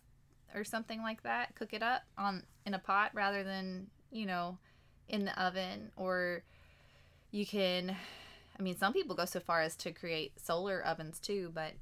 or 0.55 0.63
something 0.65 1.01
like 1.03 1.23
that. 1.23 1.55
Cook 1.55 1.73
it 1.73 1.83
up 1.83 2.03
on 2.19 2.43
in 2.67 2.75
a 2.75 2.79
pot 2.79 3.11
rather 3.15 3.43
than, 3.43 3.89
you 4.11 4.27
know, 4.27 4.59
in 5.09 5.25
the 5.25 5.43
oven 5.43 5.91
or 5.97 6.43
you 7.31 7.47
can 7.47 7.97
I 8.59 8.63
mean, 8.63 8.77
some 8.77 8.93
people 8.93 9.17
go 9.17 9.25
so 9.25 9.41
far 9.41 9.63
as 9.63 9.75
to 9.77 9.91
create 9.91 10.41
solar 10.41 10.81
ovens 10.81 11.19
too, 11.19 11.51
but 11.55 11.73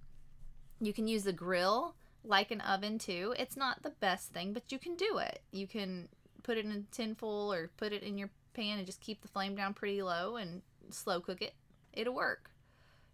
you 0.81 0.93
can 0.93 1.07
use 1.07 1.25
the 1.25 1.33
grill 1.33 1.95
like 2.25 2.51
an 2.51 2.61
oven 2.61 2.99
too. 2.99 3.35
It's 3.39 3.57
not 3.57 3.83
the 3.83 3.91
best 3.91 4.33
thing, 4.33 4.53
but 4.53 4.73
you 4.73 4.79
can 4.79 4.95
do 4.97 5.19
it. 5.19 5.43
You 5.51 5.67
can 5.67 6.09
put 6.43 6.57
it 6.57 6.65
in 6.65 6.73
a 6.73 6.95
tin 6.95 7.15
foil 7.15 7.53
or 7.53 7.71
put 7.77 7.93
it 7.93 8.03
in 8.03 8.19
your 8.19 8.31
pan 8.55 8.79
and 8.79 8.87
just 8.87 9.01
keep 9.01 9.23
the 9.23 9.29
flame 9.29 9.55
down 9.55 9.75
pretty 9.75 10.03
low 10.03 10.37
and 10.37 10.63
slow 10.91 11.21
cook 11.21 11.43
it. 11.43 11.55
It'll 11.93 12.15
work. 12.15 12.51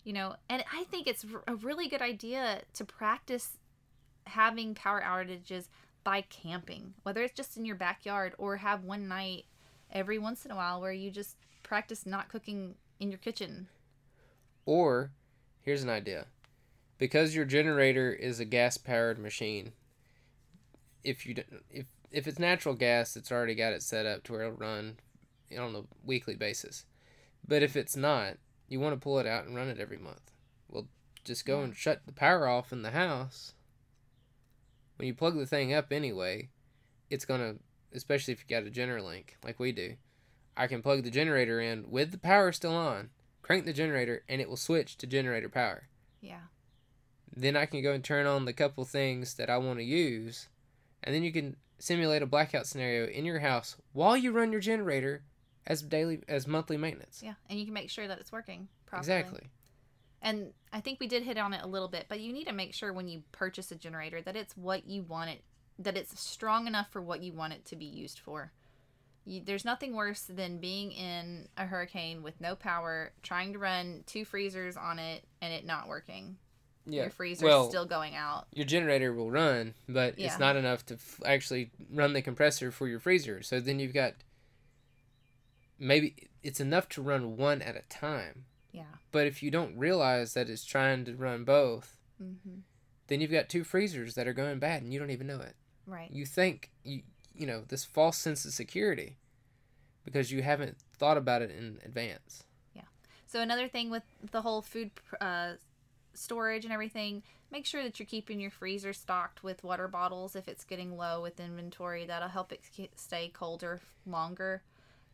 You 0.04 0.12
know, 0.12 0.36
and 0.48 0.64
I 0.72 0.84
think 0.84 1.06
it's 1.06 1.26
a 1.46 1.56
really 1.56 1.88
good 1.88 2.02
idea 2.02 2.62
to 2.74 2.84
practice 2.84 3.58
having 4.26 4.74
power 4.74 5.02
outages 5.02 5.68
by 6.04 6.22
camping, 6.22 6.94
whether 7.02 7.22
it's 7.22 7.34
just 7.34 7.56
in 7.56 7.64
your 7.64 7.76
backyard 7.76 8.34
or 8.38 8.56
have 8.56 8.84
one 8.84 9.08
night 9.08 9.44
every 9.92 10.18
once 10.18 10.44
in 10.44 10.50
a 10.50 10.56
while 10.56 10.80
where 10.80 10.92
you 10.92 11.10
just 11.10 11.36
practice 11.62 12.06
not 12.06 12.28
cooking 12.28 12.74
in 13.00 13.10
your 13.10 13.18
kitchen. 13.18 13.68
Or 14.64 15.10
here's 15.60 15.82
an 15.82 15.90
idea. 15.90 16.26
Because 16.96 17.34
your 17.34 17.44
generator 17.44 18.12
is 18.12 18.40
a 18.40 18.44
gas 18.44 18.76
powered 18.76 19.18
machine, 19.18 19.72
if 21.04 21.26
you 21.26 21.36
if 21.70 21.86
if 22.10 22.26
it's 22.26 22.38
natural 22.38 22.74
gas, 22.74 23.16
it's 23.16 23.30
already 23.30 23.54
got 23.54 23.72
it 23.72 23.82
set 23.82 24.06
up 24.06 24.24
to 24.24 24.32
where 24.32 24.42
it'll 24.42 24.54
run 24.54 24.96
on 25.56 25.74
a 25.74 25.82
weekly 26.04 26.34
basis. 26.34 26.84
But 27.46 27.62
if 27.62 27.76
it's 27.76 27.96
not, 27.96 28.38
you 28.68 28.80
want 28.80 28.94
to 28.94 29.00
pull 29.00 29.18
it 29.18 29.26
out 29.26 29.46
and 29.46 29.54
run 29.56 29.68
it 29.68 29.78
every 29.80 29.98
month. 29.98 30.32
Well, 30.68 30.88
just 31.24 31.46
go 31.46 31.58
Yeah. 31.58 31.64
and 31.64 31.76
shut 31.76 32.02
the 32.06 32.12
power 32.12 32.46
off 32.46 32.72
in 32.72 32.82
the 32.82 32.90
house. 32.90 33.54
When 34.96 35.06
you 35.06 35.14
plug 35.14 35.36
the 35.36 35.46
thing 35.46 35.72
up 35.72 35.92
anyway, 35.92 36.50
it's 37.10 37.24
gonna, 37.24 37.56
especially 37.92 38.32
if 38.32 38.40
you 38.40 38.46
got 38.48 38.66
a 38.66 38.70
GenerLink 38.70 39.30
like 39.44 39.58
we 39.58 39.72
do. 39.72 39.96
I 40.56 40.66
can 40.66 40.82
plug 40.82 41.04
the 41.04 41.10
generator 41.10 41.60
in 41.60 41.88
with 41.90 42.10
the 42.10 42.18
power 42.18 42.50
still 42.52 42.74
on, 42.74 43.10
crank 43.42 43.64
the 43.64 43.72
generator, 43.72 44.24
and 44.28 44.40
it 44.40 44.48
will 44.48 44.56
switch 44.56 44.96
to 44.98 45.06
generator 45.06 45.48
power. 45.48 45.88
Yeah. 46.20 46.46
Then 47.34 47.56
I 47.56 47.66
can 47.66 47.80
go 47.82 47.92
and 47.92 48.02
turn 48.02 48.26
on 48.26 48.44
the 48.44 48.52
couple 48.52 48.84
things 48.84 49.34
that 49.34 49.48
I 49.48 49.58
want 49.58 49.78
to 49.78 49.84
use, 49.84 50.48
and 51.04 51.14
then 51.14 51.22
you 51.22 51.32
can 51.32 51.56
simulate 51.78 52.22
a 52.22 52.26
blackout 52.26 52.66
scenario 52.66 53.06
in 53.06 53.24
your 53.24 53.38
house 53.38 53.76
while 53.92 54.16
you 54.16 54.32
run 54.32 54.50
your 54.50 54.60
generator 54.60 55.22
as 55.68 55.82
daily 55.82 56.22
as 56.26 56.48
monthly 56.48 56.76
maintenance. 56.76 57.20
Yeah. 57.22 57.34
And 57.48 57.58
you 57.60 57.64
can 57.66 57.74
make 57.74 57.90
sure 57.90 58.08
that 58.08 58.18
it's 58.18 58.32
working 58.32 58.66
properly. 58.86 59.18
Exactly. 59.18 59.42
And 60.20 60.52
I 60.72 60.80
think 60.80 60.98
we 60.98 61.06
did 61.06 61.22
hit 61.22 61.38
on 61.38 61.52
it 61.52 61.62
a 61.62 61.68
little 61.68 61.86
bit, 61.86 62.06
but 62.08 62.18
you 62.18 62.32
need 62.32 62.48
to 62.48 62.52
make 62.52 62.74
sure 62.74 62.92
when 62.92 63.06
you 63.06 63.22
purchase 63.30 63.70
a 63.70 63.76
generator 63.76 64.20
that 64.22 64.34
it's 64.34 64.56
what 64.56 64.88
you 64.88 65.02
want 65.02 65.30
it, 65.30 65.44
that 65.78 65.96
it's 65.96 66.18
strong 66.18 66.66
enough 66.66 66.90
for 66.90 67.00
what 67.00 67.22
you 67.22 67.32
want 67.32 67.52
it 67.52 67.64
to 67.66 67.76
be 67.76 67.84
used 67.84 68.18
for. 68.18 68.50
You, 69.24 69.42
there's 69.44 69.64
nothing 69.64 69.94
worse 69.94 70.22
than 70.22 70.58
being 70.58 70.90
in 70.90 71.48
a 71.56 71.66
hurricane 71.66 72.22
with 72.22 72.40
no 72.40 72.56
power, 72.56 73.12
trying 73.22 73.52
to 73.52 73.58
run 73.58 74.02
two 74.06 74.24
freezers 74.24 74.76
on 74.76 74.98
it, 74.98 75.22
and 75.40 75.52
it 75.52 75.66
not 75.66 75.86
working. 75.86 76.38
Yeah. 76.86 77.02
Your 77.02 77.10
freezer's 77.10 77.44
well, 77.44 77.68
still 77.68 77.84
going 77.84 78.16
out. 78.16 78.46
your 78.54 78.64
generator 78.64 79.12
will 79.12 79.30
run, 79.30 79.74
but 79.86 80.18
Yeah. 80.18 80.28
it's 80.28 80.38
not 80.38 80.56
enough 80.56 80.86
to 80.86 80.94
f- 80.94 81.20
actually 81.26 81.70
run 81.92 82.14
the 82.14 82.22
compressor 82.22 82.70
for 82.70 82.88
your 82.88 82.98
freezer. 82.98 83.42
So 83.42 83.60
then 83.60 83.78
you've 83.78 83.92
got 83.92 84.14
maybe 85.78 86.28
it's 86.42 86.60
enough 86.60 86.88
to 86.90 87.02
run 87.02 87.36
one 87.36 87.62
at 87.62 87.76
a 87.76 87.82
time. 87.88 88.44
Yeah. 88.72 88.84
But 89.12 89.26
if 89.26 89.42
you 89.42 89.50
don't 89.50 89.76
realize 89.76 90.34
that 90.34 90.48
it's 90.50 90.64
trying 90.64 91.04
to 91.06 91.14
run 91.16 91.44
both, 91.44 91.94
Mm-hmm. 92.22 92.60
then 93.06 93.20
you've 93.20 93.30
got 93.30 93.48
two 93.48 93.62
freezers 93.62 94.14
that 94.14 94.26
are 94.26 94.32
going 94.32 94.58
bad 94.58 94.82
and 94.82 94.92
you 94.92 94.98
don't 94.98 95.10
even 95.12 95.28
know 95.28 95.40
it. 95.40 95.54
Right. 95.86 96.10
You 96.10 96.26
think 96.26 96.70
you 96.82 97.02
you 97.32 97.46
know 97.46 97.62
this 97.68 97.84
false 97.84 98.18
sense 98.18 98.44
of 98.44 98.52
security 98.52 99.18
because 100.04 100.32
you 100.32 100.42
haven't 100.42 100.78
thought 100.96 101.16
about 101.16 101.42
it 101.42 101.50
in 101.52 101.78
advance. 101.84 102.42
Yeah. 102.74 102.82
So 103.28 103.40
another 103.40 103.68
thing 103.68 103.88
with 103.88 104.02
the 104.32 104.42
whole 104.42 104.62
food 104.62 104.90
uh, 105.20 105.52
storage 106.12 106.64
and 106.64 106.72
everything, 106.72 107.22
make 107.52 107.66
sure 107.66 107.84
that 107.84 108.00
you're 108.00 108.06
keeping 108.06 108.40
your 108.40 108.50
freezer 108.50 108.92
stocked 108.92 109.44
with 109.44 109.62
water 109.62 109.86
bottles 109.86 110.34
if 110.34 110.48
it's 110.48 110.64
getting 110.64 110.96
low 110.96 111.22
with 111.22 111.38
inventory. 111.38 112.04
That'll 112.04 112.28
help 112.28 112.52
it 112.52 112.62
stay 112.96 113.28
colder 113.32 113.80
longer. 114.06 114.62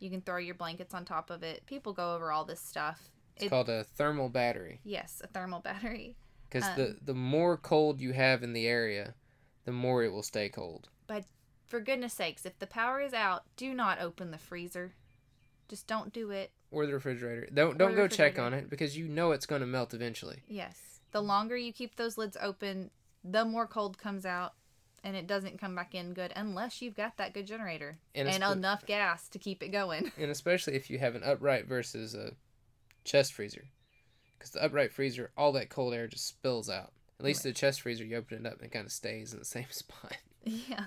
You 0.05 0.11
can 0.11 0.21
throw 0.21 0.37
your 0.37 0.53
blankets 0.53 0.93
on 0.93 1.03
top 1.03 1.31
of 1.31 1.41
it. 1.41 1.65
People 1.65 1.91
go 1.91 2.13
over 2.13 2.31
all 2.31 2.45
this 2.45 2.59
stuff. 2.61 3.09
It's 3.35 3.45
It- 3.45 3.49
called 3.49 3.69
a 3.69 3.83
thermal 3.83 4.29
battery 4.29 4.79
Yes, 4.83 5.19
a 5.23 5.27
thermal 5.27 5.61
battery. 5.61 6.15
because 6.43 6.63
Um, 6.63 6.75
the 6.77 6.97
the 7.01 7.13
more 7.15 7.57
cold 7.57 7.99
you 7.99 8.13
have 8.13 8.43
in 8.43 8.53
the 8.53 8.67
area, 8.67 9.15
the 9.63 9.71
more 9.71 10.03
it 10.03 10.09
will 10.09 10.21
stay 10.21 10.47
cold. 10.47 10.89
But 11.07 11.25
for 11.65 11.79
goodness 11.79 12.13
sakes, 12.13 12.45
if 12.45 12.59
the 12.59 12.67
power 12.67 13.01
is 13.01 13.13
out, 13.15 13.45
do 13.57 13.73
not 13.73 13.99
open 13.99 14.29
the 14.29 14.37
freezer. 14.37 14.93
Just 15.67 15.87
don't 15.87 16.13
do 16.13 16.29
it. 16.29 16.51
Or 16.69 16.85
the 16.85 16.93
refrigerator. 16.93 17.47
Don't 17.51 17.79
don't 17.79 17.95
go 17.95 18.07
check 18.07 18.37
on 18.37 18.53
it 18.53 18.69
because 18.69 18.95
you 18.95 19.07
know 19.07 19.31
it's 19.31 19.47
going 19.47 19.61
to 19.61 19.65
melt 19.67 19.95
eventually. 19.95 20.43
Yes. 20.47 20.99
The 21.13 21.21
longer 21.23 21.57
you 21.57 21.73
keep 21.73 21.95
those 21.95 22.15
lids 22.15 22.37
open, 22.39 22.91
the 23.23 23.43
more 23.43 23.65
cold 23.65 23.97
comes 23.97 24.23
out 24.23 24.53
and 25.05 25.15
it 25.15 25.27
doesn't 25.27 25.59
come 25.59 25.75
back 25.75 25.93
in 25.93 26.13
good 26.13 26.33
unless 26.35 26.81
you've 26.81 26.95
got 26.95 27.15
that 27.17 27.33
good 27.33 27.45
generator 27.45 27.99
And, 28.15 28.27
and, 28.27 28.43
enough 28.43 28.85
gas 28.85 29.29
to 29.29 29.39
keep 29.39 29.61
it 29.63 29.69
going. 29.69 30.11
and 30.17 30.31
especially 30.31 30.73
if 30.75 30.89
you 30.89 30.97
have 30.97 31.15
an 31.15 31.23
upright 31.23 31.67
versus 31.67 32.15
a 32.15 32.31
chest 33.05 33.33
freezer. 33.33 33.65
Because 34.37 34.51
the 34.51 34.63
upright 34.63 34.91
freezer, 34.91 35.31
all 35.37 35.53
that 35.53 35.69
cold 35.69 35.93
air 35.93 36.07
just 36.07 36.27
spills 36.27 36.69
out. 36.69 36.91
At 37.19 37.25
least 37.25 37.43
the 37.43 37.53
chest 37.53 37.81
freezer, 37.81 38.03
you 38.03 38.17
open 38.17 38.45
it 38.45 38.49
up 38.49 38.57
and 38.57 38.63
it 38.65 38.71
kind 38.73 38.85
of 38.85 38.91
stays 38.91 39.31
in 39.31 39.39
the 39.39 39.45
same 39.45 39.67
spot. 39.69 40.17
yeah. 40.43 40.85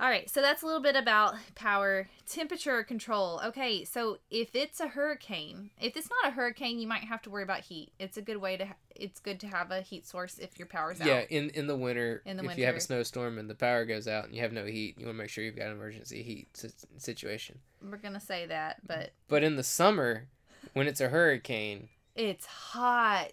All 0.00 0.08
right, 0.08 0.30
so 0.30 0.40
that's 0.40 0.62
a 0.62 0.66
little 0.66 0.80
bit 0.80 0.94
about 0.94 1.34
power 1.56 2.08
temperature 2.28 2.84
control. 2.84 3.40
Okay, 3.44 3.84
so 3.84 4.18
if 4.30 4.54
it's 4.54 4.78
a 4.78 4.86
hurricane, 4.86 5.70
if 5.80 5.96
it's 5.96 6.08
not 6.08 6.30
a 6.32 6.34
hurricane, 6.36 6.78
you 6.78 6.86
might 6.86 7.02
have 7.02 7.20
to 7.22 7.30
worry 7.30 7.42
about 7.42 7.62
heat. 7.62 7.90
It's 7.98 8.16
a 8.16 8.22
good 8.22 8.36
way 8.36 8.56
to 8.58 8.66
ha- 8.66 8.76
it's 8.94 9.18
good 9.18 9.40
to 9.40 9.48
have 9.48 9.72
a 9.72 9.80
heat 9.80 10.06
source 10.06 10.38
if 10.38 10.56
your 10.56 10.66
power's 10.68 11.00
Yeah, 11.00 11.18
out. 11.18 11.30
in 11.30 11.50
in 11.50 11.66
the 11.66 11.74
winter, 11.74 12.22
In 12.24 12.36
the 12.36 12.44
if 12.44 12.56
you 12.56 12.64
have 12.66 12.76
a 12.76 12.80
snowstorm 12.80 13.38
and 13.38 13.50
the 13.50 13.56
power 13.56 13.84
goes 13.84 14.06
out 14.06 14.26
and 14.26 14.36
you 14.36 14.42
have 14.42 14.52
no 14.52 14.66
heat, 14.66 14.94
you 14.98 15.06
want 15.06 15.16
to 15.18 15.22
make 15.24 15.30
sure 15.30 15.42
you've 15.42 15.56
got 15.56 15.66
an 15.66 15.72
emergency 15.72 16.22
heat 16.22 16.46
si- 16.56 16.68
situation. 16.96 17.58
We're 17.82 17.96
going 17.96 18.14
to 18.14 18.20
say 18.20 18.46
that, 18.46 18.76
but 18.86 19.10
But 19.26 19.42
in 19.42 19.56
the 19.56 19.64
summer, 19.64 20.28
when 20.74 20.86
it's 20.86 21.00
a 21.00 21.08
hurricane, 21.08 21.88
it's 22.14 22.46
hot. 22.46 23.32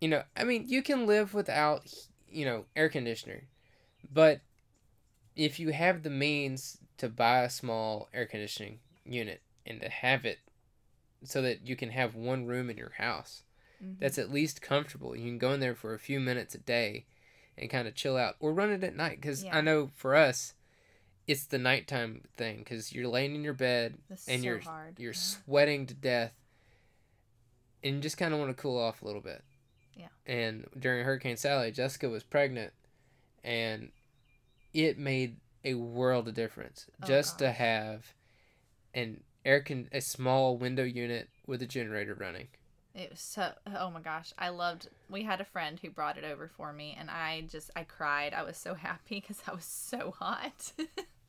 you 0.00 0.06
know, 0.06 0.22
I 0.36 0.44
mean, 0.44 0.66
you 0.68 0.82
can 0.82 1.06
live 1.06 1.34
without, 1.34 1.92
you 2.30 2.44
know, 2.44 2.66
air 2.76 2.88
conditioner, 2.88 3.42
but 4.12 4.40
if 5.44 5.58
you 5.58 5.70
have 5.70 6.02
the 6.02 6.10
means 6.10 6.76
to 6.98 7.08
buy 7.08 7.40
a 7.42 7.48
small 7.50 8.08
air 8.12 8.26
conditioning 8.26 8.78
unit 9.06 9.40
and 9.64 9.80
to 9.80 9.88
have 9.88 10.26
it 10.26 10.38
so 11.24 11.40
that 11.40 11.66
you 11.66 11.74
can 11.76 11.90
have 11.90 12.14
one 12.14 12.44
room 12.46 12.68
in 12.68 12.76
your 12.76 12.92
house 12.98 13.42
Mhm. 13.82 13.98
that's 13.98 14.18
at 14.18 14.30
least 14.30 14.60
comfortable, 14.60 15.16
you 15.16 15.24
can 15.24 15.38
go 15.38 15.52
in 15.54 15.60
there 15.60 15.74
for 15.74 15.94
a 15.94 15.98
few 15.98 16.20
minutes 16.20 16.54
a 16.54 16.58
day 16.58 17.06
and 17.56 17.70
kind 17.70 17.88
of 17.88 17.94
chill 17.94 18.18
out 18.18 18.36
or 18.38 18.52
run 18.52 18.70
it 18.70 18.84
at 18.84 18.94
night 18.94 19.18
because 19.18 19.42
Yeah. 19.44 19.56
I 19.56 19.62
know 19.62 19.90
for 19.94 20.14
us, 20.14 20.54
it's 21.26 21.44
the 21.46 21.58
nighttime 21.58 22.24
thing 22.36 22.58
because 22.58 22.92
you're 22.92 23.08
laying 23.08 23.34
in 23.34 23.42
your 23.42 23.54
bed 23.54 23.96
That's 24.10 24.28
and 24.28 24.42
so 24.42 24.46
you're 24.46 24.58
hard. 24.60 24.98
you're 25.00 25.14
sweating 25.14 25.86
to 25.86 25.94
death 25.94 26.34
and 27.82 27.96
you 27.96 28.00
just 28.02 28.18
kind 28.18 28.34
of 28.34 28.40
want 28.40 28.54
to 28.54 28.60
cool 28.60 28.78
off 28.78 29.00
a 29.00 29.06
little 29.06 29.20
bit 29.22 29.42
Yeah. 29.94 30.08
and 30.26 30.68
during 30.78 31.04
hurricane 31.04 31.36
sally 31.38 31.70
jessica 31.70 32.08
was 32.10 32.22
pregnant 32.24 32.72
and 33.42 33.90
it 34.72 34.98
made 34.98 35.36
a 35.64 35.74
world 35.74 36.28
of 36.28 36.34
difference 36.34 36.86
Oh, 37.02 37.06
just 37.06 37.38
to 37.38 37.50
have 37.52 38.14
an 38.94 39.22
air 39.44 39.60
con 39.60 39.88
a 39.92 40.00
small 40.00 40.56
window 40.56 40.84
unit 40.84 41.28
with 41.46 41.62
a 41.62 41.66
generator 41.66 42.14
running 42.14 42.48
It 42.94 43.10
was 43.10 43.20
so 43.20 43.52
oh 43.76 43.90
my 43.90 44.00
gosh, 44.00 44.32
I 44.38 44.48
loved 44.50 44.88
we 45.08 45.22
had 45.22 45.40
a 45.40 45.44
friend 45.44 45.78
who 45.80 45.90
brought 45.90 46.18
it 46.18 46.24
over 46.24 46.48
for 46.48 46.72
me 46.72 46.96
and 46.98 47.10
I 47.10 47.42
just 47.42 47.70
I 47.76 47.84
cried. 47.84 48.32
I 48.34 48.42
was 48.42 48.56
so 48.56 48.74
happy 48.74 49.20
cuz 49.20 49.40
I 49.46 49.52
was 49.54 49.64
so 49.64 50.12
hot. 50.18 50.72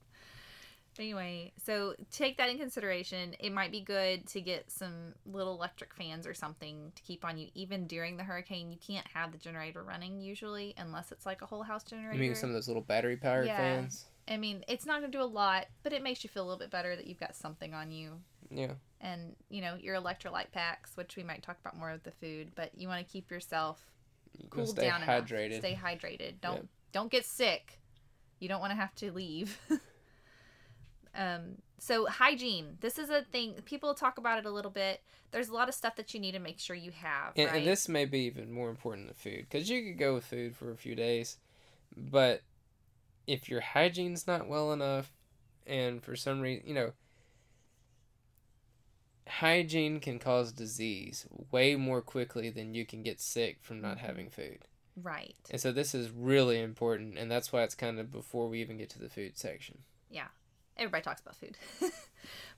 anyway, 0.99 1.51
so 1.63 1.95
take 2.11 2.37
that 2.37 2.49
in 2.49 2.57
consideration. 2.57 3.35
It 3.39 3.51
might 3.51 3.71
be 3.71 3.81
good 3.81 4.27
to 4.27 4.41
get 4.41 4.69
some 4.71 5.13
little 5.25 5.53
electric 5.55 5.93
fans 5.93 6.25
or 6.27 6.33
something 6.33 6.91
to 6.95 7.01
keep 7.03 7.23
on 7.25 7.37
you 7.37 7.47
even 7.55 7.87
during 7.87 8.17
the 8.17 8.23
hurricane. 8.23 8.71
You 8.71 8.77
can't 8.85 9.07
have 9.13 9.31
the 9.31 9.37
generator 9.37 9.83
running 9.83 10.19
usually 10.21 10.73
unless 10.77 11.11
it's 11.11 11.25
like 11.25 11.41
a 11.41 11.45
whole 11.45 11.63
house 11.63 11.83
generator. 11.83 12.13
i 12.13 12.17
mean 12.17 12.35
some 12.35 12.49
of 12.49 12.55
those 12.55 12.67
little 12.67 12.83
battery 12.83 13.17
powered 13.17 13.47
Yeah. 13.47 13.57
fans 13.57 14.05
I 14.27 14.37
mean, 14.37 14.63
it's 14.67 14.85
not 14.85 14.99
going 15.01 15.11
to 15.11 15.17
do 15.17 15.23
a 15.23 15.25
lot, 15.25 15.65
but 15.83 15.91
it 15.93 16.03
makes 16.03 16.23
you 16.23 16.29
feel 16.29 16.43
a 16.43 16.45
little 16.45 16.59
bit 16.59 16.69
better 16.69 16.95
that 16.95 17.07
you've 17.07 17.19
got 17.19 17.35
something 17.35 17.73
on 17.73 17.91
you 17.91 18.21
yeah 18.49 18.73
and 18.99 19.35
you 19.49 19.61
know 19.61 19.75
your 19.79 19.95
electrolyte 19.95 20.51
packs, 20.51 20.95
which 20.95 21.15
we 21.15 21.23
might 21.23 21.41
talk 21.41 21.57
about 21.59 21.75
more 21.77 21.91
with 21.91 22.03
the 22.03 22.11
food. 22.11 22.51
But 22.55 22.71
you 22.75 22.87
want 22.87 23.05
to 23.05 23.11
keep 23.11 23.31
yourself 23.31 23.79
you 24.37 24.47
cool 24.49 24.67
stay 24.67 24.83
down 24.83 25.01
hydrated 25.01 25.45
enough. 25.47 25.59
Stay 25.59 25.79
hydrated. 25.81 26.33
Don't 26.41 26.55
Yep. 26.57 26.65
don't 26.91 27.11
get 27.11 27.25
sick. 27.25 27.79
You 28.39 28.47
don't 28.47 28.59
want 28.61 28.71
to 28.71 28.75
have 28.75 28.93
to 28.95 29.11
leave. 29.11 29.57
um. 31.15 31.57
So 31.79 32.05
hygiene. 32.05 32.77
This 32.81 32.99
is 32.99 33.09
a 33.09 33.23
thing. 33.23 33.55
People 33.65 33.93
talk 33.95 34.19
about 34.19 34.37
it 34.37 34.45
a 34.45 34.51
little 34.51 34.69
bit. 34.69 35.01
There's 35.31 35.49
a 35.49 35.53
lot 35.53 35.67
of 35.67 35.73
stuff 35.73 35.95
that 35.95 36.13
you 36.13 36.19
need 36.19 36.33
to 36.33 36.39
make 36.39 36.59
sure 36.59 36.75
you 36.75 36.91
have. 36.91 37.33
and, 37.35 37.47
right? 37.49 37.57
and 37.57 37.65
this 37.65 37.89
may 37.89 38.05
be 38.05 38.19
even 38.19 38.51
more 38.51 38.69
important 38.69 39.07
than 39.07 39.15
food 39.15 39.47
because 39.49 39.67
you 39.69 39.81
could 39.83 39.97
go 39.97 40.13
with 40.13 40.25
food 40.25 40.55
for 40.55 40.71
a 40.71 40.77
few 40.77 40.93
days 40.93 41.37
but 41.97 42.41
if 43.27 43.49
your 43.49 43.61
hygiene's 43.61 44.27
not 44.27 44.47
well 44.47 44.71
enough 44.73 45.11
and 45.65 46.03
for 46.03 46.15
some 46.15 46.39
reason 46.41 46.67
you 46.67 46.73
know 46.73 46.91
hygiene 49.27 49.99
can 49.99 50.19
cause 50.19 50.51
disease 50.51 51.25
way 51.51 51.75
more 51.75 52.01
quickly 52.01 52.49
than 52.49 52.73
you 52.73 52.85
can 52.85 53.01
get 53.03 53.19
sick 53.21 53.57
from 53.61 53.79
not 53.81 53.97
Mhm. 53.97 54.01
having 54.01 54.29
food 54.29 54.59
right. 55.01 55.35
and 55.49 55.61
so 55.61 55.71
this 55.71 55.95
is 55.95 56.09
really 56.09 56.59
important 56.59 57.17
and 57.17 57.31
that's 57.31 57.51
why 57.53 57.63
it's 57.63 57.75
kind 57.75 57.99
of 57.99 58.11
before 58.11 58.49
we 58.49 58.59
even 58.61 58.77
get 58.77 58.89
to 58.89 58.99
the 58.99 59.09
food 59.09 59.37
section 59.37 59.79
everybody 60.81 61.03
talks 61.03 61.21
about 61.21 61.35
food. 61.35 61.57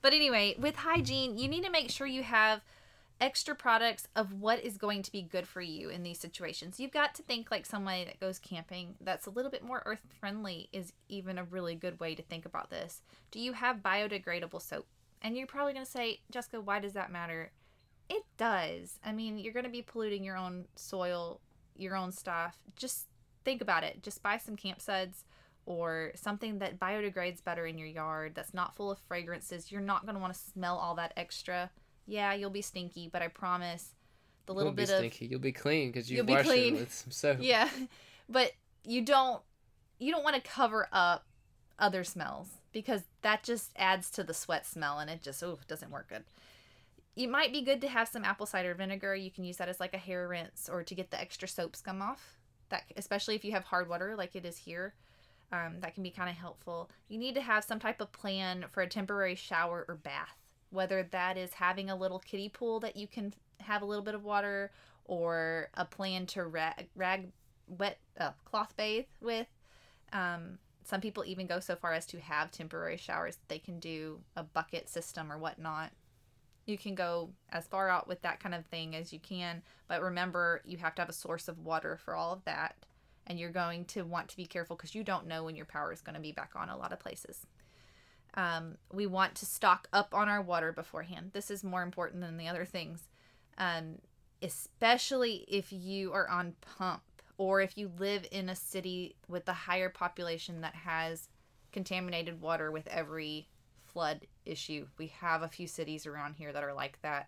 but 0.02 0.14
anyway, 0.14 0.56
with 0.58 0.76
hygiene, 0.76 1.38
you 1.38 1.48
need 1.48 1.64
to 1.64 1.72
make 1.72 1.90
sure 1.90 2.08
you 2.08 2.24
have 2.24 2.62
extra 3.22 3.56
products 3.56 4.08
of 4.16 4.34
what 4.34 4.60
is 4.64 4.78
going 4.78 5.02
to 5.02 5.12
be 5.12 5.22
good 5.22 5.48
for 5.48 5.62
you 5.62 5.90
in 5.90 6.04
these 6.04 6.20
situations. 6.20 6.80
You've 6.80 6.92
got 6.92 7.16
to 7.16 7.24
think 7.24 7.52
like 7.52 7.66
somebody 7.66 8.06
that 8.06 8.20
goes 8.20 8.40
camping 8.40 8.96
that's 9.00 9.28
a 9.28 9.30
little 9.30 9.52
bit 9.52 9.64
more 9.64 9.84
earth 9.86 10.02
friendly 10.20 10.70
is 10.74 10.94
even 11.10 11.38
a 11.38 11.44
really 11.44 11.76
good 11.76 12.00
way 12.00 12.16
to 12.16 12.22
think 12.22 12.46
about 12.46 12.70
this. 12.70 13.02
Do 13.32 13.40
you 13.40 13.54
have 13.54 13.78
biodegradable 13.78 14.62
soap? 14.62 14.88
And 15.22 15.38
you're 15.38 15.48
probably 15.48 15.74
going 15.74 15.86
to 15.86 15.92
say, 15.92 16.20
Jessica, 16.32 16.60
why 16.60 16.80
does 16.80 16.94
that 16.94 17.12
matter? 17.12 17.52
It 18.10 18.24
does. 18.38 19.00
I 19.06 19.14
mean, 19.14 19.38
you're 19.38 19.54
going 19.54 19.64
to 19.64 19.70
be 19.70 19.82
polluting 19.82 20.24
your 20.24 20.36
own 20.36 20.66
soil, 20.76 21.40
your 21.78 21.96
own 21.96 22.12
stuff. 22.12 22.58
Just 22.76 23.08
think 23.46 23.62
about 23.62 23.84
it. 23.84 24.04
Just 24.04 24.22
buy 24.22 24.38
some 24.38 24.58
camp 24.58 24.82
suds 24.82 25.24
or 25.66 26.12
something 26.16 26.60
that 26.60 26.80
biodegrades 26.80 27.44
better 27.44 27.66
in 27.66 27.78
your 27.78 27.88
yard 27.88 28.34
that's 28.36 28.54
not 28.54 28.76
full 28.76 28.92
of 28.92 29.00
fragrances. 29.00 29.72
You're 29.72 29.82
not 29.82 30.06
going 30.06 30.16
to 30.16 30.22
want 30.22 30.34
to 30.34 30.40
smell 30.40 30.78
all 30.78 30.96
that 30.96 31.14
extra 31.16 31.70
yeah, 32.06 32.34
you'll 32.34 32.50
be 32.50 32.62
stinky, 32.62 33.10
but 33.12 33.22
I 33.22 33.28
promise 33.28 33.96
the 34.46 34.54
little 34.54 34.72
bit 34.72 34.88
be 34.88 34.94
of 34.94 35.00
stinky. 35.00 35.26
You'll 35.28 35.40
be 35.40 35.52
clean 35.52 35.92
because 35.92 36.12
you 36.12 36.24
washed 36.24 36.50
it 36.50 36.74
with 36.74 36.94
some 36.94 37.12
soap. 37.12 37.38
yeah, 37.42 37.70
but 38.30 38.52
you 38.84 39.02
don't 39.02 39.42
you 40.00 40.12
don't 40.12 40.24
want 40.24 40.36
to 40.36 40.42
cover 40.42 40.88
up 40.92 41.26
other 41.80 42.04
smells 42.04 42.50
because 42.72 43.02
that 43.22 43.44
just 43.44 43.72
adds 43.78 44.10
to 44.12 44.24
the 44.24 44.34
sweat 44.34 44.66
smell 44.66 45.00
and 45.00 45.10
it 45.10 45.22
just 45.22 45.44
oh 45.44 45.60
doesn't 45.68 45.92
work 45.92 46.10
good. 46.10 46.24
It 47.16 47.30
might 47.30 47.54
be 47.54 47.62
good 47.62 47.80
to 47.82 47.88
have 47.88 48.08
some 48.08 48.26
apple 48.26 48.48
cider 48.48 48.74
vinegar. 48.74 49.16
You 49.16 49.30
can 49.32 49.44
use 49.44 49.58
that 49.58 49.70
as 49.70 49.80
like 49.80 49.94
a 49.94 50.00
hair 50.00 50.28
rinse 50.28 50.68
or 50.68 50.84
to 50.84 50.96
get 50.96 51.12
the 51.12 51.22
extra 51.22 51.48
soap 51.48 51.76
scum 51.76 52.02
off. 52.02 52.38
That 52.70 52.84
especially 52.98 53.36
if 53.36 53.46
you 53.46 53.52
have 53.52 53.66
hard 53.66 53.88
water 53.88 54.16
like 54.18 54.36
it 54.36 54.46
is 54.46 54.58
here. 54.58 54.94
Um, 55.54 55.76
that 55.82 55.94
can 55.94 56.02
be 56.02 56.10
kind 56.10 56.30
of 56.30 56.36
helpful. 56.36 56.90
You 57.08 57.20
need 57.20 57.36
to 57.36 57.42
have 57.42 57.64
some 57.64 57.80
type 57.80 58.02
of 58.02 58.12
plan 58.12 58.66
for 58.72 58.82
a 58.82 58.90
temporary 58.90 59.36
shower 59.36 59.86
or 59.88 59.94
bath 59.96 60.44
whether 60.74 61.04
that 61.12 61.38
is 61.38 61.54
having 61.54 61.90
a 61.90 61.96
little 61.96 62.20
kiddie 62.20 62.50
pool 62.50 62.80
that 62.80 62.98
you 62.98 63.08
can 63.08 63.32
have 63.60 63.82
a 63.82 63.86
little 63.86 64.04
bit 64.04 64.16
of 64.16 64.24
water 64.24 64.72
or 65.06 65.70
a 65.76 65.86
plan 65.86 66.26
to 66.26 66.44
rag, 66.46 66.88
rag 66.96 67.28
wet 67.68 68.00
uh, 68.20 68.32
cloth 68.44 68.74
bathe 68.76 69.06
with. 69.22 69.48
Um, 70.12 70.58
some 70.84 71.00
people 71.00 71.24
even 71.26 71.48
go 71.48 71.60
so 71.60 71.76
far 71.76 71.94
as 71.94 72.06
to 72.08 72.20
have 72.20 72.52
temporary 72.52 72.98
showers 72.98 73.38
they 73.48 73.60
can 73.60 73.80
do 73.80 74.20
a 74.36 74.44
bucket 74.44 74.90
system 74.90 75.32
or 75.32 75.38
whatnot. 75.38 75.92
You 76.66 76.78
can 76.78 76.96
go 76.96 77.30
as 77.52 77.68
far 77.68 77.90
out 77.90 78.08
with 78.08 78.22
that 78.24 78.40
kind 78.40 78.56
of 78.56 78.66
thing 78.66 78.96
as 78.96 79.14
you 79.14 79.20
can 79.20 79.62
but 79.88 80.02
remember 80.02 80.62
you 80.66 80.78
have 80.78 80.96
to 80.96 81.02
have 81.02 81.10
a 81.10 81.14
source 81.14 81.48
of 81.48 81.60
water 81.60 82.00
for 82.04 82.16
all 82.16 82.34
of 82.34 82.44
that 82.46 82.76
and 83.28 83.40
you're 83.40 83.52
going 83.52 83.86
to 83.86 84.04
want 84.04 84.30
to 84.30 84.38
be 84.38 84.46
careful 84.46 84.76
because 84.76 84.96
you 84.96 85.04
don't 85.04 85.28
know 85.28 85.44
when 85.44 85.56
your 85.56 85.66
power 85.66 85.92
is 85.92 86.02
going 86.02 86.16
to 86.16 86.22
be 86.22 86.32
back 86.32 86.52
on 86.56 86.70
a 86.70 86.78
lot 86.78 86.94
of 86.94 87.00
places 87.00 87.46
um, 88.36 88.78
we 88.92 89.06
want 89.06 89.36
to 89.36 89.46
stock 89.46 89.88
up 89.94 90.14
on 90.14 90.28
our 90.28 90.42
water 90.42 90.72
beforehand. 90.72 91.32
This 91.34 91.52
is 91.52 91.64
more 91.64 91.84
important 91.84 92.22
than 92.22 92.38
the 92.38 92.48
other 92.48 92.66
things, 92.66 93.08
um, 93.58 94.00
especially 94.42 95.46
if 95.48 95.72
you 95.72 96.12
are 96.14 96.28
on 96.28 96.56
pump 96.62 97.04
or 97.38 97.62
if 97.62 97.78
you 97.78 97.92
live 98.00 98.28
in 98.32 98.50
a 98.50 98.56
city 98.56 99.16
with 99.28 99.48
a 99.48 99.54
higher 99.54 99.90
population 99.90 100.62
that 100.62 100.76
has 100.76 101.30
contaminated 101.72 102.42
water 102.42 102.72
with 102.72 102.88
every 102.88 103.48
flood 103.86 104.22
issue. 104.46 104.88
We 104.98 105.08
have 105.20 105.44
a 105.44 105.48
few 105.48 105.68
cities 105.68 106.08
around 106.08 106.36
here 106.36 106.52
that 106.54 106.64
are 106.64 106.74
like 106.74 107.00
that. 107.02 107.28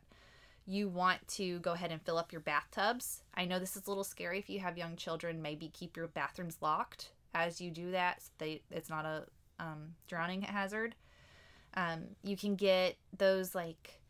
You 0.65 0.89
want 0.89 1.27
to 1.29 1.59
go 1.59 1.73
ahead 1.73 1.91
and 1.91 2.01
fill 2.01 2.17
up 2.17 2.31
your 2.31 2.41
bathtubs. 2.41 3.21
I 3.35 3.45
know 3.45 3.59
this 3.59 3.75
is 3.75 3.85
a 3.85 3.89
little 3.89 4.03
scary 4.03 4.39
if 4.39 4.49
you 4.49 4.59
have 4.59 4.77
young 4.77 4.95
children. 4.95 5.41
Maybe 5.41 5.69
keep 5.69 5.95
your 5.95 6.07
bathrooms 6.07 6.57
locked 6.61 7.11
as 7.35 7.61
you 7.61 7.69
do 7.69 7.91
that. 7.91 8.21
So 8.21 8.31
they, 8.39 8.61
it's 8.71 8.89
not 8.89 9.05
a 9.05 9.25
um, 9.59 9.93
drowning 10.07 10.41
hazard. 10.41 10.95
Um, 11.75 12.03
you 12.23 12.35
can 12.37 12.55
get 12.55 12.97
those 13.15 13.53
like 13.53 14.01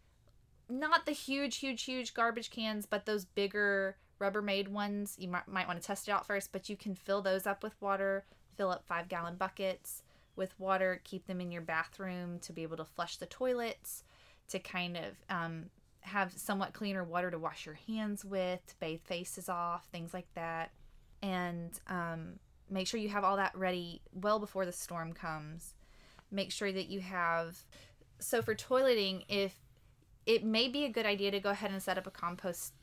not 0.70 1.06
the 1.06 1.12
huge, 1.12 1.58
huge, 1.58 1.84
huge 1.84 2.14
garbage 2.14 2.50
cans, 2.50 2.86
but 2.86 3.06
those 3.06 3.26
bigger 3.26 3.98
Rubbermaid 4.20 4.68
ones. 4.68 5.16
You 5.20 5.28
might, 5.28 5.48
might 5.48 5.68
want 5.68 5.82
to 5.82 5.86
test 5.86 6.08
it 6.08 6.12
out 6.12 6.26
first, 6.26 6.52
but 6.52 6.70
you 6.70 6.78
can 6.78 6.96
fill 6.96 7.22
those 7.22 7.46
up 7.46 7.64
with 7.64 7.80
water. 7.82 8.26
Fill 8.56 8.72
up 8.72 8.86
five 8.86 9.10
gallon 9.10 9.36
buckets 9.36 10.04
with 10.36 10.58
water. 10.60 11.02
Keep 11.04 11.28
them 11.28 11.42
in 11.42 11.52
your 11.52 11.62
bathroom 11.62 12.40
to 12.40 12.54
be 12.54 12.64
able 12.64 12.78
to 12.78 12.86
flush 12.86 13.18
the 13.18 13.26
toilets, 13.26 14.04
to 14.48 14.60
kind 14.60 14.96
of 14.98 15.04
um, 15.30 15.66
have 16.06 16.32
somewhat 16.34 16.74
cleaner 16.74 17.04
water 17.04 17.32
to 17.32 17.40
wash 17.40 17.66
your 17.66 17.76
hands 17.88 18.24
with, 18.24 18.66
to 18.68 18.76
bathe 18.80 19.02
faces 19.04 19.50
off, 19.50 19.88
things 19.92 20.14
like 20.14 20.28
that. 20.36 20.72
And 21.22 21.72
um, 21.88 22.40
make 22.70 22.88
sure 22.88 23.00
you 23.00 23.10
have 23.10 23.24
all 23.24 23.38
that 23.38 23.56
ready 23.56 24.02
well 24.14 24.40
before 24.40 24.66
the 24.66 24.72
storm 24.72 25.14
comes. 25.14 25.74
Make 26.32 26.52
sure 26.52 26.72
that 26.72 26.88
you 26.88 27.00
have 27.02 27.58
so 28.20 28.42
for 28.42 28.56
toileting 28.56 29.26
if 29.28 29.56
it 30.26 30.44
may 30.44 30.68
be 30.68 30.86
a 30.86 30.90
good 30.90 31.06
idea 31.06 31.32
to 31.32 31.40
go 31.40 31.50
ahead 31.50 31.72
and 31.72 31.82
set 31.82 31.98
up 31.98 32.08
a 32.08 32.12
compost 32.12 32.74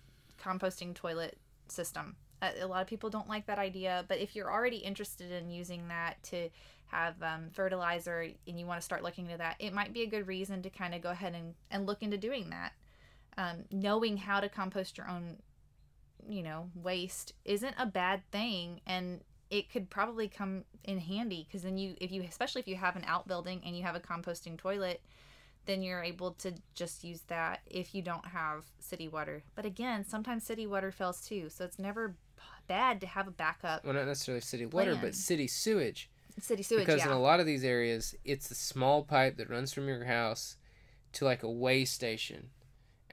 composting 0.43 0.95
toilet 0.95 1.39
system. 1.69 2.17
A, 2.43 2.67
lot 2.67 2.83
of 2.83 2.89
people 2.89 3.09
don't 3.09 3.29
like 3.29 3.47
that 3.47 3.59
idea 3.59 4.05
but 4.09 4.19
if 4.19 4.35
you're 4.35 4.51
already 4.51 4.79
interested 4.79 5.31
in 5.31 5.49
using 5.49 5.87
that 5.89 6.21
to 6.25 6.51
have 6.87 7.15
um, 7.23 7.51
fertilizer 7.53 8.29
and 8.49 8.59
you 8.59 8.67
want 8.67 8.81
to 8.81 8.85
start 8.85 9.05
looking 9.05 9.27
into 9.27 9.39
that 9.39 9.55
it 9.61 9.73
might 9.73 9.93
be 9.93 10.03
a 10.03 10.07
good 10.07 10.27
reason 10.27 10.61
to 10.63 10.69
kind 10.69 10.93
of 10.93 11.01
go 11.01 11.11
ahead 11.11 11.35
and, 11.35 11.55
and 11.71 11.87
look 11.87 12.03
into 12.03 12.19
doing 12.19 12.51
that 12.51 12.73
um, 13.39 13.65
knowing 13.71 14.17
how 14.17 14.41
to 14.41 14.49
compost 14.49 14.99
your 14.99 15.09
own 15.09 15.37
you 16.29 16.43
know 16.43 16.71
waste 16.75 17.33
isn't 17.45 17.75
a 17.79 17.87
bad 17.87 18.23
thing 18.31 18.81
and 18.87 19.21
it 19.51 19.71
could 19.71 19.91
probably 19.91 20.29
come 20.29 20.65
in 20.85 20.99
handy 20.99 21.45
because 21.47 21.63
then 21.63 21.77
you 21.77 21.95
if 22.01 22.13
you 22.13 22.23
especially 22.23 22.61
if 22.61 22.69
you 22.69 22.77
have 22.77 22.97
an 22.97 23.05
outbuilding 23.07 23.61
and 23.67 23.77
you 23.77 23.83
have 23.83 23.97
a 23.97 24.01
composting 24.01 24.57
toilet 24.57 25.03
then 25.67 25.83
you're 25.83 26.03
able 26.03 26.33
to 26.33 26.53
just 26.75 27.05
use 27.05 27.23
that 27.29 27.61
if 27.67 27.95
you 27.95 28.03
don't 28.03 28.27
have 28.27 28.65
city 28.81 29.07
water. 29.07 29.45
But 29.55 29.65
again 29.65 30.05
sometimes 30.05 30.45
city 30.45 30.67
water 30.67 30.91
fails 30.91 31.21
too 31.21 31.49
so 31.51 31.65
it's 31.65 31.79
never 31.79 32.17
bad 32.67 33.01
to 33.01 33.07
have 33.07 33.29
a 33.29 33.31
backup 33.31 33.85
Well, 33.85 33.95
not 33.95 34.07
necessarily 34.07 34.41
city 34.41 34.67
water, 34.67 34.99
but 35.01 35.15
city 35.15 35.47
sewage. 35.47 36.11
city 36.41 36.63
sewage 36.63 36.87
because 36.87 37.01
yeah. 37.01 37.07
in 37.07 37.13
a 37.13 37.21
lot 37.21 37.41
of 37.41 37.47
these 37.47 37.65
areas, 37.65 38.15
it's 38.25 38.49
the 38.49 38.55
small 38.55 39.05
pipe 39.05 39.37
that 39.37 39.51
runs 39.51 39.73
from 39.73 39.89
your 39.89 40.05
house 40.05 40.57
to 41.15 41.25
like 41.25 41.43
a 41.43 41.51
way 41.51 41.85
station, 41.85 42.51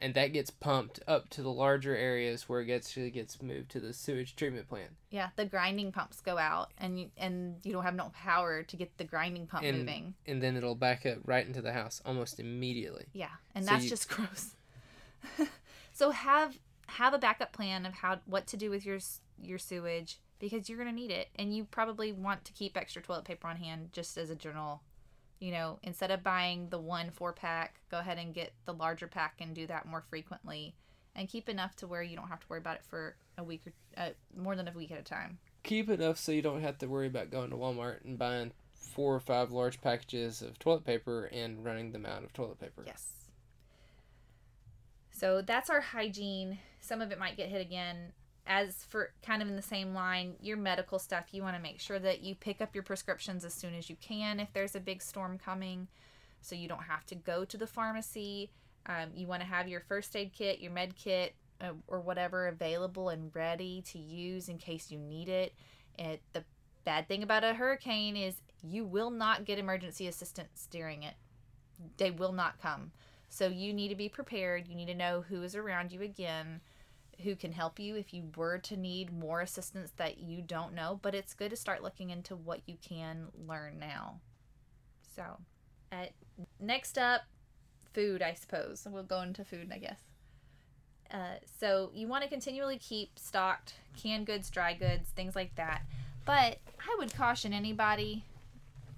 and 0.02 0.14
that 0.14 0.32
gets 0.34 0.50
pumped 0.50 1.00
up 1.08 1.30
to 1.30 1.42
the 1.42 1.52
larger 1.52 1.96
areas 1.96 2.48
where 2.48 2.62
it 2.62 2.66
gets 2.66 2.88
actually 2.90 3.10
gets 3.12 3.42
moved 3.42 3.70
to 3.72 3.80
the 3.80 3.94
sewage 3.94 4.36
treatment 4.36 4.68
plant. 4.70 4.92
yeah 5.12 5.30
the 5.36 5.46
grinding 5.46 5.92
pumps 5.92 6.22
go 6.22 6.38
out 6.38 6.72
and 6.78 7.00
you 7.00 7.10
and 7.18 7.56
you 7.64 7.72
don't 7.74 7.84
have 7.84 7.96
no 7.96 8.10
power 8.14 8.64
to 8.64 8.76
get 8.78 8.98
the 8.98 9.04
grinding 9.04 9.46
pump 9.48 9.64
And- 9.66 9.80
moving 9.80 10.14
and 10.26 10.42
then 10.42 10.56
it'll 10.56 10.76
back 10.76 11.06
up 11.06 11.18
right 11.26 11.46
into 11.46 11.62
the 11.62 11.74
house 11.74 12.02
almost 12.06 12.40
immediately. 12.40 13.06
Yeah, 13.14 13.30
and 13.56 13.66
So 13.66 13.72
that's 13.72 13.84
you- 13.86 13.90
just 13.90 14.10
gross. 14.10 14.56
so 15.92 16.12
have 16.12 16.58
have 16.88 17.14
a 17.14 17.18
backup 17.20 17.52
plan 17.54 17.86
of 17.86 17.94
how 17.94 18.20
what 18.26 18.48
to 18.48 18.58
do 18.58 18.70
with 18.70 18.86
your 18.86 19.00
your 19.42 19.58
sewage 19.60 20.20
because 20.40 20.70
you're 20.70 20.78
going 20.78 20.90
to 20.90 20.96
need 20.96 21.12
it 21.12 21.28
and 21.36 21.56
you 21.56 21.66
probably 21.66 22.12
want 22.12 22.46
to 22.46 22.54
keep 22.54 22.76
extra 22.78 23.02
toilet 23.02 23.26
paper 23.26 23.48
on 23.48 23.58
hand 23.58 23.90
just 23.92 24.18
as 24.18 24.30
a 24.30 24.36
general 24.36 24.82
you 25.40 25.52
know 25.52 25.80
instead 25.84 26.12
of 26.12 26.24
buying 26.24 26.70
the 26.70 26.80
one 26.80 27.10
four 27.12 27.34
pack 27.34 27.80
go 27.90 28.00
ahead 28.00 28.18
and 28.18 28.34
get 28.34 28.52
the 28.66 28.74
larger 28.74 29.08
pack 29.08 29.36
and 29.40 29.56
do 29.56 29.66
that 29.68 29.86
more 29.86 30.04
frequently 30.10 30.76
and 31.16 31.28
keep 31.28 31.50
enough 31.50 31.76
to 31.76 31.88
where 31.88 32.04
you 32.04 32.16
don't 32.16 32.28
have 32.28 32.40
to 32.40 32.48
worry 32.50 32.60
about 32.60 32.76
it 32.76 32.84
for 32.88 33.16
a 33.38 33.44
week 33.44 33.62
or 33.66 33.74
uh, 33.98 34.10
more 34.38 34.56
than 34.56 34.68
a 34.68 34.72
week 34.72 34.92
at 34.92 35.00
a 35.00 35.04
time 35.04 35.38
Keep 35.64 35.90
enough 35.90 36.18
so 36.18 36.32
you 36.32 36.42
don't 36.42 36.62
have 36.62 36.78
to 36.80 36.88
worry 36.88 37.08
about 37.08 37.32
going 37.32 37.50
to 37.50 37.58
Walmart 37.58 38.04
and 38.06 38.18
buying 38.18 38.54
four 38.74 39.14
or 39.14 39.20
five 39.20 39.52
large 39.52 39.82
packages 39.82 40.42
of 40.42 40.58
toilet 40.58 40.86
paper 40.86 41.26
and 41.26 41.64
running 41.64 41.92
them 41.92 42.06
out 42.06 42.24
of 42.24 42.34
toilet 42.34 42.60
paper. 42.60 42.84
Yes. 42.86 43.08
So 45.12 45.42
that's 45.42 45.70
our 45.70 45.82
hygiene. 45.82 46.60
Some 46.80 47.02
of 47.02 47.12
it 47.12 47.20
might 47.20 47.36
get 47.36 47.50
hit 47.50 47.62
again. 47.62 48.14
As 48.52 48.84
for 48.90 49.14
kind 49.24 49.42
of 49.44 49.48
in 49.48 49.56
the 49.56 49.62
same 49.62 49.94
line, 49.94 50.34
your 50.42 50.58
medical 50.58 50.98
stuff, 50.98 51.28
you 51.32 51.44
want 51.44 51.56
to 51.56 51.62
make 51.62 51.80
sure 51.80 52.00
that 52.00 52.24
you 52.24 52.34
pick 52.34 52.62
up 52.62 52.74
your 52.74 52.84
prescriptions 52.84 53.46
as 53.46 53.54
soon 53.54 53.76
as 53.76 53.90
you 53.90 53.96
can 54.02 54.40
if 54.40 54.52
there's 54.52 54.76
a 54.76 54.80
big 54.80 55.04
storm 55.04 55.38
coming 55.38 55.88
so 56.42 56.56
you 56.56 56.68
don't 56.68 56.84
have 56.84 57.06
to 57.06 57.16
go 57.16 57.46
to 57.46 57.58
the 57.58 57.68
pharmacy. 57.68 58.50
Um, 58.88 59.10
you 59.14 59.28
want 59.28 59.42
to 59.42 59.48
have 59.48 59.68
your 59.68 59.82
first 59.82 60.16
aid 60.16 60.34
kit, 60.34 60.60
your 60.60 60.72
med 60.72 60.96
kit, 60.96 61.36
uh, 61.62 61.74
or 61.88 62.00
whatever 62.00 62.48
available 62.48 63.10
and 63.10 63.36
ready 63.36 63.84
to 63.84 64.00
use 64.00 64.50
in 64.50 64.58
case 64.58 64.90
you 64.90 64.98
need 64.98 65.30
it. 65.30 65.54
It 65.98 66.22
the 66.34 66.44
bad 66.86 67.08
thing 67.08 67.22
about 67.22 67.44
a 67.44 67.54
hurricane 67.54 68.16
is 68.16 68.42
you 68.64 68.86
will 68.86 69.12
not 69.12 69.46
get 69.46 69.60
emergency 69.60 70.08
assistance 70.08 70.68
during 70.72 71.04
it. 71.04 71.16
They 71.98 72.12
will 72.12 72.32
not 72.32 72.62
come. 72.62 72.92
So 73.30 73.48
you 73.48 73.74
need 73.74 73.90
to 73.90 73.96
be 73.96 74.10
prepared. 74.10 74.68
You 74.68 74.76
need 74.76 74.88
to 74.88 74.96
know 74.96 75.24
who 75.28 75.44
is 75.44 75.56
around 75.56 75.92
you 75.92 76.02
again, 76.02 76.62
who 77.24 77.36
can 77.36 77.52
help 77.52 77.80
you 77.80 77.96
if 77.96 78.14
you 78.14 78.30
were 78.36 78.58
to 78.60 78.78
need 78.78 79.12
more 79.12 79.42
assistance 79.42 79.92
that 79.98 80.20
you 80.20 80.42
don't 80.42 80.74
know. 80.74 81.00
But 81.02 81.16
it's 81.16 81.34
good 81.34 81.50
to 81.50 81.56
start 81.56 81.84
looking 81.84 82.10
into 82.10 82.36
what 82.36 82.62
you 82.66 82.78
can 82.82 83.28
learn 83.48 83.80
now. 83.80 84.20
So, 85.16 85.38
at, 85.92 86.12
next 86.60 86.98
up, 86.98 87.22
food, 87.94 88.22
I 88.22 88.34
suppose. 88.34 88.88
We'll 88.90 89.04
go 89.04 89.22
into 89.22 89.44
food, 89.44 89.72
I 89.74 89.78
guess. 89.78 90.00
Uh, 91.12 91.40
so 91.60 91.90
you 91.94 92.08
want 92.08 92.24
to 92.24 92.30
continually 92.30 92.78
keep 92.78 93.18
stocked 93.18 93.74
canned 94.02 94.28
goods, 94.28 94.50
dry 94.50 94.74
goods, 94.74 95.10
things 95.10 95.36
like 95.36 95.56
that. 95.56 95.82
But 96.26 96.60
I 96.80 96.96
would 97.00 97.14
caution 97.14 97.52
anybody 97.52 98.24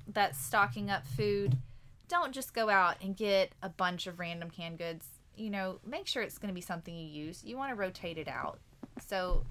that's 0.07 0.37
stocking 0.37 0.89
up 0.89 1.07
food 1.07 1.57
don't 2.11 2.33
just 2.33 2.53
go 2.53 2.69
out 2.69 2.97
and 3.01 3.15
get 3.15 3.53
a 3.63 3.69
bunch 3.69 4.05
of 4.05 4.19
random 4.19 4.49
canned 4.49 4.77
goods. 4.77 5.07
You 5.35 5.49
know, 5.49 5.79
make 5.85 6.07
sure 6.07 6.23
it's 6.23 6.37
going 6.37 6.49
to 6.49 6.55
be 6.55 6.61
something 6.61 6.95
you 6.95 7.07
use. 7.07 7.43
You 7.45 7.57
want 7.57 7.71
to 7.71 7.75
rotate 7.75 8.17
it 8.17 8.27
out. 8.27 8.59
So 9.05 9.43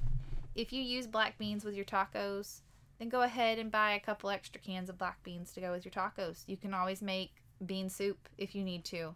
if 0.54 0.72
you 0.72 0.82
use 0.82 1.06
black 1.06 1.38
beans 1.38 1.64
with 1.64 1.74
your 1.74 1.84
tacos, 1.84 2.60
then 2.98 3.08
go 3.08 3.22
ahead 3.22 3.58
and 3.58 3.70
buy 3.70 3.92
a 3.92 4.00
couple 4.00 4.30
extra 4.30 4.60
cans 4.60 4.90
of 4.90 4.98
black 4.98 5.22
beans 5.22 5.52
to 5.52 5.60
go 5.60 5.72
with 5.72 5.84
your 5.84 5.92
tacos. 5.92 6.44
You 6.46 6.56
can 6.56 6.74
always 6.74 7.00
make 7.00 7.32
bean 7.64 7.88
soup 7.88 8.28
if 8.36 8.54
you 8.54 8.62
need 8.62 8.84
to. 8.86 9.14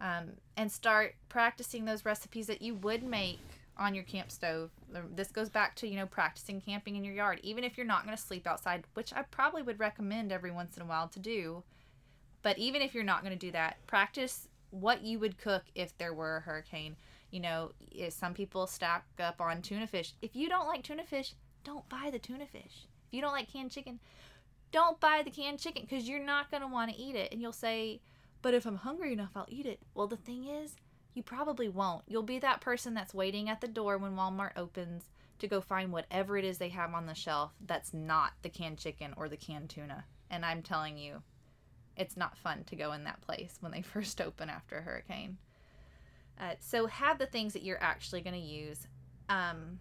Um, 0.00 0.32
and 0.56 0.70
start 0.70 1.14
practicing 1.28 1.84
those 1.84 2.04
recipes 2.04 2.48
that 2.48 2.62
you 2.62 2.74
would 2.74 3.04
make 3.04 3.38
on 3.76 3.94
your 3.94 4.04
camp 4.04 4.30
stove. 4.30 4.70
This 5.14 5.30
goes 5.30 5.48
back 5.48 5.76
to, 5.76 5.86
you 5.86 5.96
know, 5.96 6.06
practicing 6.06 6.60
camping 6.60 6.96
in 6.96 7.04
your 7.04 7.14
yard. 7.14 7.40
Even 7.42 7.64
if 7.64 7.76
you're 7.76 7.86
not 7.86 8.04
going 8.04 8.16
to 8.16 8.22
sleep 8.22 8.46
outside, 8.46 8.84
which 8.94 9.12
I 9.12 9.22
probably 9.22 9.62
would 9.62 9.78
recommend 9.78 10.32
every 10.32 10.50
once 10.50 10.76
in 10.76 10.82
a 10.82 10.86
while 10.86 11.08
to 11.08 11.18
do. 11.18 11.62
But 12.42 12.58
even 12.58 12.82
if 12.82 12.94
you're 12.94 13.04
not 13.04 13.22
going 13.22 13.32
to 13.32 13.46
do 13.46 13.52
that, 13.52 13.76
practice 13.86 14.48
what 14.72 15.04
you 15.04 15.20
would 15.20 15.38
cook 15.38 15.62
if 15.76 15.96
there 15.96 16.12
were 16.12 16.38
a 16.38 16.40
hurricane. 16.40 16.96
You 17.30 17.40
know, 17.40 17.70
some 18.10 18.34
people 18.34 18.66
stack 18.66 19.06
up 19.20 19.40
on 19.40 19.62
tuna 19.62 19.86
fish. 19.86 20.14
If 20.20 20.34
you 20.34 20.48
don't 20.48 20.66
like 20.66 20.82
tuna 20.82 21.04
fish, 21.04 21.34
don't 21.64 21.88
buy 21.88 22.10
the 22.10 22.18
tuna 22.18 22.46
fish. 22.46 22.88
If 23.06 23.14
you 23.14 23.20
don't 23.20 23.32
like 23.32 23.52
canned 23.52 23.70
chicken, 23.70 24.00
don't 24.72 24.98
buy 24.98 25.22
the 25.24 25.30
canned 25.30 25.60
chicken 25.60 25.86
because 25.88 26.08
you're 26.08 26.24
not 26.24 26.50
going 26.50 26.62
to 26.62 26.66
want 26.66 26.90
to 26.90 26.98
eat 26.98 27.14
it. 27.14 27.32
And 27.32 27.40
you'll 27.40 27.52
say, 27.52 28.00
but 28.42 28.54
if 28.54 28.66
I'm 28.66 28.76
hungry 28.76 29.12
enough, 29.12 29.30
I'll 29.36 29.46
eat 29.48 29.66
it. 29.66 29.80
Well, 29.94 30.08
the 30.08 30.16
thing 30.16 30.46
is, 30.46 30.74
you 31.14 31.22
probably 31.22 31.68
won't. 31.68 32.02
You'll 32.08 32.22
be 32.22 32.38
that 32.38 32.60
person 32.60 32.94
that's 32.94 33.14
waiting 33.14 33.48
at 33.48 33.60
the 33.60 33.68
door 33.68 33.98
when 33.98 34.16
Walmart 34.16 34.52
opens 34.56 35.04
to 35.38 35.46
go 35.46 35.60
find 35.60 35.92
whatever 35.92 36.38
it 36.38 36.44
is 36.44 36.58
they 36.58 36.70
have 36.70 36.94
on 36.94 37.06
the 37.06 37.14
shelf 37.14 37.52
that's 37.66 37.92
not 37.92 38.32
the 38.42 38.48
canned 38.48 38.78
chicken 38.78 39.12
or 39.16 39.28
the 39.28 39.36
canned 39.36 39.70
tuna. 39.70 40.04
And 40.30 40.44
I'm 40.44 40.62
telling 40.62 40.96
you, 40.96 41.22
it's 41.96 42.16
not 42.16 42.36
fun 42.36 42.64
to 42.64 42.76
go 42.76 42.92
in 42.92 43.04
that 43.04 43.20
place 43.20 43.56
when 43.60 43.72
they 43.72 43.82
first 43.94 44.20
open 44.20 44.48
after 44.48 44.78
a 44.78 44.82
hurricane. 44.82 45.38
Uh, 46.40 46.54
so 46.58 46.86
have 46.86 47.18
the 47.18 47.26
things 47.26 47.52
that 47.52 47.62
you're 47.62 47.82
actually 47.82 48.20
going 48.20 48.40
to 48.40 48.46
use. 48.46 48.86
Um, 49.28 49.78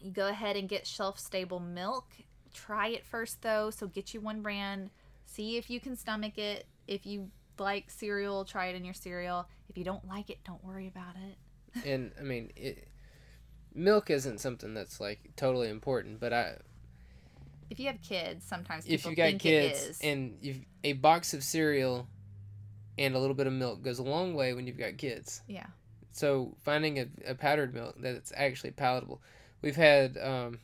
you 0.00 0.10
go 0.10 0.28
ahead 0.28 0.56
and 0.56 0.68
get 0.68 0.86
shelf 0.86 1.18
stable 1.18 1.60
milk. 1.60 2.06
Try 2.52 2.88
it 2.88 3.04
first 3.04 3.42
though. 3.42 3.70
So 3.70 3.86
get 3.86 4.14
you 4.14 4.20
one 4.20 4.42
brand. 4.42 4.90
See 5.26 5.56
if 5.56 5.70
you 5.70 5.80
can 5.80 5.96
stomach 5.96 6.38
it. 6.38 6.66
If 6.86 7.06
you 7.06 7.30
like 7.58 7.90
cereal, 7.90 8.44
try 8.44 8.66
it 8.66 8.76
in 8.76 8.84
your 8.84 8.94
cereal. 8.94 9.48
If 9.68 9.78
you 9.78 9.84
don't 9.84 10.06
like 10.06 10.30
it, 10.30 10.38
don't 10.44 10.62
worry 10.64 10.88
about 10.88 11.14
it. 11.16 11.86
and 11.86 12.12
I 12.18 12.22
mean, 12.22 12.50
it, 12.56 12.88
milk 13.74 14.10
isn't 14.10 14.40
something 14.40 14.74
that's 14.74 15.00
like 15.00 15.20
totally 15.36 15.68
important, 15.68 16.20
but 16.20 16.32
I 16.32 16.56
if 17.70 17.80
you 17.80 17.86
have 17.86 18.00
kids, 18.02 18.44
sometimes 18.46 18.86
if 18.86 19.04
you 19.06 19.14
got 19.14 19.38
kids 19.38 19.98
and 20.02 20.36
you 20.40 20.60
a 20.82 20.94
box 20.94 21.34
of 21.34 21.42
cereal 21.42 22.06
and 22.98 23.14
a 23.14 23.18
little 23.18 23.34
bit 23.34 23.46
of 23.46 23.52
milk 23.52 23.82
goes 23.82 23.98
a 23.98 24.02
long 24.02 24.34
way 24.34 24.52
when 24.52 24.66
you've 24.66 24.78
got 24.78 24.96
kids. 24.96 25.42
Yeah. 25.48 25.66
So 26.12 26.56
finding 26.62 26.98
a, 26.98 27.06
a 27.26 27.34
powdered 27.34 27.74
milk 27.74 27.96
that's 27.98 28.32
actually 28.36 28.70
palatable. 28.70 29.20
We've 29.62 29.76
had 29.76 30.16
um, 30.18 30.60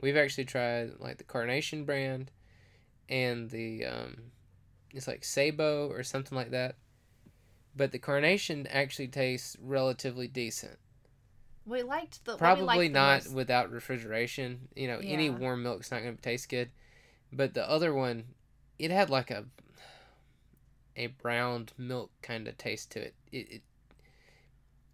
we've 0.00 0.16
actually 0.16 0.44
tried 0.44 0.92
like 0.98 1.18
the 1.18 1.24
Carnation 1.24 1.84
brand 1.84 2.30
and 3.08 3.48
the 3.50 3.86
um, 3.86 4.16
it's 4.92 5.06
like 5.06 5.24
Sabo 5.24 5.88
or 5.88 6.02
something 6.02 6.36
like 6.36 6.50
that. 6.50 6.76
But 7.74 7.92
the 7.92 7.98
Carnation 7.98 8.66
actually 8.66 9.08
tastes 9.08 9.56
relatively 9.62 10.28
decent. 10.28 10.78
We 11.64 11.82
liked 11.82 12.24
the 12.24 12.36
probably 12.36 12.88
liked 12.88 12.94
not 12.94 13.22
the 13.22 13.34
without 13.34 13.70
refrigeration. 13.70 14.68
You 14.74 14.88
know, 14.88 14.98
any 14.98 15.26
Yeah. 15.26 15.36
warm 15.36 15.62
milk's 15.62 15.90
not 15.90 16.02
going 16.02 16.16
to 16.16 16.22
taste 16.22 16.48
good. 16.48 16.70
But 17.32 17.54
the 17.54 17.68
other 17.68 17.94
one, 17.94 18.34
it 18.78 18.90
had 18.90 19.10
like 19.10 19.30
a 19.30 19.46
a 20.96 21.06
browned 21.06 21.72
milk 21.78 22.10
kind 22.20 22.46
of 22.46 22.58
taste 22.58 22.90
to 22.92 23.00
it. 23.00 23.14
It, 23.30 23.50
it 23.50 23.62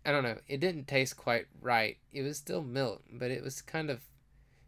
I 0.04 0.12
don't 0.12 0.22
know. 0.22 0.38
It 0.46 0.60
didn't 0.60 0.86
taste 0.86 1.16
quite 1.16 1.46
right. 1.60 1.98
It 2.12 2.22
was 2.22 2.38
still 2.38 2.62
milk, 2.62 3.02
but 3.12 3.30
it 3.30 3.42
was 3.42 3.60
kind 3.60 3.90
of 3.90 4.02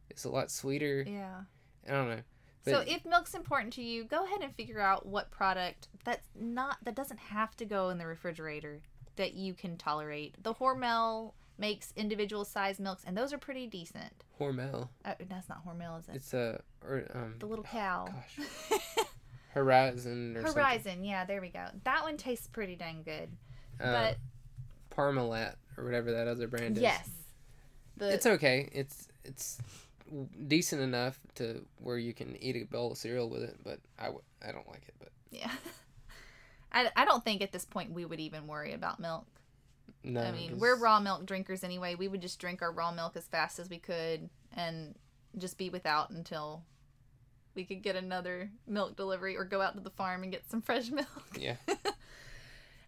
it's 0.08 0.24
a 0.24 0.30
lot 0.30 0.50
sweeter. 0.50 1.04
yeah. 1.06 1.42
I 1.88 1.92
don't 1.92 2.08
know. 2.10 2.22
so 2.64 2.80
if 2.86 3.04
milk's 3.06 3.34
important 3.34 3.72
to 3.74 3.82
you, 3.82 4.04
go 4.04 4.24
ahead 4.24 4.42
and 4.42 4.54
figure 4.54 4.80
out 4.80 5.06
what 5.06 5.30
product 5.30 5.88
that's 6.04 6.28
not 6.38 6.76
that 6.84 6.94
doesn't 6.94 7.18
have 7.18 7.56
to 7.56 7.64
go 7.64 7.88
in 7.90 7.98
the 7.98 8.06
refrigerator 8.06 8.82
that 9.16 9.34
you 9.34 9.54
can 9.54 9.76
tolerate. 9.76 10.34
The 10.42 10.54
Hormel 10.54 11.32
makes 11.60 11.92
individual 11.94 12.44
size 12.44 12.80
milks, 12.80 13.04
and 13.06 13.16
those 13.16 13.32
are 13.32 13.38
pretty 13.38 13.66
decent. 13.66 14.12
Hormel. 14.40 14.88
Uh, 15.04 15.14
that's 15.28 15.48
not 15.48 15.64
Hormel, 15.66 15.98
is 16.00 16.08
it? 16.08 16.16
It's 16.16 16.34
a 16.34 16.60
or 16.84 17.04
um 17.14 17.34
the 17.38 17.46
little 17.46 17.64
cow. 17.64 18.08
gosh. 18.08 18.78
Horizon 19.50 20.36
or 20.36 20.42
Horizon, 20.42 21.04
yeah, 21.04 21.24
there 21.24 21.40
we 21.40 21.48
go. 21.48 21.66
That 21.84 22.02
one 22.02 22.16
tastes 22.16 22.46
pretty 22.46 22.76
dang 22.76 23.02
good. 23.02 23.30
Uh, 23.80 23.92
But 23.92 24.16
Parmalat 24.96 25.54
or 25.76 25.84
whatever 25.84 26.12
that 26.12 26.28
other 26.28 26.46
brand 26.48 26.76
is. 26.76 26.82
yes, 26.82 27.08
the 27.96 28.12
It's 28.14 28.26
okay. 28.26 28.68
It's 28.72 29.08
it's 29.24 29.58
decent 30.46 30.82
enough 30.82 31.18
to 31.36 31.64
where 31.78 31.98
you 31.98 32.12
can 32.14 32.36
eat 32.42 32.56
a 32.56 32.64
bowl 32.64 32.92
of 32.92 32.98
cereal 32.98 33.28
with 33.28 33.42
it, 33.42 33.56
but 33.64 33.78
I, 33.98 34.04
w- 34.06 34.22
I 34.46 34.50
don't 34.52 34.66
like 34.68 34.82
it. 34.88 34.94
But 34.98 35.10
yeah. 35.30 35.50
I, 36.72 36.88
I 36.96 37.04
don't 37.04 37.24
think 37.24 37.42
at 37.42 37.50
this 37.52 37.64
point 37.64 37.92
we 37.92 38.04
would 38.04 38.20
even 38.20 38.46
worry 38.46 38.72
about 38.72 39.00
milk. 39.00 39.26
No, 40.02 40.20
I 40.20 40.32
mean, 40.32 40.58
we're 40.58 40.76
raw 40.76 41.00
milk 41.00 41.26
drinkers 41.26 41.64
anyway. 41.64 41.94
We 41.94 42.08
would 42.08 42.22
just 42.22 42.38
drink 42.38 42.62
our 42.62 42.72
raw 42.72 42.92
milk 42.92 43.16
as 43.16 43.26
fast 43.26 43.58
as 43.58 43.68
we 43.68 43.78
could 43.78 44.28
and 44.56 44.94
just 45.38 45.58
be 45.58 45.70
without 45.70 46.10
until 46.10 46.64
we 47.54 47.64
could 47.64 47.82
get 47.82 47.96
another 47.96 48.50
milk 48.66 48.96
delivery 48.96 49.36
or 49.36 49.44
go 49.44 49.60
out 49.60 49.74
to 49.74 49.80
the 49.80 49.90
farm 49.90 50.22
and 50.22 50.32
get 50.32 50.48
some 50.50 50.62
fresh 50.62 50.90
milk. 50.90 51.38
Yeah, 51.38 51.56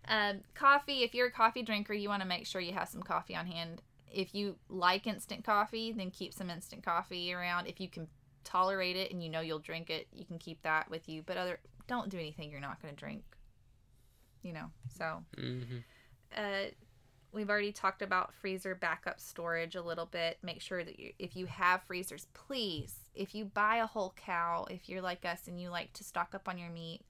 Um, 0.08 0.40
coffee, 0.54 1.02
if 1.04 1.14
you're 1.14 1.28
a 1.28 1.32
coffee 1.32 1.62
drinker, 1.62 1.94
you 1.94 2.08
want 2.08 2.22
to 2.22 2.28
make 2.28 2.46
sure 2.46 2.60
you 2.60 2.72
have 2.72 2.88
some 2.88 3.02
coffee 3.02 3.36
on 3.36 3.46
hand. 3.46 3.80
If 4.12 4.34
you 4.34 4.56
like 4.68 5.06
instant 5.06 5.44
coffee, 5.44 5.92
then 5.92 6.10
keep 6.10 6.34
some 6.34 6.50
instant 6.50 6.82
coffee 6.84 7.32
around. 7.32 7.66
If 7.66 7.80
you 7.80 7.88
can 7.88 8.08
tolerate 8.44 8.96
it 8.96 9.12
and 9.12 9.22
you 9.22 9.30
know 9.30 9.40
you'll 9.40 9.60
drink 9.60 9.90
it, 9.90 10.08
you 10.12 10.24
can 10.24 10.38
keep 10.38 10.60
that 10.62 10.90
with 10.90 11.08
you. 11.08 11.22
But 11.24 11.36
other 11.36 11.60
don't 11.86 12.08
do 12.08 12.18
anything 12.18 12.50
you're 12.50 12.60
not 12.60 12.82
going 12.82 12.92
to 12.94 12.98
drink. 12.98 13.22
You 14.42 14.54
know. 14.54 14.70
So, 14.98 15.22
hmm 15.38 15.78
uh, 16.36 16.70
we've 17.32 17.50
already 17.50 17.72
talked 17.72 18.02
about 18.02 18.34
freezer 18.34 18.74
backup 18.74 19.18
storage 19.18 19.74
a 19.74 19.82
little 19.82 20.06
bit. 20.06 20.38
Make 20.42 20.60
sure 20.60 20.84
that 20.84 21.00
you, 21.00 21.12
if 21.18 21.34
you 21.34 21.46
have 21.46 21.82
freezers, 21.82 22.26
please, 22.34 22.94
if 23.14 23.34
you 23.34 23.46
buy 23.46 23.76
a 23.76 23.86
whole 23.86 24.14
cow, 24.16 24.66
if 24.70 24.88
you're 24.88 25.02
like 25.02 25.24
us 25.24 25.48
and 25.48 25.60
you 25.60 25.70
like 25.70 25.92
to 25.94 26.04
stock 26.04 26.34
up 26.34 26.48
on 26.48 26.58
your 26.58 26.70
meat, 26.70 27.00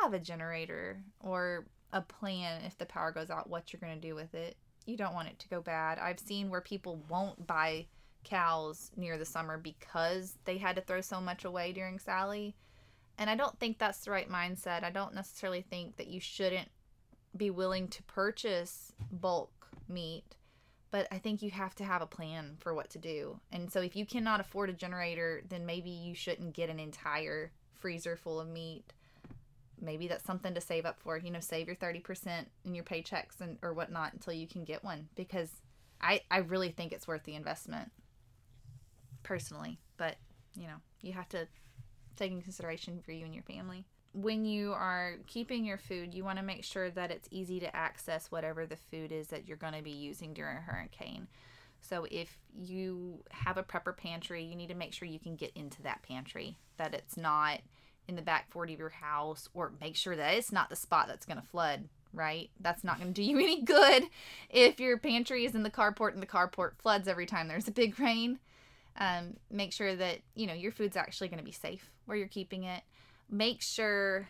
have 0.00 0.14
a 0.14 0.18
generator 0.18 1.02
or 1.20 1.66
a 1.92 2.00
plan 2.00 2.62
if 2.64 2.78
the 2.78 2.86
power 2.86 3.12
goes 3.12 3.30
out, 3.30 3.50
what 3.50 3.72
you're 3.72 3.80
going 3.80 4.00
to 4.00 4.08
do 4.08 4.14
with 4.14 4.34
it. 4.34 4.56
You 4.86 4.96
don't 4.96 5.14
want 5.14 5.28
it 5.28 5.38
to 5.40 5.48
go 5.48 5.60
bad. 5.60 5.98
I've 5.98 6.18
seen 6.18 6.48
where 6.48 6.60
people 6.60 7.04
won't 7.08 7.46
buy 7.46 7.86
cows 8.24 8.90
near 8.96 9.18
the 9.18 9.24
summer 9.24 9.58
because 9.58 10.38
they 10.44 10.58
had 10.58 10.76
to 10.76 10.82
throw 10.82 11.00
so 11.00 11.20
much 11.20 11.44
away 11.44 11.72
during 11.72 11.98
Sally. 11.98 12.54
And 13.18 13.28
I 13.28 13.36
don't 13.36 13.58
think 13.58 13.78
that's 13.78 14.04
the 14.04 14.10
right 14.10 14.30
mindset. 14.30 14.84
I 14.84 14.90
don't 14.90 15.14
necessarily 15.14 15.62
think 15.62 15.96
that 15.96 16.08
you 16.08 16.20
shouldn't 16.20 16.68
be 17.36 17.50
willing 17.50 17.88
to 17.88 18.02
purchase 18.04 18.92
bulk 19.10 19.61
meat, 19.92 20.24
but 20.90 21.06
I 21.10 21.18
think 21.18 21.42
you 21.42 21.50
have 21.50 21.74
to 21.76 21.84
have 21.84 22.02
a 22.02 22.06
plan 22.06 22.56
for 22.58 22.74
what 22.74 22.90
to 22.90 22.98
do. 22.98 23.40
And 23.50 23.70
so 23.70 23.80
if 23.80 23.96
you 23.96 24.04
cannot 24.04 24.40
afford 24.40 24.70
a 24.70 24.74
generator, 24.74 25.42
then 25.48 25.66
maybe 25.66 25.90
you 25.90 26.14
shouldn't 26.14 26.54
get 26.54 26.70
an 26.70 26.78
entire 26.78 27.52
freezer 27.78 28.16
full 28.16 28.40
of 28.40 28.48
meat. 28.48 28.84
Maybe 29.80 30.06
that's 30.06 30.24
something 30.24 30.54
to 30.54 30.60
save 30.60 30.84
up 30.84 31.00
for. 31.00 31.16
You 31.16 31.30
know, 31.30 31.40
save 31.40 31.66
your 31.66 31.76
30% 31.76 32.46
in 32.64 32.74
your 32.74 32.84
paychecks 32.84 33.40
and 33.40 33.58
or 33.62 33.72
whatnot 33.72 34.12
until 34.12 34.34
you 34.34 34.46
can 34.46 34.64
get 34.64 34.84
one 34.84 35.08
because 35.16 35.50
I, 36.00 36.20
I 36.30 36.38
really 36.38 36.70
think 36.70 36.92
it's 36.92 37.08
worth 37.08 37.24
the 37.24 37.34
investment 37.34 37.90
personally. 39.22 39.78
But, 39.96 40.16
you 40.56 40.66
know, 40.66 40.76
you 41.00 41.14
have 41.14 41.28
to 41.30 41.48
take 42.16 42.32
into 42.32 42.44
consideration 42.44 43.00
for 43.04 43.12
you 43.12 43.24
and 43.24 43.34
your 43.34 43.44
family 43.44 43.86
when 44.12 44.44
you 44.44 44.72
are 44.72 45.14
keeping 45.26 45.64
your 45.64 45.78
food, 45.78 46.14
you 46.14 46.24
want 46.24 46.38
to 46.38 46.44
make 46.44 46.64
sure 46.64 46.90
that 46.90 47.10
it's 47.10 47.28
easy 47.30 47.60
to 47.60 47.74
access 47.74 48.30
whatever 48.30 48.66
the 48.66 48.76
food 48.76 49.10
is 49.10 49.28
that 49.28 49.48
you're 49.48 49.56
going 49.56 49.72
to 49.72 49.82
be 49.82 49.90
using 49.90 50.34
during 50.34 50.56
a 50.56 50.60
hurricane. 50.60 51.28
So 51.80 52.06
if 52.10 52.38
you 52.54 53.24
have 53.30 53.56
a 53.56 53.62
prepper 53.62 53.96
pantry, 53.96 54.44
you 54.44 54.54
need 54.54 54.68
to 54.68 54.74
make 54.74 54.92
sure 54.92 55.08
you 55.08 55.18
can 55.18 55.36
get 55.36 55.52
into 55.54 55.82
that 55.82 56.02
pantry, 56.02 56.58
that 56.76 56.94
it's 56.94 57.16
not 57.16 57.60
in 58.06 58.16
the 58.16 58.22
back 58.22 58.50
40 58.50 58.74
of 58.74 58.78
your 58.78 58.88
house, 58.90 59.48
or 59.54 59.72
make 59.80 59.96
sure 59.96 60.14
that 60.14 60.34
it's 60.34 60.52
not 60.52 60.70
the 60.70 60.76
spot 60.76 61.08
that's 61.08 61.26
going 61.26 61.40
to 61.40 61.46
flood, 61.46 61.88
right? 62.12 62.50
That's 62.60 62.84
not 62.84 63.00
going 63.00 63.12
to 63.12 63.20
do 63.20 63.24
you 63.24 63.38
any 63.42 63.62
good 63.62 64.04
if 64.50 64.78
your 64.78 64.98
pantry 64.98 65.44
is 65.44 65.54
in 65.54 65.62
the 65.62 65.70
carport 65.70 66.12
and 66.12 66.22
the 66.22 66.26
carport 66.26 66.72
floods 66.78 67.08
every 67.08 67.26
time 67.26 67.48
there's 67.48 67.68
a 67.68 67.72
big 67.72 67.98
rain. 67.98 68.38
Um, 68.98 69.38
make 69.50 69.72
sure 69.72 69.96
that, 69.96 70.18
you 70.34 70.46
know, 70.46 70.52
your 70.52 70.70
food's 70.70 70.98
actually 70.98 71.28
going 71.28 71.38
to 71.38 71.44
be 71.44 71.50
safe 71.52 71.90
where 72.04 72.16
you're 72.16 72.28
keeping 72.28 72.64
it 72.64 72.82
make 73.32 73.60
sure 73.60 74.28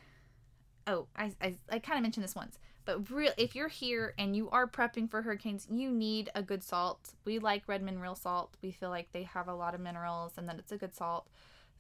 oh 0.87 1.07
i 1.15 1.33
i, 1.43 1.57
I 1.69 1.79
kind 1.79 1.99
of 1.99 2.03
mentioned 2.03 2.25
this 2.25 2.35
once 2.35 2.59
but 2.85 3.11
real 3.11 3.33
if 3.37 3.55
you're 3.55 3.69
here 3.69 4.15
and 4.19 4.35
you 4.35 4.49
are 4.51 4.67
prepping 4.67 5.11
for 5.11 5.23
hurricanes 5.23 5.67
you 5.71 5.91
need 5.91 6.31
a 6.35 6.43
good 6.43 6.63
salt 6.63 7.11
we 7.25 7.39
like 7.39 7.65
redmond 7.67 8.01
real 8.01 8.15
salt 8.15 8.57
we 8.63 8.71
feel 8.71 8.89
like 8.89 9.13
they 9.13 9.25
have 9.25 9.49
a 9.49 9.55
lot 9.55 9.75
of 9.75 9.81
minerals 9.81 10.33
and 10.39 10.49
that 10.49 10.59
it's 10.59 10.73
a 10.73 10.79
good 10.79 10.95
salt 10.95 11.29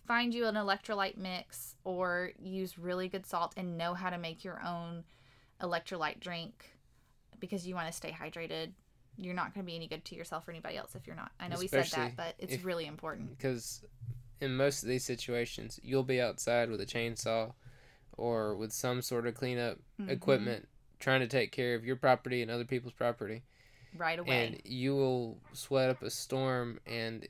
find 0.07 0.35
you 0.35 0.47
an 0.47 0.55
electrolyte 0.55 1.17
mix 1.17 1.77
or 1.85 2.31
use 2.41 2.79
really 2.79 3.09
good 3.09 3.27
salt 3.27 3.55
and 3.57 3.79
know 3.79 3.95
how 3.95 4.11
to 4.11 4.19
make 4.19 4.45
your 4.45 4.61
own 4.65 5.05
electrolyte 5.61 6.21
drink 6.21 6.71
because 7.41 7.67
you 7.67 7.75
want 7.75 7.87
to 7.87 7.93
stay 7.93 8.11
hydrated. 8.11 8.73
You're 9.17 9.35
not 9.35 9.55
going 9.55 9.65
to 9.65 9.71
be 9.71 9.77
any 9.77 9.87
good 9.87 10.05
to 10.07 10.15
yourself 10.15 10.49
or 10.49 10.53
anybody 10.53 10.77
else 10.77 10.95
if 10.95 11.07
you're 11.07 11.17
not. 11.17 11.33
I 11.39 11.49
know 11.49 11.59
we 11.59 11.69
said 11.69 11.87
that, 11.87 12.17
but 12.17 12.35
it's 12.39 12.55
if- 12.55 12.65
really 12.65 12.87
important. 12.87 13.37
because 13.37 13.85
in 14.43 14.57
most 14.57 14.83
of 14.83 14.89
these 14.89 15.05
situations 15.05 15.79
you'll 15.83 16.03
be 16.03 16.21
outside 16.21 16.69
with 16.69 16.81
a 16.81 16.87
chainsaw 16.87 17.53
or 18.19 18.55
with 18.57 18.73
some 18.73 19.01
sort 19.01 19.27
of 19.27 19.35
cleanup 19.35 19.79
Mhm. 20.01 20.11
equipment 20.11 20.69
trying 20.99 21.21
to 21.21 21.27
take 21.29 21.53
care 21.53 21.75
of 21.75 21.85
your 21.85 21.97
property 21.97 22.43
and 22.43 22.51
other 22.51 22.65
people's 22.65 22.93
property 22.93 23.43
right 23.95 24.19
away. 24.19 24.47
and 24.47 24.61
you 24.65 24.95
will 24.95 25.41
sweat 25.53 25.91
up 25.91 26.03
a 26.03 26.11
storm 26.11 26.81
and 26.87 27.29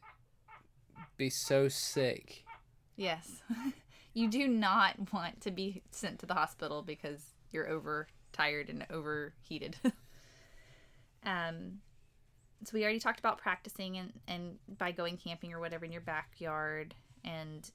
be 1.16 1.28
so 1.30 1.68
sick 1.68 2.44
Yes. 2.96 3.42
you 4.14 4.28
do 4.28 4.46
not 4.48 5.12
want 5.12 5.40
to 5.42 5.50
be 5.50 5.82
sent 5.90 6.18
to 6.20 6.26
the 6.26 6.34
hospital 6.34 6.82
because 6.82 7.34
you're 7.50 7.66
overtired 7.68 8.68
and 8.68 8.86
overheated. 8.90 9.76
um 11.24 11.80
so 12.64 12.70
we 12.74 12.82
already 12.84 13.00
talked 13.00 13.18
about 13.18 13.38
practicing 13.38 13.96
and 13.98 14.12
and 14.28 14.58
by 14.78 14.92
going 14.92 15.16
camping 15.16 15.52
or 15.52 15.60
whatever 15.60 15.84
in 15.84 15.92
your 15.92 16.00
backyard 16.00 16.94
and 17.24 17.70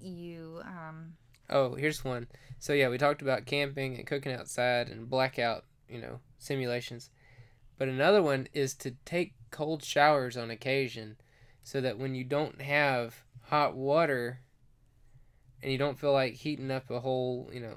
you 0.00 0.60
um 0.64 1.14
oh 1.50 1.74
here's 1.74 2.04
one 2.04 2.26
so 2.58 2.72
yeah 2.72 2.88
we 2.88 2.98
talked 2.98 3.22
about 3.22 3.46
camping 3.46 3.96
and 3.96 4.06
cooking 4.06 4.32
outside 4.32 4.88
and 4.88 5.10
blackout 5.10 5.64
you 5.88 6.00
know 6.00 6.20
simulations 6.38 7.10
but 7.78 7.88
another 7.88 8.22
one 8.22 8.46
is 8.52 8.74
to 8.74 8.92
take 9.04 9.34
cold 9.50 9.82
showers 9.82 10.36
on 10.36 10.50
occasion 10.50 11.16
so 11.62 11.80
that 11.80 11.98
when 11.98 12.14
you 12.14 12.24
don't 12.24 12.60
have 12.60 13.22
hot 13.42 13.74
water 13.74 14.40
and 15.62 15.72
you 15.72 15.78
don't 15.78 15.98
feel 15.98 16.12
like 16.12 16.34
heating 16.34 16.70
up 16.70 16.90
a 16.90 17.00
whole 17.00 17.50
you 17.52 17.60
know 17.60 17.74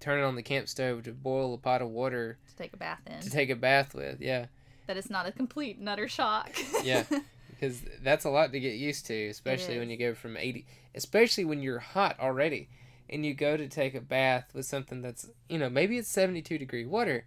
turning 0.00 0.24
on 0.24 0.34
the 0.34 0.42
camp 0.42 0.68
stove 0.68 1.04
to 1.04 1.12
boil 1.12 1.54
a 1.54 1.58
pot 1.58 1.80
of 1.80 1.88
water 1.88 2.38
to 2.48 2.56
take 2.56 2.72
a 2.72 2.76
bath 2.76 3.00
in 3.06 3.20
to 3.20 3.30
take 3.30 3.50
a 3.50 3.56
bath 3.56 3.94
with 3.94 4.20
yeah 4.20 4.46
that 4.86 4.96
it's 4.96 5.10
not 5.10 5.26
a 5.26 5.32
complete 5.32 5.80
nutter 5.80 6.08
shock. 6.08 6.56
Yeah. 6.82 7.04
because 7.62 7.80
that's 8.02 8.24
a 8.24 8.30
lot 8.30 8.50
to 8.50 8.58
get 8.58 8.74
used 8.74 9.06
to, 9.06 9.28
especially 9.28 9.78
when 9.78 9.88
you 9.88 9.96
go 9.96 10.14
from 10.14 10.36
80, 10.36 10.66
especially 10.96 11.44
when 11.44 11.62
you're 11.62 11.78
hot 11.78 12.18
already 12.18 12.68
and 13.08 13.24
you 13.24 13.34
go 13.34 13.56
to 13.56 13.68
take 13.68 13.94
a 13.94 14.00
bath 14.00 14.50
with 14.52 14.66
something 14.66 15.00
that's, 15.00 15.30
you 15.48 15.58
know, 15.58 15.70
maybe 15.70 15.96
it's 15.96 16.08
72 16.08 16.58
degree 16.58 16.84
water, 16.84 17.24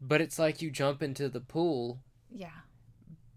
but 0.00 0.22
it's 0.22 0.38
like 0.38 0.62
you 0.62 0.70
jump 0.70 1.02
into 1.02 1.28
the 1.28 1.40
pool, 1.40 1.98
yeah. 2.34 2.48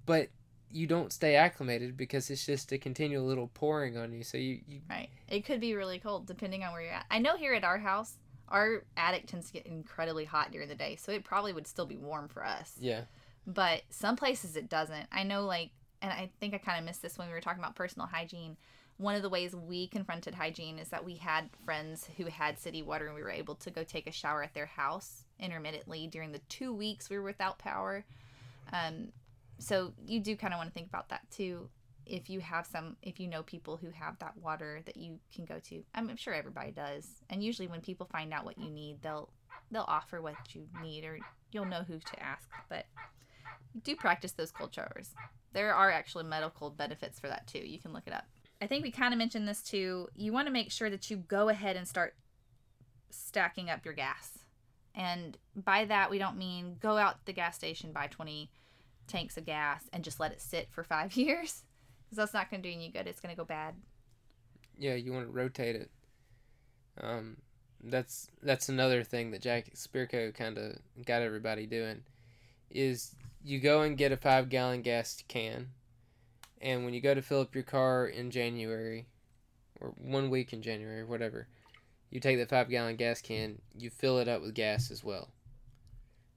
but 0.06 0.30
you 0.72 0.88
don't 0.88 1.12
stay 1.12 1.36
acclimated 1.36 1.98
because 1.98 2.30
it's 2.30 2.46
just 2.46 2.72
a 2.72 2.78
continual 2.78 3.26
little 3.26 3.50
pouring 3.54 3.98
on 3.98 4.14
you. 4.14 4.24
So 4.24 4.38
you, 4.38 4.62
you 4.66 4.80
Right. 4.90 5.10
It 5.28 5.42
could 5.42 5.60
be 5.60 5.74
really 5.74 6.00
cold 6.00 6.28
depending 6.28 6.64
on 6.64 6.72
where 6.72 6.82
you're 6.82 6.94
at. 6.94 7.08
I 7.12 7.20
know 7.20 7.36
here 7.36 7.54
at 7.54 7.66
our 7.66 7.80
house, 7.80 8.16
our 8.48 8.86
attic 8.96 9.28
tends 9.28 9.48
to 9.48 9.54
get 9.54 9.66
incredibly 9.66 10.24
hot 10.24 10.54
during 10.54 10.70
the 10.70 10.76
day, 10.76 10.96
so 10.96 11.12
it 11.12 11.26
probably 11.26 11.52
would 11.52 11.68
still 11.68 11.86
be 11.86 11.98
warm 11.98 12.30
for 12.30 12.46
us. 12.46 12.76
yeah, 12.80 13.02
But 13.46 13.82
some 13.90 14.16
places 14.16 14.56
it 14.56 14.70
doesn't. 14.70 15.08
I 15.12 15.24
know, 15.24 15.46
like, 15.46 15.72
and 16.02 16.12
I 16.12 16.30
think 16.40 16.54
I 16.54 16.58
kind 16.58 16.80
of 16.80 16.86
missed 16.86 17.02
this 17.02 17.18
when 17.18 17.28
we 17.28 17.34
were 17.34 17.42
talking 17.42 17.60
about 17.60 17.76
personal 17.76 18.08
hygiene. 18.08 18.58
One 18.98 19.16
of 19.16 19.22
the 19.22 19.30
ways 19.30 19.56
we 19.56 19.88
confronted 19.88 20.36
hygiene 20.36 20.78
is 20.78 20.90
that 20.90 21.04
we 21.04 21.16
had 21.16 21.50
friends 21.66 22.08
who 22.18 22.26
had 22.26 22.60
city 22.60 22.82
water 22.82 23.08
and 23.08 23.16
we 23.16 23.24
were 23.24 23.32
able 23.32 23.56
to 23.56 23.72
go 23.72 23.84
take 23.84 24.08
a 24.08 24.12
shower 24.12 24.44
at 24.44 24.54
their 24.54 24.68
house 24.68 25.24
intermittently 25.40 26.08
during 26.08 26.32
the 26.32 26.42
two 26.50 26.74
weeks 26.74 27.10
we 27.10 27.18
were 27.18 27.24
without 27.24 27.58
power. 27.58 28.06
Um, 28.72 29.12
so 29.58 29.94
you 30.06 30.20
do 30.20 30.36
kind 30.36 30.54
of 30.54 30.58
want 30.58 30.70
to 30.70 30.74
think 30.74 30.88
about 30.88 31.10
that 31.10 31.22
too. 31.32 31.70
If 32.06 32.30
you 32.30 32.40
have 32.42 32.66
some, 32.66 32.98
if 33.02 33.20
you 33.20 33.28
know 33.28 33.44
people 33.44 33.78
who 33.78 33.90
have 33.92 34.18
that 34.20 34.36
water 34.38 34.82
that 34.86 34.98
you 34.98 35.20
can 35.34 35.46
go 35.46 35.60
to, 35.66 35.84
I'm 35.94 36.16
sure 36.18 36.34
everybody 36.34 36.72
does. 36.72 37.08
And 37.30 37.44
usually 37.44 37.68
when 37.68 37.82
people 37.82 38.08
find 38.12 38.34
out 38.34 38.44
what 38.44 38.58
you 38.58 38.70
need, 38.70 39.02
they'll 39.02 39.30
they'll 39.72 39.86
offer 39.88 40.22
what 40.22 40.36
you 40.54 40.68
need, 40.82 41.06
or 41.06 41.20
you'll 41.52 41.66
know 41.66 41.84
who 41.88 42.00
to 42.00 42.24
ask. 42.24 42.50
But 42.70 42.86
do 43.84 43.96
practice 43.96 44.32
those 44.34 44.52
cold 44.52 44.74
showers. 44.74 45.12
There 45.54 45.74
are 45.74 45.92
actually 45.92 46.24
medical 46.26 46.70
benefits 46.70 47.20
for 47.20 47.28
that 47.28 47.48
too. 47.48 47.60
You 47.60 47.80
can 47.80 47.94
look 47.94 48.04
it 48.08 48.14
up. 48.14 48.26
I 48.62 48.68
think 48.68 48.84
we 48.84 48.92
kind 48.92 49.14
of 49.14 49.18
mentioned 49.18 49.48
this 49.48 49.62
too. 49.62 50.08
You 50.16 50.32
want 50.32 50.48
to 50.48 50.54
make 50.54 50.72
sure 50.72 50.90
that 50.90 51.10
you 51.10 51.18
go 51.18 51.50
ahead 51.50 51.76
and 51.76 51.88
start 51.88 52.16
stacking 53.10 53.70
up 53.70 53.84
your 53.86 53.94
gas. 53.94 54.40
And 54.94 55.38
by 55.56 55.86
that, 55.86 56.10
we 56.10 56.18
don't 56.20 56.38
mean 56.38 56.76
go 56.80 56.98
out 56.98 57.20
to 57.20 57.26
the 57.26 57.34
gas 57.34 57.56
station, 57.56 57.92
buy 57.92 58.08
20 58.08 58.52
tanks 59.08 59.38
of 59.38 59.46
gas, 59.46 59.84
and 59.94 60.04
just 60.04 60.20
let 60.20 60.32
it 60.32 60.42
sit 60.42 60.68
for 60.72 60.84
five 60.84 61.14
years. 61.18 61.64
Because 62.04 62.18
that's 62.18 62.34
not 62.34 62.50
going 62.52 62.62
to 62.62 62.68
do 62.68 62.72
you 62.72 62.76
any 62.76 62.90
good. 62.90 63.08
It's 63.08 63.22
going 63.22 63.34
to 63.34 63.40
go 63.40 63.46
bad. 63.46 63.76
yeah, 64.78 64.96
you 64.96 65.14
want 65.14 65.26
to 65.28 65.32
rotate 65.32 65.76
it. 65.76 65.92
Um, 67.00 67.38
that's 67.84 68.28
that's 68.44 68.70
another 68.70 69.04
thing 69.04 69.32
that 69.32 69.42
Jack 69.42 69.74
Spirko 69.76 70.34
kind 70.36 70.58
of 70.58 70.78
got 71.06 71.22
everybody 71.22 71.66
doing, 71.66 72.04
is 72.70 73.16
you 73.44 73.60
go 73.60 73.82
and 73.82 73.98
get 73.98 74.12
a 74.12 74.18
five 74.18 74.50
gallon 74.50 74.82
gas 74.82 75.24
can, 75.28 75.70
and 76.62 76.86
when 76.86 76.94
you 76.94 77.02
go 77.02 77.14
to 77.14 77.22
fill 77.22 77.42
up 77.42 77.56
your 77.56 77.64
car 77.64 78.08
in 78.08 78.32
January, 78.32 79.08
or 79.80 79.94
one 79.98 80.30
week 80.30 80.54
in 80.54 80.62
January, 80.62 81.04
whatever, 81.04 81.48
you 82.10 82.20
take 82.20 82.38
that 82.38 82.50
five 82.50 82.70
gallon 82.70 82.96
gas 82.96 83.22
can, 83.22 83.62
you 83.78 83.90
fill 83.90 84.20
it 84.20 84.28
up 84.28 84.42
with 84.42 84.54
gas 84.54 84.92
as 84.92 85.04
well. 85.04 85.30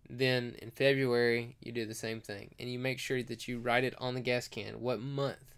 Then 0.08 0.54
in 0.60 0.70
February, 0.70 1.56
you 1.60 1.72
do 1.72 1.86
the 1.86 1.94
same 1.94 2.20
thing, 2.20 2.54
and 2.58 2.70
you 2.70 2.78
make 2.78 2.98
sure 2.98 3.22
that 3.22 3.48
you 3.48 3.58
write 3.58 3.84
it 3.84 3.94
on 3.98 4.14
the 4.14 4.20
gas 4.20 4.48
can 4.48 4.80
what 4.80 5.00
month 5.00 5.54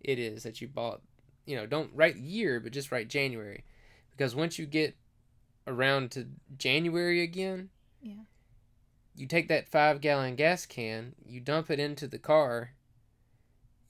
it 0.00 0.18
is 0.18 0.42
that 0.44 0.60
you 0.60 0.68
bought 0.68 1.02
you 1.50 1.56
know, 1.56 1.66
don't 1.66 1.90
write 1.94 2.14
year, 2.14 2.60
but 2.60 2.72
just 2.72 2.92
write 2.92 3.08
January. 3.08 3.64
Because 4.12 4.36
once 4.36 4.56
you 4.56 4.66
get 4.66 4.94
around 5.66 6.12
to 6.12 6.28
January 6.56 7.22
again, 7.22 7.70
Yeah. 8.00 8.22
You 9.14 9.26
take 9.26 9.48
that 9.48 9.68
five 9.68 10.00
gallon 10.00 10.36
gas 10.36 10.66
can, 10.66 11.14
you 11.24 11.40
dump 11.40 11.70
it 11.70 11.78
into 11.78 12.06
the 12.06 12.18
car, 12.18 12.72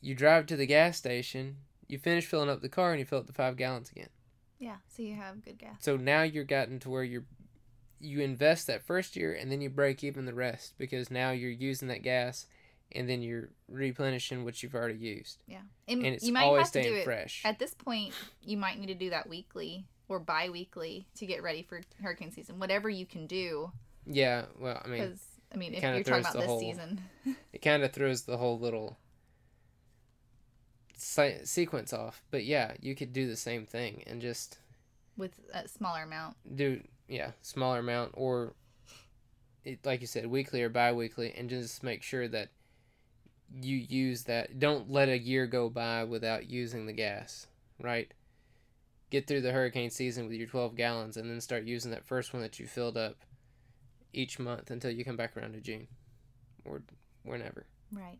you 0.00 0.14
drive 0.14 0.46
to 0.46 0.56
the 0.56 0.66
gas 0.66 0.96
station, 0.96 1.56
you 1.86 1.98
finish 1.98 2.26
filling 2.26 2.48
up 2.48 2.62
the 2.62 2.68
car, 2.68 2.90
and 2.90 2.98
you 2.98 3.04
fill 3.04 3.18
up 3.18 3.26
the 3.26 3.32
five 3.32 3.56
gallons 3.56 3.90
again. 3.90 4.08
Yeah. 4.58 4.76
So 4.88 5.02
you 5.02 5.14
have 5.14 5.44
good 5.44 5.58
gas. 5.58 5.76
So 5.80 5.96
now 5.96 6.22
you're 6.22 6.44
gotten 6.44 6.78
to 6.80 6.90
where 6.90 7.04
you're 7.04 7.24
you 8.02 8.20
invest 8.20 8.66
that 8.66 8.82
first 8.86 9.14
year 9.14 9.34
and 9.34 9.52
then 9.52 9.60
you 9.60 9.68
break 9.68 10.02
even 10.02 10.24
the 10.24 10.32
rest 10.32 10.72
because 10.78 11.10
now 11.10 11.32
you're 11.32 11.50
using 11.50 11.88
that 11.88 12.02
gas 12.02 12.46
and 12.92 13.08
then 13.08 13.22
you're 13.22 13.50
replenishing 13.68 14.44
what 14.44 14.62
you've 14.62 14.74
already 14.74 14.98
used. 14.98 15.42
Yeah. 15.46 15.58
And, 15.86 16.04
And 16.04 16.14
it's 16.14 16.24
you 16.24 16.32
might 16.32 16.44
always 16.44 16.72
have 16.72 16.82
to 16.82 16.82
do 16.82 16.94
it 16.94 17.04
fresh. 17.04 17.42
At 17.44 17.58
this 17.58 17.74
point, 17.74 18.14
you 18.42 18.56
might 18.56 18.78
need 18.78 18.86
to 18.86 18.94
do 18.94 19.10
that 19.10 19.28
weekly 19.28 19.86
or 20.08 20.18
bi-weekly 20.18 21.06
to 21.16 21.26
get 21.26 21.42
ready 21.42 21.62
for 21.62 21.82
hurricane 22.02 22.32
season. 22.32 22.58
Whatever 22.58 22.88
you 22.88 23.06
can 23.06 23.26
do, 23.26 23.70
Yeah, 24.06 24.46
well, 24.58 24.80
I 24.84 24.88
mean, 24.88 25.18
I 25.52 25.56
mean, 25.56 25.74
if 25.74 25.82
you're 25.82 26.02
talking 26.02 26.20
about 26.20 26.32
this 26.34 26.44
whole- 26.44 26.60
season, 26.60 27.00
it 27.52 27.62
kind 27.62 27.82
of 27.82 27.92
throws 27.92 28.22
the 28.22 28.36
whole 28.36 28.58
little 28.58 28.96
se- 30.96 31.42
sequence 31.44 31.92
off. 31.92 32.22
But 32.30 32.44
yeah, 32.44 32.74
you 32.80 32.94
could 32.94 33.12
do 33.12 33.26
the 33.28 33.36
same 33.36 33.66
thing 33.66 34.02
and 34.06 34.20
just 34.20 34.58
with 35.16 35.38
a 35.52 35.68
smaller 35.68 36.02
amount, 36.02 36.36
do 36.56 36.80
yeah 37.08 37.32
smaller 37.42 37.80
amount 37.80 38.12
or 38.14 38.54
it, 39.64 39.84
like 39.84 40.00
you 40.00 40.06
said 40.06 40.26
weekly 40.26 40.62
or 40.62 40.68
bi-weekly 40.68 41.34
and 41.36 41.50
just 41.50 41.82
make 41.82 42.02
sure 42.02 42.28
that 42.28 42.48
you 43.52 43.76
use 43.76 44.24
that. 44.24 44.58
Don't 44.58 44.90
let 44.90 45.08
a 45.08 45.18
year 45.18 45.46
go 45.46 45.68
by 45.68 46.04
without 46.04 46.48
using 46.48 46.86
the 46.86 46.92
gas 46.92 47.46
right? 47.82 48.12
Get 49.10 49.26
through 49.26 49.40
the 49.40 49.52
hurricane 49.52 49.90
season 49.90 50.26
with 50.28 50.36
your 50.36 50.46
12 50.46 50.76
gallons 50.76 51.16
and 51.16 51.28
then 51.28 51.40
start 51.40 51.64
using 51.64 51.90
that 51.90 52.04
first 52.04 52.32
one 52.32 52.42
that 52.42 52.58
you 52.60 52.66
filled 52.66 52.96
up 52.96 53.16
each 54.12 54.38
month 54.38 54.70
until 54.70 54.90
you 54.90 55.04
come 55.04 55.16
back 55.16 55.36
around 55.36 55.52
to 55.52 55.60
june 55.60 55.86
or 56.64 56.82
whenever 57.24 57.66
right? 57.92 58.18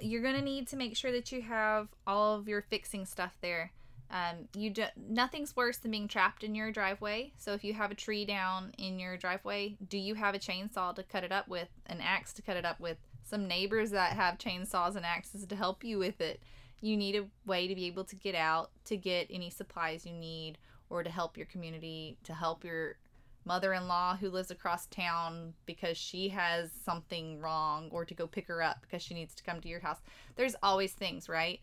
You're 0.00 0.22
gonna 0.22 0.42
need 0.42 0.68
to 0.68 0.76
make 0.76 0.96
sure 0.96 1.12
that 1.12 1.32
you 1.32 1.42
have 1.42 1.88
all 2.06 2.34
of 2.34 2.48
your 2.48 2.62
fixing 2.62 3.06
stuff 3.06 3.36
there. 3.40 3.72
Um, 4.08 4.48
you 4.54 4.70
do, 4.70 4.84
nothing's 4.96 5.56
worse 5.56 5.78
than 5.78 5.90
being 5.90 6.06
trapped 6.06 6.44
in 6.44 6.54
your 6.54 6.70
driveway. 6.70 7.32
So 7.38 7.54
if 7.54 7.64
you 7.64 7.74
have 7.74 7.90
a 7.90 7.94
tree 7.94 8.24
down 8.24 8.72
in 8.78 9.00
your 9.00 9.16
driveway, 9.16 9.76
do 9.88 9.98
you 9.98 10.14
have 10.14 10.34
a 10.34 10.38
chainsaw 10.38 10.94
to 10.94 11.02
cut 11.02 11.24
it 11.24 11.32
up 11.32 11.48
with, 11.48 11.68
an 11.86 12.00
axe 12.00 12.32
to 12.34 12.42
cut 12.42 12.56
it 12.56 12.64
up 12.64 12.78
with, 12.78 12.98
some 13.24 13.48
neighbors 13.48 13.90
that 13.90 14.12
have 14.12 14.38
chainsaws 14.38 14.94
and 14.94 15.04
axes 15.04 15.44
to 15.44 15.56
help 15.56 15.82
you 15.82 15.98
with 15.98 16.20
it? 16.20 16.40
You 16.80 16.96
need 16.96 17.16
a 17.16 17.26
way 17.46 17.66
to 17.66 17.74
be 17.74 17.86
able 17.86 18.04
to 18.04 18.14
get 18.14 18.36
out, 18.36 18.70
to 18.84 18.96
get 18.96 19.26
any 19.28 19.50
supplies 19.50 20.06
you 20.06 20.12
need, 20.12 20.58
or 20.88 21.02
to 21.02 21.10
help 21.10 21.36
your 21.36 21.46
community, 21.46 22.16
to 22.22 22.34
help 22.34 22.62
your 22.62 22.98
mother-in-law 23.46 24.16
who 24.16 24.28
lives 24.28 24.50
across 24.50 24.86
town 24.86 25.54
because 25.64 25.96
she 25.96 26.28
has 26.28 26.70
something 26.84 27.40
wrong, 27.40 27.88
or 27.90 28.04
to 28.04 28.14
go 28.14 28.26
pick 28.26 28.48
her 28.48 28.62
up 28.62 28.78
because 28.82 29.02
she 29.02 29.14
needs 29.14 29.34
to 29.36 29.42
come 29.42 29.60
to 29.60 29.68
your 29.68 29.80
house. 29.80 30.00
There's 30.34 30.56
always 30.62 30.92
things, 30.92 31.28
right? 31.28 31.60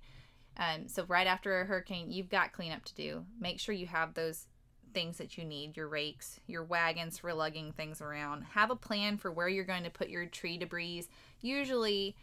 Um, 0.58 0.88
so 0.88 1.06
right 1.08 1.28
after 1.28 1.62
a 1.62 1.66
hurricane, 1.66 2.12
you've 2.12 2.30
got 2.30 2.54
cleanup 2.54 2.86
to 2.86 2.96
do. 2.96 3.26
Make 3.40 3.60
sure 3.60 3.76
you 3.76 3.88
have 3.88 4.14
those 4.14 4.46
things 4.94 5.18
that 5.18 5.38
you 5.38 5.44
need 5.44 5.76
your 5.76 5.88
rakes, 5.88 6.40
your 6.48 6.64
wagons 6.64 7.18
for 7.18 7.34
lugging 7.34 7.74
things 7.74 8.02
around. 8.02 8.44
Have 8.44 8.72
a 8.72 8.76
plan 8.76 9.18
for 9.18 9.32
where 9.32 9.50
you're 9.50 9.64
going 9.64 9.84
to 9.84 9.90
put 9.90 10.10
your 10.10 10.26
tree 10.26 10.58
debris. 10.58 11.08
Usually, 11.42 12.16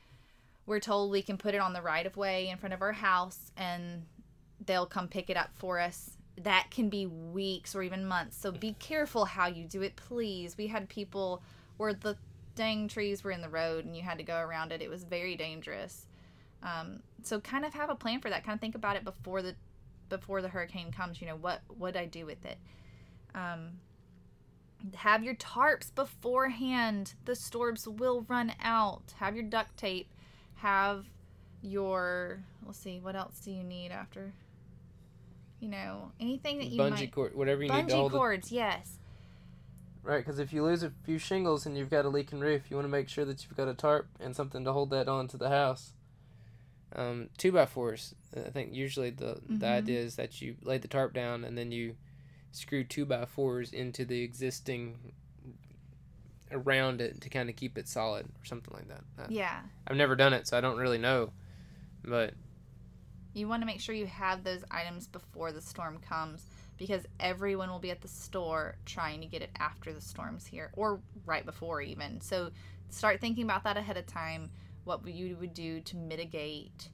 we're 0.66 0.80
told 0.80 1.10
we 1.10 1.22
can 1.22 1.36
put 1.36 1.54
it 1.54 1.60
on 1.60 1.72
the 1.72 1.82
right 1.82 2.06
of 2.06 2.16
way 2.16 2.48
in 2.48 2.58
front 2.58 2.72
of 2.72 2.82
our 2.82 2.92
house 2.92 3.50
and 3.56 4.04
they'll 4.64 4.86
come 4.86 5.08
pick 5.08 5.28
it 5.28 5.36
up 5.36 5.50
for 5.54 5.80
us. 5.80 6.16
That 6.42 6.68
can 6.70 6.88
be 6.88 7.06
weeks 7.06 7.74
or 7.74 7.82
even 7.82 8.06
months. 8.06 8.36
So 8.36 8.50
be 8.50 8.74
careful 8.78 9.24
how 9.24 9.46
you 9.46 9.64
do 9.64 9.82
it, 9.82 9.96
please. 9.96 10.56
We 10.56 10.68
had 10.68 10.88
people 10.88 11.42
where 11.76 11.92
the 11.92 12.16
dang 12.54 12.88
trees 12.88 13.24
were 13.24 13.30
in 13.30 13.40
the 13.40 13.48
road 13.48 13.84
and 13.84 13.96
you 13.96 14.02
had 14.02 14.18
to 14.18 14.24
go 14.24 14.38
around 14.38 14.72
it. 14.72 14.82
It 14.82 14.90
was 14.90 15.04
very 15.04 15.36
dangerous. 15.36 16.06
Um, 16.62 17.00
so 17.22 17.40
kind 17.40 17.64
of 17.64 17.74
have 17.74 17.90
a 17.90 17.94
plan 17.94 18.20
for 18.20 18.30
that. 18.30 18.44
Kind 18.44 18.56
of 18.56 18.60
think 18.60 18.74
about 18.74 18.96
it 18.96 19.04
before 19.04 19.42
the 19.42 19.54
before 20.08 20.42
the 20.42 20.48
hurricane 20.48 20.92
comes. 20.92 21.20
You 21.20 21.28
know 21.28 21.36
what 21.36 21.60
would 21.78 21.96
I 21.96 22.06
do 22.06 22.26
with 22.26 22.44
it? 22.44 22.58
Um, 23.34 23.78
have 24.94 25.22
your 25.22 25.34
tarps 25.34 25.94
beforehand. 25.94 27.14
The 27.24 27.36
storms 27.36 27.86
will 27.86 28.24
run 28.28 28.54
out. 28.62 29.14
Have 29.18 29.34
your 29.34 29.44
duct 29.44 29.76
tape. 29.76 30.12
Have 30.56 31.06
your 31.62 32.42
let's 32.66 32.78
see 32.78 32.98
what 33.00 33.14
else 33.14 33.40
do 33.40 33.50
you 33.50 33.62
need 33.62 33.90
after 33.90 34.32
you 35.60 35.68
know 35.68 36.10
anything 36.18 36.58
that 36.58 36.68
you 36.68 36.80
bungee 36.80 36.90
might 36.90 37.12
cord, 37.12 37.34
whatever 37.36 37.62
you 37.62 37.70
need 37.70 37.88
to 37.88 37.94
bungee 37.94 37.96
hold. 37.98 38.12
it. 38.12 38.16
cords 38.16 38.50
yes 38.52 38.96
Right, 40.02 40.24
because 40.24 40.38
if 40.38 40.50
you 40.50 40.64
lose 40.64 40.82
a 40.82 40.92
few 41.04 41.18
shingles 41.18 41.66
and 41.66 41.76
you've 41.76 41.90
got 41.90 42.06
a 42.06 42.08
leaking 42.08 42.40
roof, 42.40 42.70
you 42.70 42.76
want 42.76 42.86
to 42.86 42.90
make 42.90 43.10
sure 43.10 43.26
that 43.26 43.44
you've 43.44 43.54
got 43.54 43.68
a 43.68 43.74
tarp 43.74 44.08
and 44.18 44.34
something 44.34 44.64
to 44.64 44.72
hold 44.72 44.88
that 44.90 45.08
on 45.08 45.28
to 45.28 45.36
the 45.36 45.50
house. 45.50 45.92
Um, 46.96 47.28
two 47.36 47.52
by 47.52 47.66
fours. 47.66 48.14
I 48.34 48.48
think 48.48 48.72
usually 48.72 49.10
the 49.10 49.34
Mhm. 49.50 49.60
the 49.60 49.66
idea 49.66 50.00
is 50.00 50.16
that 50.16 50.40
you 50.40 50.56
lay 50.62 50.78
the 50.78 50.88
tarp 50.88 51.12
down 51.12 51.44
and 51.44 51.56
then 51.56 51.70
you 51.70 51.96
screw 52.50 52.82
two 52.82 53.04
by 53.04 53.26
fours 53.26 53.72
into 53.74 54.06
the 54.06 54.22
existing 54.22 55.12
around 56.50 57.00
it 57.02 57.20
to 57.20 57.28
kind 57.28 57.48
of 57.48 57.56
keep 57.56 57.78
it 57.78 57.86
solid 57.86 58.26
or 58.26 58.44
something 58.44 58.72
like 58.74 58.88
that. 58.88 59.04
I, 59.18 59.26
yeah 59.28 59.60
I've 59.86 59.96
never 59.98 60.16
done 60.16 60.32
it, 60.32 60.48
so 60.48 60.56
I 60.56 60.60
don't 60.62 60.78
really 60.78 60.98
know. 60.98 61.30
But 62.02 62.32
you 63.32 63.48
want 63.48 63.62
to 63.62 63.66
make 63.66 63.80
sure 63.80 63.94
you 63.94 64.06
have 64.06 64.44
those 64.44 64.64
items 64.70 65.06
before 65.06 65.52
the 65.52 65.60
storm 65.60 65.98
comes 65.98 66.44
because 66.76 67.06
everyone 67.20 67.70
will 67.70 67.78
be 67.78 67.90
at 67.90 68.00
the 68.00 68.08
store 68.08 68.76
trying 68.86 69.20
to 69.20 69.26
get 69.26 69.42
it 69.42 69.50
after 69.58 69.92
the 69.92 70.00
storm's 70.00 70.46
here 70.46 70.70
or 70.74 71.00
right 71.26 71.44
before 71.44 71.80
even. 71.82 72.20
So 72.20 72.50
start 72.88 73.20
thinking 73.20 73.44
about 73.44 73.64
that 73.64 73.76
ahead 73.76 73.96
of 73.96 74.06
time 74.06 74.50
what 74.84 75.06
you 75.06 75.36
would 75.36 75.54
do 75.54 75.80
to 75.82 75.96
mitigate 75.96 76.88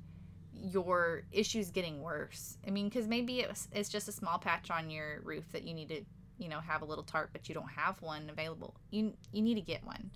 your 0.52 1.22
issues 1.32 1.70
getting 1.70 2.02
worse. 2.02 2.58
I 2.66 2.70
mean 2.70 2.88
because 2.88 3.06
maybe 3.06 3.40
it's, 3.40 3.68
it's 3.72 3.88
just 3.88 4.08
a 4.08 4.12
small 4.12 4.38
patch 4.38 4.70
on 4.70 4.90
your 4.90 5.20
roof 5.22 5.44
that 5.52 5.62
you 5.62 5.72
need 5.72 5.88
to 5.88 6.02
you 6.38 6.48
know 6.48 6.60
have 6.60 6.82
a 6.82 6.84
little 6.84 7.04
tarp 7.04 7.30
but 7.32 7.48
you 7.48 7.54
don't 7.54 7.70
have 7.70 8.02
one 8.02 8.28
available. 8.28 8.74
You 8.90 9.14
you 9.32 9.42
need 9.42 9.54
to 9.54 9.60
get 9.60 9.84
one 9.84 10.10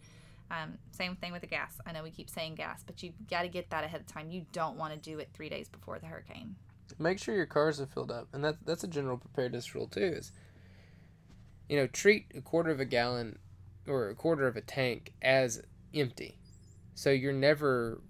um, 0.51 0.79
same 0.91 1.17
thing 1.17 1.33
with 1.33 1.43
the 1.43 1.47
gas. 1.47 1.79
I 1.87 1.93
know 1.93 2.03
we 2.03 2.11
keep 2.11 2.29
saying 2.29 2.57
gas, 2.57 2.83
but 2.85 3.03
you 3.03 3.13
got 3.31 3.43
to 3.43 3.49
get 3.49 3.71
that 3.71 3.85
ahead 3.85 4.01
of 4.01 4.07
time. 4.07 4.31
You 4.31 4.47
don't 4.53 4.77
want 4.77 4.93
to 4.93 4.99
do 4.99 5.19
it 5.19 5.29
three 5.33 5.49
days 5.49 5.69
before 5.69 5.99
the 5.99 6.07
hurricane. 6.07 6.57
make 6.99 7.19
sure 7.19 7.35
your 7.35 7.47
cars 7.47 7.81
are 7.81 7.87
filled 7.87 8.11
up, 8.11 8.29
and 8.33 8.45
that 8.45 8.57
that's 8.65 8.85
a 8.85 8.89
general 8.89 9.17
preparedness 9.17 9.75
rule 9.75 9.87
too. 9.87 10.01
Is 10.17 10.33
you 11.69 11.77
know 11.77 11.87
treat 11.87 12.27
a 12.35 12.41
quarter 12.41 12.71
of 12.71 12.81
a 12.81 12.85
gallon 12.85 13.39
or 13.87 14.09
a 14.09 14.15
quarter 14.15 14.47
of 14.47 14.57
a 14.57 14.61
tank 14.61 15.13
as 15.23 15.63
empty, 15.95 16.37
so 16.95 17.11
you're 17.11 17.33
never 17.33 18.01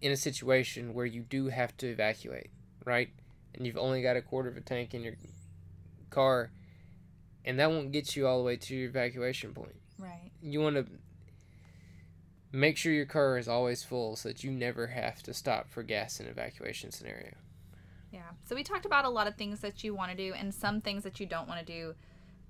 in 0.00 0.10
a 0.10 0.16
situation 0.16 0.94
where 0.94 1.06
you 1.06 1.22
do 1.22 1.46
have 1.46 1.76
to 1.78 1.86
evacuate, 1.86 2.50
right? 2.84 3.08
And 3.54 3.66
you've 3.66 3.78
only 3.78 4.02
got 4.02 4.16
a 4.16 4.22
quarter 4.22 4.48
of 4.48 4.56
a 4.56 4.60
tank 4.60 4.94
in 4.94 5.02
your 5.02 5.14
car, 6.10 6.50
and 7.44 7.58
that 7.60 7.70
won't 7.70 7.92
get 7.92 8.16
you 8.16 8.26
all 8.26 8.38
the 8.38 8.44
way 8.44 8.56
to 8.56 8.74
your 8.74 8.88
evacuation 8.88 9.54
point. 9.54 9.76
Right. 9.96 10.32
You 10.42 10.60
want 10.60 10.76
to 10.76 10.86
make 12.54 12.76
sure 12.76 12.92
your 12.92 13.04
car 13.04 13.36
is 13.36 13.48
always 13.48 13.82
full 13.82 14.16
so 14.16 14.28
that 14.28 14.44
you 14.44 14.50
never 14.50 14.86
have 14.86 15.22
to 15.24 15.34
stop 15.34 15.68
for 15.68 15.82
gas 15.82 16.20
in 16.20 16.26
evacuation 16.26 16.92
scenario. 16.92 17.32
Yeah. 18.12 18.30
So 18.46 18.54
we 18.54 18.62
talked 18.62 18.86
about 18.86 19.04
a 19.04 19.10
lot 19.10 19.26
of 19.26 19.34
things 19.34 19.60
that 19.60 19.82
you 19.82 19.92
want 19.94 20.12
to 20.12 20.16
do 20.16 20.32
and 20.34 20.54
some 20.54 20.80
things 20.80 21.02
that 21.02 21.18
you 21.18 21.26
don't 21.26 21.48
want 21.48 21.58
to 21.58 21.66
do, 21.66 21.94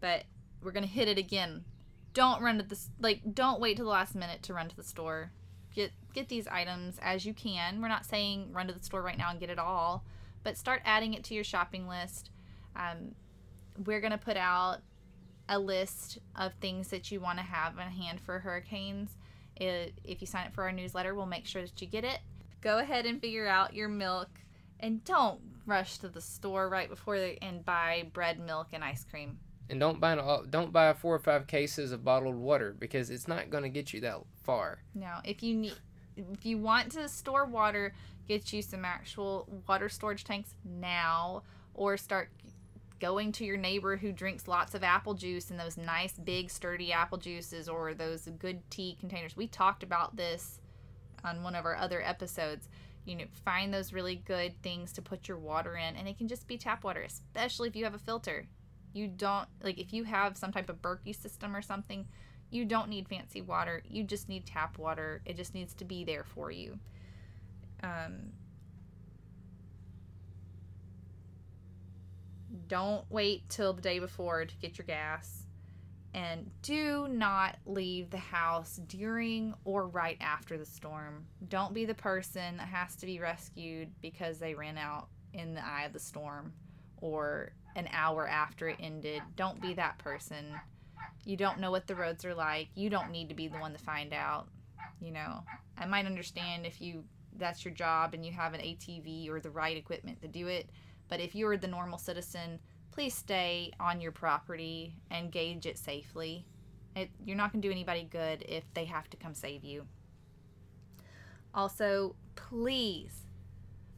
but 0.00 0.24
we're 0.62 0.72
gonna 0.72 0.86
hit 0.86 1.08
it 1.08 1.16
again. 1.16 1.64
Don't 2.12 2.42
run 2.42 2.58
to 2.58 2.62
the 2.62 2.78
like. 3.00 3.34
Don't 3.34 3.60
wait 3.60 3.76
till 3.76 3.86
the 3.86 3.90
last 3.90 4.14
minute 4.14 4.42
to 4.44 4.54
run 4.54 4.68
to 4.68 4.76
the 4.76 4.82
store. 4.82 5.32
Get 5.74 5.92
get 6.12 6.28
these 6.28 6.46
items 6.46 6.98
as 7.02 7.24
you 7.24 7.32
can. 7.32 7.80
We're 7.80 7.88
not 7.88 8.04
saying 8.04 8.52
run 8.52 8.66
to 8.66 8.74
the 8.74 8.84
store 8.84 9.02
right 9.02 9.18
now 9.18 9.30
and 9.30 9.40
get 9.40 9.50
it 9.50 9.58
all, 9.58 10.04
but 10.42 10.58
start 10.58 10.82
adding 10.84 11.14
it 11.14 11.24
to 11.24 11.34
your 11.34 11.44
shopping 11.44 11.88
list. 11.88 12.30
Um, 12.76 13.14
we're 13.84 14.00
gonna 14.00 14.18
put 14.18 14.36
out 14.36 14.80
a 15.48 15.58
list 15.58 16.18
of 16.36 16.52
things 16.54 16.88
that 16.88 17.10
you 17.10 17.20
want 17.20 17.38
to 17.38 17.44
have 17.44 17.78
on 17.78 17.90
hand 17.90 18.20
for 18.20 18.40
hurricanes. 18.40 19.16
It, 19.56 19.94
if 20.04 20.20
you 20.20 20.26
sign 20.26 20.46
up 20.46 20.54
for 20.54 20.64
our 20.64 20.72
newsletter, 20.72 21.14
we'll 21.14 21.26
make 21.26 21.46
sure 21.46 21.62
that 21.62 21.80
you 21.80 21.86
get 21.86 22.04
it. 22.04 22.18
Go 22.60 22.78
ahead 22.78 23.06
and 23.06 23.20
figure 23.20 23.46
out 23.46 23.74
your 23.74 23.88
milk 23.88 24.28
and 24.80 25.04
don't 25.04 25.40
rush 25.66 25.98
to 25.98 26.08
the 26.08 26.20
store 26.20 26.68
right 26.68 26.88
before 26.88 27.18
they, 27.18 27.38
and 27.40 27.64
buy 27.64 28.08
bread, 28.12 28.38
milk, 28.38 28.68
and 28.72 28.82
ice 28.84 29.04
cream. 29.04 29.38
and 29.70 29.80
don't 29.80 30.00
buy 30.00 30.12
an, 30.12 30.50
don't 30.50 30.72
buy 30.72 30.92
four 30.92 31.14
or 31.14 31.18
five 31.18 31.46
cases 31.46 31.92
of 31.92 32.04
bottled 32.04 32.34
water 32.36 32.74
because 32.78 33.10
it's 33.10 33.26
not 33.28 33.50
going 33.50 33.62
to 33.62 33.68
get 33.70 33.92
you 33.92 34.00
that 34.00 34.18
far. 34.42 34.78
Now, 34.94 35.20
if 35.24 35.42
you 35.42 35.54
need, 35.54 35.74
if 36.16 36.44
you 36.44 36.58
want 36.58 36.92
to 36.92 37.08
store 37.08 37.46
water, 37.46 37.94
get 38.28 38.52
you 38.52 38.60
some 38.60 38.84
actual 38.84 39.48
water 39.66 39.88
storage 39.88 40.24
tanks 40.24 40.54
now, 40.64 41.42
or 41.74 41.96
start 41.96 42.28
going 43.00 43.32
to 43.32 43.44
your 43.44 43.56
neighbor 43.56 43.96
who 43.96 44.12
drinks 44.12 44.48
lots 44.48 44.74
of 44.74 44.82
apple 44.82 45.14
juice 45.14 45.50
and 45.50 45.58
those 45.58 45.76
nice 45.76 46.12
big 46.12 46.50
sturdy 46.50 46.92
apple 46.92 47.18
juices 47.18 47.68
or 47.68 47.94
those 47.94 48.28
good 48.38 48.68
tea 48.70 48.96
containers. 48.98 49.36
We 49.36 49.46
talked 49.46 49.82
about 49.82 50.16
this 50.16 50.60
on 51.24 51.42
one 51.42 51.54
of 51.54 51.64
our 51.64 51.76
other 51.76 52.02
episodes. 52.02 52.68
You 53.04 53.16
know, 53.16 53.24
find 53.44 53.72
those 53.72 53.92
really 53.92 54.16
good 54.16 54.54
things 54.62 54.92
to 54.94 55.02
put 55.02 55.28
your 55.28 55.38
water 55.38 55.76
in, 55.76 55.96
and 55.96 56.08
it 56.08 56.16
can 56.16 56.28
just 56.28 56.46
be 56.46 56.56
tap 56.56 56.84
water, 56.84 57.02
especially 57.02 57.68
if 57.68 57.76
you 57.76 57.84
have 57.84 57.94
a 57.94 57.98
filter. 57.98 58.46
You 58.94 59.08
don't 59.08 59.48
like 59.62 59.78
if 59.78 59.92
you 59.92 60.04
have 60.04 60.36
some 60.36 60.52
type 60.52 60.70
of 60.70 60.80
Berkey 60.80 61.20
system 61.20 61.54
or 61.54 61.60
something, 61.60 62.06
you 62.50 62.64
don't 62.64 62.88
need 62.88 63.08
fancy 63.08 63.42
water. 63.42 63.82
You 63.86 64.04
just 64.04 64.28
need 64.28 64.46
tap 64.46 64.78
water. 64.78 65.20
It 65.26 65.36
just 65.36 65.54
needs 65.54 65.74
to 65.74 65.84
be 65.84 66.04
there 66.04 66.24
for 66.24 66.50
you. 66.50 66.78
Um, 67.82 68.32
don't 72.68 73.04
wait 73.10 73.48
till 73.48 73.72
the 73.72 73.82
day 73.82 73.98
before 73.98 74.44
to 74.44 74.56
get 74.56 74.78
your 74.78 74.86
gas. 74.86 75.46
And 76.12 76.50
do 76.62 77.08
not 77.08 77.56
leave 77.66 78.10
the 78.10 78.18
house 78.18 78.80
during 78.86 79.52
or 79.64 79.88
right 79.88 80.16
after 80.20 80.56
the 80.56 80.64
storm. 80.64 81.26
Don't 81.48 81.74
be 81.74 81.84
the 81.86 81.94
person 81.94 82.56
that 82.58 82.68
has 82.68 82.94
to 82.96 83.06
be 83.06 83.18
rescued 83.18 83.90
because 84.00 84.38
they 84.38 84.54
ran 84.54 84.78
out 84.78 85.08
in 85.32 85.54
the 85.54 85.66
eye 85.66 85.84
of 85.84 85.92
the 85.92 85.98
storm 85.98 86.52
or 86.98 87.50
an 87.74 87.88
hour 87.92 88.28
after 88.28 88.68
it 88.68 88.76
ended. 88.78 89.22
Don't 89.34 89.60
be 89.60 89.74
that 89.74 89.98
person. 89.98 90.54
You 91.24 91.36
don't 91.36 91.58
know 91.58 91.72
what 91.72 91.88
the 91.88 91.96
roads 91.96 92.24
are 92.24 92.34
like. 92.34 92.68
You 92.76 92.90
don't 92.90 93.10
need 93.10 93.28
to 93.30 93.34
be 93.34 93.48
the 93.48 93.58
one 93.58 93.72
to 93.72 93.78
find 93.78 94.12
out. 94.12 94.46
You 95.00 95.12
know, 95.12 95.42
I 95.76 95.86
might 95.86 96.06
understand 96.06 96.64
if 96.64 96.80
you 96.80 97.04
that's 97.36 97.64
your 97.64 97.74
job 97.74 98.14
and 98.14 98.24
you 98.24 98.30
have 98.30 98.54
an 98.54 98.60
ATV 98.60 99.28
or 99.28 99.40
the 99.40 99.50
right 99.50 99.76
equipment 99.76 100.22
to 100.22 100.28
do 100.28 100.46
it, 100.46 100.70
but 101.14 101.20
if 101.20 101.32
you're 101.36 101.56
the 101.56 101.68
normal 101.68 101.96
citizen, 101.96 102.58
please 102.90 103.14
stay 103.14 103.70
on 103.78 104.00
your 104.00 104.10
property 104.10 104.96
and 105.12 105.30
gauge 105.30 105.64
it 105.64 105.78
safely. 105.78 106.44
It, 106.96 107.08
you're 107.24 107.36
not 107.36 107.52
going 107.52 107.62
to 107.62 107.68
do 107.68 107.70
anybody 107.70 108.08
good 108.10 108.44
if 108.48 108.64
they 108.74 108.84
have 108.86 109.08
to 109.10 109.16
come 109.16 109.32
save 109.32 109.62
you. 109.62 109.86
Also, 111.54 112.16
please, 112.34 113.26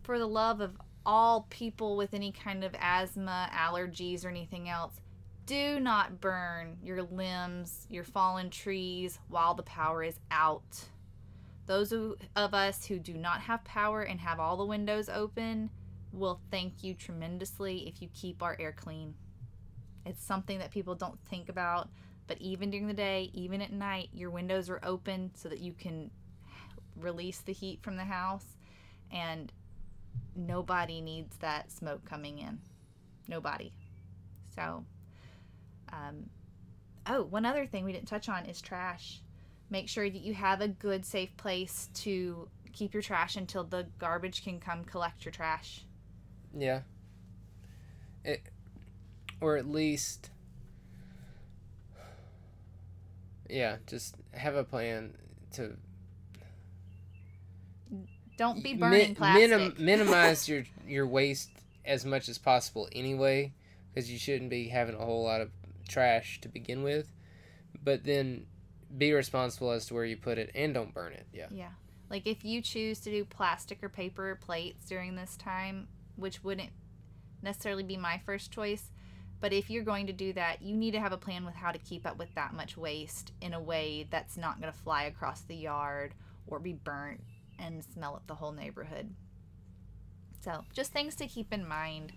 for 0.02 0.18
the 0.18 0.28
love 0.28 0.60
of 0.60 0.76
all 1.06 1.46
people 1.48 1.96
with 1.96 2.12
any 2.12 2.32
kind 2.32 2.62
of 2.62 2.76
asthma, 2.78 3.48
allergies, 3.50 4.22
or 4.22 4.28
anything 4.28 4.68
else, 4.68 5.00
do 5.46 5.80
not 5.80 6.20
burn 6.20 6.76
your 6.82 7.02
limbs, 7.02 7.86
your 7.88 8.04
fallen 8.04 8.50
trees 8.50 9.18
while 9.30 9.54
the 9.54 9.62
power 9.62 10.02
is 10.02 10.20
out. 10.30 10.84
Those 11.64 11.92
of 11.92 12.52
us 12.52 12.84
who 12.84 12.98
do 12.98 13.14
not 13.14 13.40
have 13.40 13.64
power 13.64 14.02
and 14.02 14.20
have 14.20 14.38
all 14.38 14.58
the 14.58 14.66
windows 14.66 15.08
open 15.08 15.70
will 16.16 16.40
thank 16.50 16.82
you 16.82 16.94
tremendously 16.94 17.86
if 17.86 18.00
you 18.00 18.08
keep 18.14 18.42
our 18.42 18.56
air 18.58 18.72
clean. 18.72 19.14
It's 20.04 20.24
something 20.24 20.58
that 20.58 20.70
people 20.70 20.94
don't 20.94 21.18
think 21.28 21.48
about, 21.48 21.88
but 22.26 22.40
even 22.40 22.70
during 22.70 22.86
the 22.86 22.94
day, 22.94 23.30
even 23.34 23.60
at 23.60 23.72
night, 23.72 24.08
your 24.12 24.30
windows 24.30 24.70
are 24.70 24.80
open 24.82 25.30
so 25.34 25.48
that 25.48 25.60
you 25.60 25.72
can 25.72 26.10
release 26.96 27.38
the 27.40 27.52
heat 27.52 27.82
from 27.82 27.96
the 27.96 28.04
house 28.04 28.56
and 29.10 29.52
nobody 30.34 31.00
needs 31.00 31.36
that 31.38 31.70
smoke 31.70 32.04
coming 32.04 32.38
in. 32.38 32.58
Nobody. 33.28 33.72
So, 34.54 34.84
um, 35.92 36.30
oh, 37.06 37.24
one 37.24 37.44
other 37.44 37.66
thing 37.66 37.84
we 37.84 37.92
didn't 37.92 38.08
touch 38.08 38.28
on 38.28 38.46
is 38.46 38.60
trash. 38.60 39.20
Make 39.70 39.88
sure 39.88 40.08
that 40.08 40.22
you 40.22 40.34
have 40.34 40.60
a 40.60 40.68
good, 40.68 41.04
safe 41.04 41.36
place 41.36 41.90
to 41.94 42.48
keep 42.72 42.94
your 42.94 43.02
trash 43.02 43.36
until 43.36 43.64
the 43.64 43.86
garbage 43.98 44.44
can 44.44 44.60
come 44.60 44.84
collect 44.84 45.24
your 45.24 45.32
trash. 45.32 45.84
Yeah. 46.54 46.82
It, 48.24 48.42
or 49.40 49.56
at 49.56 49.66
least, 49.68 50.30
yeah, 53.48 53.76
just 53.86 54.16
have 54.32 54.54
a 54.56 54.64
plan 54.64 55.14
to 55.52 55.76
Don't 58.36 58.62
be 58.62 58.74
mi- 58.74 58.78
burning 58.80 59.14
plastic. 59.14 59.48
minim- 59.50 59.74
minimize 59.78 60.48
your 60.48 60.64
your 60.86 61.06
waste 61.06 61.50
as 61.84 62.04
much 62.04 62.28
as 62.28 62.38
possible 62.38 62.88
anyway, 62.92 63.52
because 63.94 64.10
you 64.10 64.18
shouldn't 64.18 64.50
be 64.50 64.68
having 64.68 64.94
a 64.96 65.04
whole 65.04 65.22
lot 65.22 65.40
of 65.40 65.50
trash 65.88 66.40
to 66.40 66.48
begin 66.48 66.82
with. 66.82 67.12
But 67.84 68.02
then, 68.04 68.46
be 68.96 69.12
responsible 69.12 69.70
as 69.70 69.86
to 69.86 69.94
where 69.94 70.04
you 70.04 70.16
put 70.16 70.38
it 70.38 70.50
and 70.54 70.74
don't 70.74 70.92
burn 70.92 71.12
it. 71.12 71.26
Yeah. 71.32 71.46
Yeah. 71.50 71.68
Like 72.10 72.26
if 72.26 72.44
you 72.44 72.60
choose 72.62 73.00
to 73.00 73.10
do 73.10 73.24
plastic 73.24 73.82
or 73.82 73.88
paper 73.88 74.38
plates 74.40 74.86
during 74.86 75.14
this 75.16 75.36
time, 75.36 75.88
which 76.16 76.42
wouldn't 76.42 76.70
necessarily 77.42 77.82
be 77.82 77.96
my 77.96 78.20
first 78.24 78.50
choice, 78.50 78.90
but 79.40 79.52
if 79.52 79.70
you're 79.70 79.84
going 79.84 80.06
to 80.06 80.12
do 80.12 80.32
that, 80.32 80.62
you 80.62 80.76
need 80.76 80.92
to 80.92 81.00
have 81.00 81.12
a 81.12 81.18
plan 81.18 81.44
with 81.44 81.54
how 81.54 81.70
to 81.70 81.78
keep 81.78 82.06
up 82.06 82.18
with 82.18 82.34
that 82.34 82.54
much 82.54 82.76
waste 82.76 83.32
in 83.40 83.52
a 83.52 83.60
way 83.60 84.06
that's 84.10 84.36
not 84.36 84.60
going 84.60 84.72
to 84.72 84.78
fly 84.78 85.04
across 85.04 85.42
the 85.42 85.56
yard 85.56 86.14
or 86.46 86.58
be 86.58 86.72
burnt 86.72 87.20
and 87.58 87.84
smell 87.84 88.14
up 88.14 88.26
the 88.26 88.34
whole 88.34 88.52
neighborhood. 88.52 89.14
So, 90.42 90.64
just 90.72 90.92
things 90.92 91.14
to 91.16 91.26
keep 91.26 91.52
in 91.52 91.66
mind. 91.66 92.12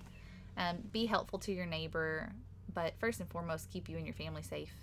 Um, 0.58 0.78
be 0.92 1.06
helpful 1.06 1.40
to 1.40 1.52
your 1.54 1.66
neighbor, 1.66 2.32
but 2.74 2.94
first 3.00 3.20
and 3.20 3.30
foremost, 3.30 3.72
keep 3.72 3.88
you 3.88 3.98
and 3.98 4.06
your 4.06 4.16
family 4.16 4.44
safe. 4.44 4.74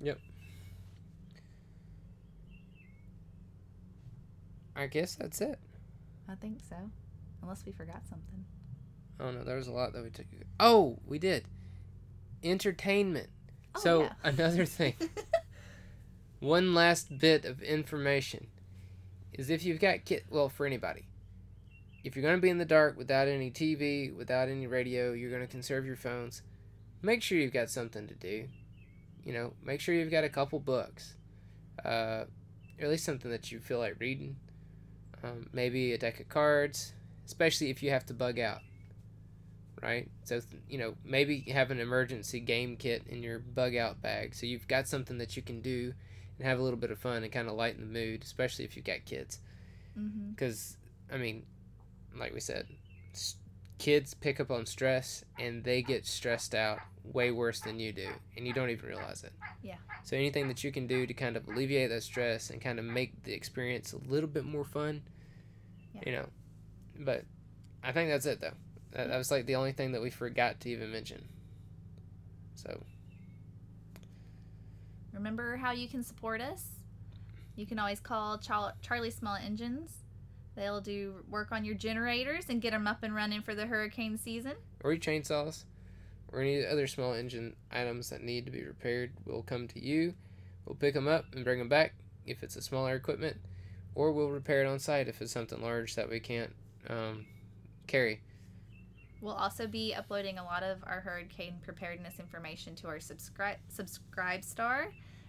Yep. 0.00 0.18
I 4.74 4.86
guess 4.86 5.14
that's 5.14 5.40
it. 5.40 5.58
I 6.30 6.34
think 6.36 6.60
so. 6.68 6.76
Unless 7.42 7.64
we 7.66 7.72
forgot 7.72 8.02
something. 8.08 8.44
Oh 9.18 9.30
no, 9.30 9.42
there 9.44 9.56
was 9.56 9.66
a 9.66 9.72
lot 9.72 9.92
that 9.92 10.02
we 10.02 10.10
took. 10.10 10.26
Oh, 10.58 10.98
we 11.06 11.18
did. 11.18 11.44
Entertainment. 12.42 13.28
Oh, 13.74 13.80
so 13.80 14.02
yeah. 14.02 14.12
another 14.24 14.64
thing. 14.64 14.94
One 16.40 16.74
last 16.74 17.18
bit 17.18 17.44
of 17.44 17.62
information 17.62 18.46
is 19.32 19.50
if 19.50 19.64
you've 19.64 19.80
got 19.80 20.04
kid, 20.04 20.24
well, 20.30 20.48
for 20.48 20.64
anybody, 20.64 21.06
if 22.02 22.16
you're 22.16 22.22
going 22.22 22.36
to 22.36 22.40
be 22.40 22.48
in 22.48 22.58
the 22.58 22.64
dark 22.64 22.96
without 22.96 23.28
any 23.28 23.50
TV, 23.50 24.14
without 24.14 24.48
any 24.48 24.66
radio, 24.66 25.12
you're 25.12 25.30
going 25.30 25.42
to 25.42 25.48
conserve 25.48 25.84
your 25.84 25.96
phones. 25.96 26.42
Make 27.02 27.22
sure 27.22 27.38
you've 27.38 27.52
got 27.52 27.68
something 27.70 28.06
to 28.06 28.14
do. 28.14 28.48
You 29.22 29.32
know, 29.34 29.52
make 29.62 29.80
sure 29.80 29.94
you've 29.94 30.10
got 30.10 30.24
a 30.24 30.30
couple 30.30 30.60
books, 30.60 31.14
uh, 31.84 32.24
or 32.78 32.84
at 32.84 32.88
least 32.88 33.04
something 33.04 33.30
that 33.30 33.52
you 33.52 33.58
feel 33.60 33.78
like 33.78 33.96
reading. 33.98 34.36
Um, 35.22 35.48
maybe 35.52 35.92
a 35.92 35.98
deck 35.98 36.20
of 36.20 36.28
cards, 36.28 36.92
especially 37.26 37.70
if 37.70 37.82
you 37.82 37.90
have 37.90 38.06
to 38.06 38.14
bug 38.14 38.38
out. 38.38 38.60
Right? 39.82 40.10
So, 40.24 40.40
you 40.68 40.78
know, 40.78 40.94
maybe 41.04 41.40
have 41.52 41.70
an 41.70 41.80
emergency 41.80 42.40
game 42.40 42.76
kit 42.76 43.02
in 43.08 43.22
your 43.22 43.38
bug 43.38 43.74
out 43.74 44.02
bag 44.02 44.34
so 44.34 44.44
you've 44.44 44.68
got 44.68 44.86
something 44.88 45.16
that 45.18 45.36
you 45.36 45.42
can 45.42 45.62
do 45.62 45.94
and 46.38 46.46
have 46.46 46.58
a 46.58 46.62
little 46.62 46.78
bit 46.78 46.90
of 46.90 46.98
fun 46.98 47.22
and 47.22 47.32
kind 47.32 47.48
of 47.48 47.54
lighten 47.54 47.80
the 47.80 47.86
mood, 47.86 48.22
especially 48.22 48.64
if 48.66 48.76
you've 48.76 48.84
got 48.84 49.04
kids. 49.06 49.40
mm-hmm. 49.98 50.30
Because, 50.30 50.76
I 51.12 51.16
mean, 51.16 51.46
like 52.18 52.34
we 52.34 52.40
said, 52.40 52.66
s- 53.14 53.36
kids 53.80 54.12
pick 54.14 54.38
up 54.38 54.50
on 54.50 54.66
stress 54.66 55.24
and 55.38 55.64
they 55.64 55.80
get 55.82 56.06
stressed 56.06 56.54
out 56.54 56.78
way 57.02 57.30
worse 57.30 57.60
than 57.60 57.80
you 57.80 57.92
do, 57.92 58.08
and 58.36 58.46
you 58.46 58.52
don't 58.52 58.68
even 58.70 58.86
realize 58.86 59.24
it. 59.24 59.32
Yeah. 59.62 59.76
So, 60.04 60.16
anything 60.16 60.46
that 60.48 60.62
you 60.62 60.70
can 60.70 60.86
do 60.86 61.06
to 61.06 61.14
kind 61.14 61.36
of 61.36 61.48
alleviate 61.48 61.88
that 61.90 62.02
stress 62.02 62.50
and 62.50 62.60
kind 62.60 62.78
of 62.78 62.84
make 62.84 63.22
the 63.24 63.32
experience 63.32 63.92
a 63.92 63.98
little 63.98 64.28
bit 64.28 64.44
more 64.44 64.64
fun, 64.64 65.02
Yeah. 65.94 66.02
you 66.06 66.12
know. 66.12 66.26
But 67.00 67.24
I 67.82 67.92
think 67.92 68.10
that's 68.10 68.26
it, 68.26 68.40
though. 68.40 68.52
That, 68.92 69.08
that 69.08 69.16
was 69.16 69.30
like 69.30 69.46
the 69.46 69.56
only 69.56 69.72
thing 69.72 69.92
that 69.92 70.02
we 70.02 70.10
forgot 70.10 70.60
to 70.60 70.68
even 70.70 70.92
mention. 70.92 71.24
So, 72.54 72.82
Remember 75.12 75.56
how 75.56 75.72
you 75.72 75.88
can 75.88 76.02
support 76.02 76.40
us? 76.40 76.66
You 77.56 77.66
can 77.66 77.78
always 77.78 77.98
call 78.00 78.38
Char- 78.38 78.74
Charlie 78.82 79.10
Small 79.10 79.36
Engines. 79.36 79.90
They'll 80.56 80.80
do 80.80 81.24
work 81.28 81.52
on 81.52 81.64
your 81.64 81.74
generators 81.74 82.46
and 82.48 82.60
get 82.60 82.72
them 82.72 82.86
up 82.86 83.02
and 83.02 83.14
running 83.14 83.42
for 83.42 83.54
the 83.54 83.66
hurricane 83.66 84.18
season. 84.18 84.54
or 84.82 84.92
your 84.92 85.00
chainsaws, 85.00 85.64
or 86.32 86.40
any 86.40 86.64
other 86.66 86.86
small 86.86 87.14
engine 87.14 87.56
items 87.70 88.10
that 88.10 88.22
need 88.22 88.44
to 88.46 88.50
be 88.50 88.64
repaired 88.64 89.12
will 89.24 89.42
come 89.42 89.68
to 89.68 89.84
you. 89.84 90.14
We'll 90.66 90.76
pick 90.76 90.94
them 90.94 91.08
up 91.08 91.26
and 91.34 91.44
bring 91.44 91.58
them 91.58 91.68
back 91.68 91.94
if 92.26 92.42
it's 92.42 92.56
a 92.56 92.62
smaller 92.62 92.94
equipment, 92.94 93.36
or 93.94 94.12
we'll 94.12 94.30
repair 94.30 94.62
it 94.62 94.66
on 94.66 94.78
site 94.78 95.08
if 95.08 95.20
it's 95.22 95.32
something 95.32 95.62
large 95.62 95.94
that 95.94 96.08
we 96.08 96.20
can't 96.20 96.54
um, 96.88 97.26
carry. 97.86 98.20
We'll 99.20 99.34
also 99.34 99.66
be 99.66 99.94
uploading 99.94 100.38
a 100.38 100.44
lot 100.44 100.62
of 100.62 100.82
our 100.84 101.00
hurricane 101.00 101.58
preparedness 101.62 102.18
information 102.18 102.74
to 102.76 102.88
our 102.88 103.00
subscribe 103.00 103.56
SubscribeStar. 103.74 104.86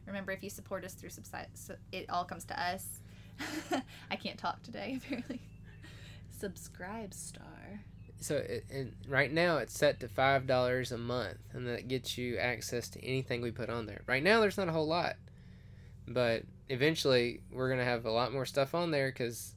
Remember, 0.08 0.32
if 0.32 0.44
you 0.44 0.50
support 0.50 0.86
us 0.86 0.94
through 0.94 1.10
subscribe, 1.10 1.48
so 1.54 1.76
it 1.92 2.10
all 2.10 2.24
comes 2.24 2.46
to 2.46 2.60
us. 2.60 3.02
I 4.12 4.16
can't 4.16 4.38
talk 4.38 4.62
today, 4.64 5.00
apparently. 5.04 5.42
SubscribeStar. 6.42 7.80
So 8.20 8.36
it, 8.36 8.66
and 8.72 8.94
right 9.08 9.32
now 9.32 9.58
it's 9.58 9.78
set 9.78 10.00
to 10.02 10.08
five 10.08 10.46
dollars 10.46 10.92
a 10.92 10.98
month, 10.98 11.38
and 11.54 11.68
that 11.68 11.88
gets 11.88 12.18
you 12.18 12.38
access 12.38 12.88
to 12.90 13.04
anything 13.04 13.42
we 13.42 13.52
put 13.52 13.70
on 13.70 13.88
there. 13.88 14.02
Right 14.08 14.24
now 14.24 14.40
there's 14.40 14.58
not 14.58 14.68
a 14.70 14.72
whole 14.72 14.88
lot, 14.88 15.16
but 16.08 16.44
eventually 16.70 17.42
we're 17.52 17.70
gonna 17.70 17.84
have 17.84 18.06
a 18.06 18.12
lot 18.12 18.32
more 18.32 18.46
stuff 18.46 18.76
on 18.76 18.92
there 18.92 19.10
because 19.10 19.56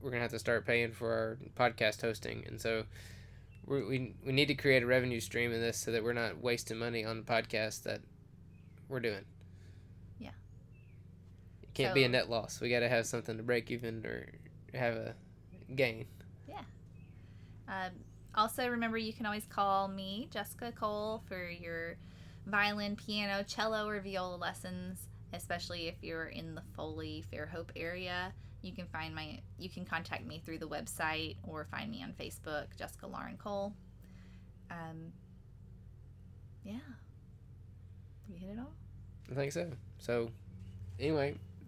we're 0.00 0.10
gonna 0.10 0.22
have 0.22 0.32
to 0.32 0.38
start 0.38 0.66
paying 0.66 0.92
for 0.92 1.10
our 1.12 1.38
podcast 1.56 2.02
hosting, 2.02 2.44
and 2.46 2.60
so 2.60 2.84
we 3.66 3.82
we 3.82 4.14
we 4.26 4.32
need 4.32 4.48
to 4.48 4.54
create 4.54 4.82
a 4.82 4.86
revenue 4.86 5.20
stream 5.20 5.52
in 5.52 5.60
this 5.60 5.78
so 5.78 5.90
that 5.90 6.04
we're 6.04 6.12
not 6.12 6.42
wasting 6.42 6.78
money 6.78 7.04
on 7.04 7.16
the 7.16 7.24
podcast 7.24 7.84
that 7.84 8.00
we're 8.88 9.00
doing. 9.00 9.24
Can't 11.74 11.94
be 11.94 12.04
a 12.04 12.08
net 12.08 12.30
loss. 12.30 12.60
We 12.60 12.70
got 12.70 12.80
to 12.80 12.88
have 12.88 13.06
something 13.06 13.36
to 13.36 13.42
break 13.42 13.70
even 13.70 14.04
or 14.06 14.28
have 14.78 14.94
a 14.94 15.14
gain. 15.74 16.06
Yeah. 16.48 16.60
Um, 17.68 17.92
also, 18.34 18.68
remember 18.68 18.96
you 18.98 19.12
can 19.12 19.26
always 19.26 19.46
call 19.46 19.88
me, 19.88 20.28
Jessica 20.30 20.72
Cole, 20.72 21.22
for 21.28 21.48
your 21.48 21.96
violin, 22.46 22.96
piano, 22.96 23.42
cello, 23.44 23.88
or 23.88 24.00
viola 24.00 24.36
lessons, 24.36 25.08
especially 25.32 25.88
if 25.88 25.94
you're 26.02 26.26
in 26.26 26.54
the 26.54 26.62
Foley 26.76 27.24
Fairhope 27.32 27.70
area. 27.76 28.32
You 28.62 28.72
can 28.72 28.86
find 28.86 29.14
my 29.14 29.40
you 29.58 29.68
can 29.68 29.84
contact 29.84 30.24
me 30.26 30.40
through 30.44 30.58
the 30.58 30.68
website 30.68 31.36
or 31.42 31.66
find 31.70 31.90
me 31.90 32.02
on 32.02 32.12
Facebook, 32.12 32.66
Jessica 32.78 33.06
Lauren 33.06 33.36
Cole. 33.36 33.74
Um, 34.70 35.12
yeah. 36.64 36.74
Did 38.26 38.34
we 38.34 38.38
hit 38.38 38.50
it 38.50 38.58
all? 38.58 38.72
I 39.30 39.34
think 39.34 39.52
so. 39.52 39.70
So, 39.98 40.30
anyway, 40.98 41.36